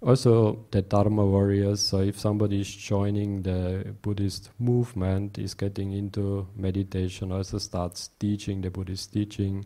Also, 0.05 0.67
the 0.69 0.83
Dharma 0.83 1.25
warriors. 1.25 1.81
So, 1.81 2.01
if 2.01 2.19
somebody 2.19 2.61
is 2.61 2.69
joining 2.75 3.41
the 3.41 3.95
Buddhist 4.03 4.51
movement, 4.59 5.39
is 5.39 5.55
getting 5.55 5.93
into 5.93 6.47
meditation, 6.55 7.31
also 7.31 7.57
starts 7.57 8.11
teaching 8.19 8.61
the 8.61 8.69
Buddhist 8.69 9.11
teaching, 9.11 9.65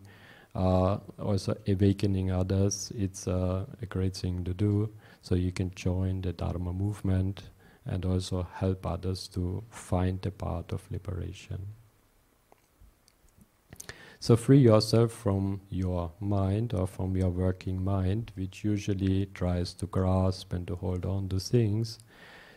uh, 0.54 0.96
also 1.18 1.54
awakening 1.68 2.30
others, 2.30 2.90
it's 2.96 3.28
uh, 3.28 3.66
a 3.82 3.86
great 3.86 4.16
thing 4.16 4.42
to 4.44 4.54
do. 4.54 4.88
So, 5.20 5.34
you 5.34 5.52
can 5.52 5.74
join 5.74 6.22
the 6.22 6.32
Dharma 6.32 6.72
movement 6.72 7.42
and 7.84 8.06
also 8.06 8.48
help 8.54 8.86
others 8.86 9.28
to 9.34 9.62
find 9.68 10.22
the 10.22 10.30
path 10.30 10.72
of 10.72 10.90
liberation. 10.90 11.66
So 14.22 14.36
free 14.36 14.58
yourself 14.58 15.12
from 15.12 15.62
your 15.70 16.12
mind 16.20 16.74
or 16.74 16.86
from 16.86 17.16
your 17.16 17.30
working 17.30 17.82
mind, 17.82 18.32
which 18.34 18.62
usually 18.62 19.24
tries 19.32 19.72
to 19.74 19.86
grasp 19.86 20.52
and 20.52 20.66
to 20.66 20.76
hold 20.76 21.06
on 21.06 21.30
to 21.30 21.40
things. 21.40 21.98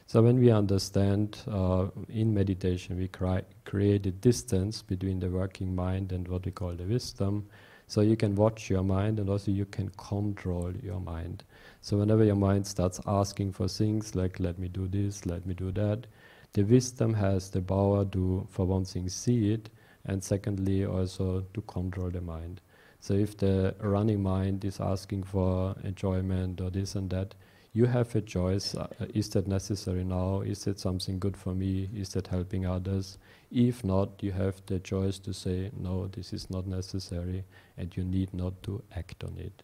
So 0.05 0.21
when 0.21 0.41
we 0.41 0.51
understand 0.51 1.37
uh, 1.49 1.87
in 2.09 2.33
meditation, 2.33 2.97
we 2.97 3.07
cri- 3.07 3.45
create 3.63 4.05
a 4.05 4.11
distance 4.11 4.81
between 4.81 5.21
the 5.21 5.29
working 5.29 5.73
mind 5.73 6.11
and 6.11 6.27
what 6.27 6.43
we 6.43 6.51
call 6.51 6.73
the 6.73 6.83
wisdom. 6.83 7.47
So 7.87 8.01
you 8.01 8.17
can 8.17 8.35
watch 8.35 8.69
your 8.69 8.83
mind 8.83 9.17
and 9.19 9.29
also 9.29 9.49
you 9.49 9.65
can 9.65 9.89
control 9.91 10.73
your 10.83 10.99
mind. 10.99 11.45
So 11.79 11.95
whenever 11.95 12.25
your 12.25 12.35
mind 12.35 12.67
starts 12.67 12.99
asking 13.07 13.53
for 13.53 13.69
things 13.69 14.15
like 14.15 14.41
let 14.41 14.59
me 14.59 14.67
do 14.67 14.89
this, 14.89 15.25
let 15.25 15.45
me 15.45 15.53
do 15.53 15.71
that, 15.71 16.07
the 16.51 16.63
wisdom 16.63 17.13
has 17.13 17.49
the 17.49 17.61
power 17.61 18.03
to, 18.03 18.45
for 18.51 18.65
one 18.65 18.83
thing, 18.83 19.07
see 19.07 19.53
it 19.53 19.69
and 20.05 20.23
secondly 20.23 20.85
also 20.85 21.45
to 21.53 21.61
control 21.61 22.09
the 22.09 22.21
mind. 22.21 22.61
So 22.99 23.13
if 23.13 23.37
the 23.37 23.75
running 23.79 24.23
mind 24.23 24.63
is 24.63 24.79
asking 24.79 25.23
for 25.23 25.75
enjoyment 25.83 26.61
or 26.61 26.69
this 26.69 26.95
and 26.95 27.09
that, 27.09 27.35
you 27.73 27.85
have 27.85 28.15
a 28.15 28.21
choice. 28.21 28.75
Uh, 28.75 28.87
is 29.13 29.29
that 29.29 29.47
necessary 29.47 30.03
now? 30.03 30.41
Is 30.41 30.67
it 30.67 30.79
something 30.79 31.19
good 31.19 31.35
for 31.35 31.55
me? 31.55 31.89
Is 31.95 32.09
that 32.09 32.27
helping 32.27 32.65
others? 32.65 33.17
If 33.51 33.83
not, 33.83 34.21
you 34.21 34.31
have 34.31 34.61
the 34.67 34.79
choice 34.79 35.17
to 35.19 35.33
say, 35.33 35.71
no, 35.77 36.07
this 36.07 36.33
is 36.33 36.49
not 36.49 36.67
necessary, 36.67 37.43
and 37.77 37.95
you 37.97 38.03
need 38.03 38.33
not 38.33 38.61
to 38.63 38.83
act 38.95 39.23
on 39.23 39.37
it. 39.37 39.63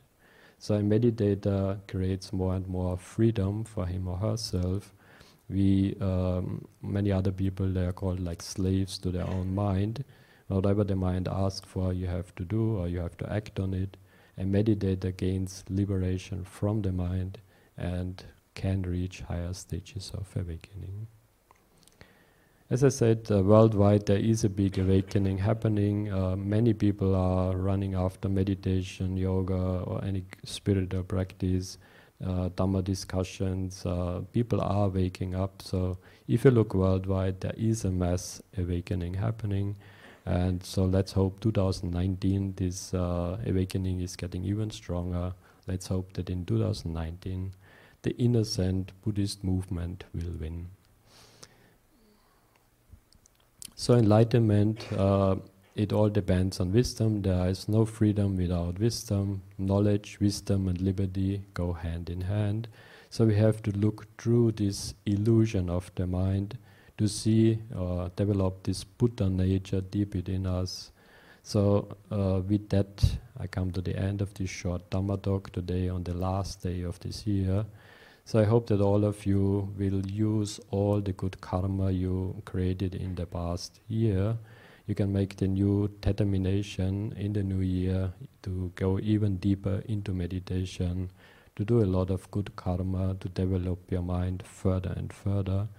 So 0.57 0.75
a 0.75 0.81
meditator 0.81 1.79
creates 1.87 2.33
more 2.33 2.55
and 2.55 2.67
more 2.67 2.97
freedom 2.97 3.63
for 3.63 3.85
him 3.85 4.07
or 4.07 4.17
herself. 4.17 4.93
We, 5.49 5.95
um, 6.01 6.67
many 6.81 7.11
other 7.11 7.31
people, 7.31 7.67
they 7.67 7.85
are 7.85 7.93
called 7.93 8.19
like 8.19 8.41
slaves 8.41 8.97
to 8.99 9.11
their 9.11 9.27
own 9.27 9.55
mind 9.55 10.03
Whatever 10.49 10.83
the 10.83 10.95
mind 10.95 11.27
asks 11.27 11.67
for, 11.67 11.93
you 11.93 12.07
have 12.07 12.33
to 12.35 12.43
do 12.43 12.77
or 12.77 12.87
you 12.87 12.99
have 12.99 13.15
to 13.17 13.31
act 13.31 13.59
on 13.59 13.73
it. 13.73 13.97
A 14.37 14.43
meditator 14.43 15.15
gains 15.15 15.63
liberation 15.69 16.43
from 16.43 16.81
the 16.81 16.91
mind 16.91 17.37
and 17.77 18.23
can 18.55 18.81
reach 18.81 19.21
higher 19.21 19.53
stages 19.53 20.11
of 20.13 20.27
awakening. 20.35 21.07
As 22.71 22.83
I 22.83 22.89
said, 22.89 23.27
uh, 23.31 23.41
worldwide 23.43 24.07
there 24.07 24.17
is 24.17 24.43
a 24.43 24.49
big 24.49 24.77
awakening 24.79 25.37
happening. 25.37 26.11
Uh, 26.11 26.35
many 26.35 26.73
people 26.73 27.15
are 27.15 27.55
running 27.55 27.93
after 27.93 28.27
meditation, 28.27 29.17
yoga, 29.17 29.83
or 29.85 30.03
any 30.03 30.23
spiritual 30.45 31.03
practice, 31.03 31.77
uh, 32.23 32.49
Dhamma 32.49 32.83
discussions. 32.83 33.85
Uh, 33.85 34.21
people 34.33 34.61
are 34.61 34.87
waking 34.89 35.35
up. 35.35 35.61
So, 35.61 35.97
if 36.27 36.45
you 36.45 36.51
look 36.51 36.73
worldwide, 36.75 37.41
there 37.41 37.55
is 37.57 37.85
a 37.85 37.91
mass 37.91 38.41
awakening 38.57 39.15
happening. 39.15 39.75
And 40.29 40.63
so 40.63 40.85
let's 40.85 41.11
hope 41.13 41.39
2019 41.39 42.53
this 42.55 42.93
uh, 42.93 43.37
awakening 43.47 43.99
is 43.99 44.15
getting 44.15 44.45
even 44.45 44.69
stronger. 44.69 45.33
Let's 45.67 45.87
hope 45.87 46.13
that 46.13 46.29
in 46.29 46.45
2019 46.45 47.51
the 48.03 48.15
innocent 48.17 48.91
Buddhist 49.01 49.43
movement 49.43 50.03
will 50.13 50.33
win. 50.39 50.67
So 53.73 53.95
enlightenment, 53.95 54.85
uh, 54.93 55.37
it 55.75 55.91
all 55.91 56.09
depends 56.09 56.59
on 56.59 56.73
wisdom. 56.73 57.23
There 57.23 57.49
is 57.49 57.67
no 57.67 57.83
freedom 57.85 58.37
without 58.37 58.77
wisdom. 58.77 59.41
Knowledge, 59.57 60.19
wisdom, 60.19 60.67
and 60.67 60.79
liberty 60.79 61.41
go 61.55 61.73
hand 61.73 62.07
in 62.07 62.21
hand. 62.21 62.67
So 63.09 63.25
we 63.25 63.35
have 63.37 63.63
to 63.63 63.71
look 63.71 64.05
through 64.19 64.51
this 64.51 64.93
illusion 65.07 65.71
of 65.71 65.91
the 65.95 66.05
mind 66.05 66.59
to 66.99 67.07
see 67.07 67.57
or 67.73 68.01
uh, 68.01 68.09
develop 68.17 68.61
this 68.63 68.83
Buddha 68.83 69.29
nature 69.29 69.79
deep 69.79 70.15
within 70.15 70.45
us. 70.45 70.91
So 71.43 71.97
uh, 72.11 72.41
with 72.45 72.67
that, 72.69 73.17
I 73.39 73.47
come 73.47 73.71
to 73.71 73.81
the 73.81 73.97
end 73.97 74.21
of 74.21 74.33
this 74.33 74.49
short 74.49 74.89
Dhamma 74.89 75.21
talk 75.21 75.49
today 75.53 75.87
on 75.87 76.03
the 76.03 76.13
last 76.13 76.61
day 76.61 76.81
of 76.81 76.99
this 76.99 77.25
year. 77.25 77.65
So 78.25 78.39
I 78.39 78.43
hope 78.43 78.67
that 78.67 78.81
all 78.81 79.05
of 79.05 79.25
you 79.25 79.73
will 79.77 80.05
use 80.05 80.59
all 80.71 80.99
the 80.99 81.13
good 81.13 81.39
karma 81.39 81.89
you 81.89 82.41
created 82.43 82.95
in 82.95 83.15
the 83.15 83.25
past 83.25 83.79
year. 83.87 84.37
You 84.85 84.93
can 84.93 85.13
make 85.13 85.37
the 85.37 85.47
new 85.47 85.89
determination 86.01 87.13
in 87.15 87.31
the 87.31 87.43
new 87.43 87.61
year 87.61 88.11
to 88.43 88.73
go 88.75 88.99
even 88.99 89.37
deeper 89.37 89.83
into 89.87 90.11
meditation, 90.11 91.11
to 91.55 91.63
do 91.63 91.81
a 91.81 91.87
lot 91.87 92.09
of 92.09 92.29
good 92.29 92.53
karma, 92.57 93.15
to 93.21 93.29
develop 93.29 93.89
your 93.89 94.01
mind 94.01 94.43
further 94.45 94.93
and 94.97 95.13
further 95.13 95.69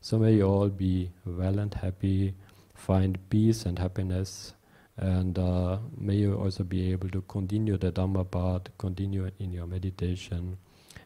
so 0.00 0.18
may 0.18 0.34
you 0.34 0.46
all 0.46 0.68
be 0.68 1.10
well 1.24 1.58
and 1.58 1.72
happy, 1.74 2.34
find 2.74 3.18
peace 3.28 3.66
and 3.66 3.78
happiness, 3.78 4.54
and 4.96 5.38
uh, 5.38 5.78
may 5.96 6.14
you 6.14 6.34
also 6.34 6.64
be 6.64 6.90
able 6.92 7.08
to 7.10 7.22
continue 7.22 7.76
the 7.76 7.92
Dhamma 7.92 8.30
path, 8.30 8.70
continue 8.78 9.30
in 9.38 9.52
your 9.52 9.66
meditation, 9.66 10.56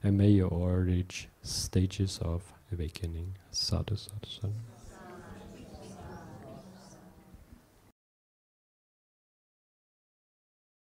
and 0.02 0.18
may 0.18 0.28
you 0.28 0.46
all 0.46 0.68
reach 0.68 1.28
stages 1.42 2.18
of 2.22 2.42
awakening. 2.72 3.36
Sadhu, 3.50 3.96
sadhu, 3.96 4.28
sadhu. 4.28 4.73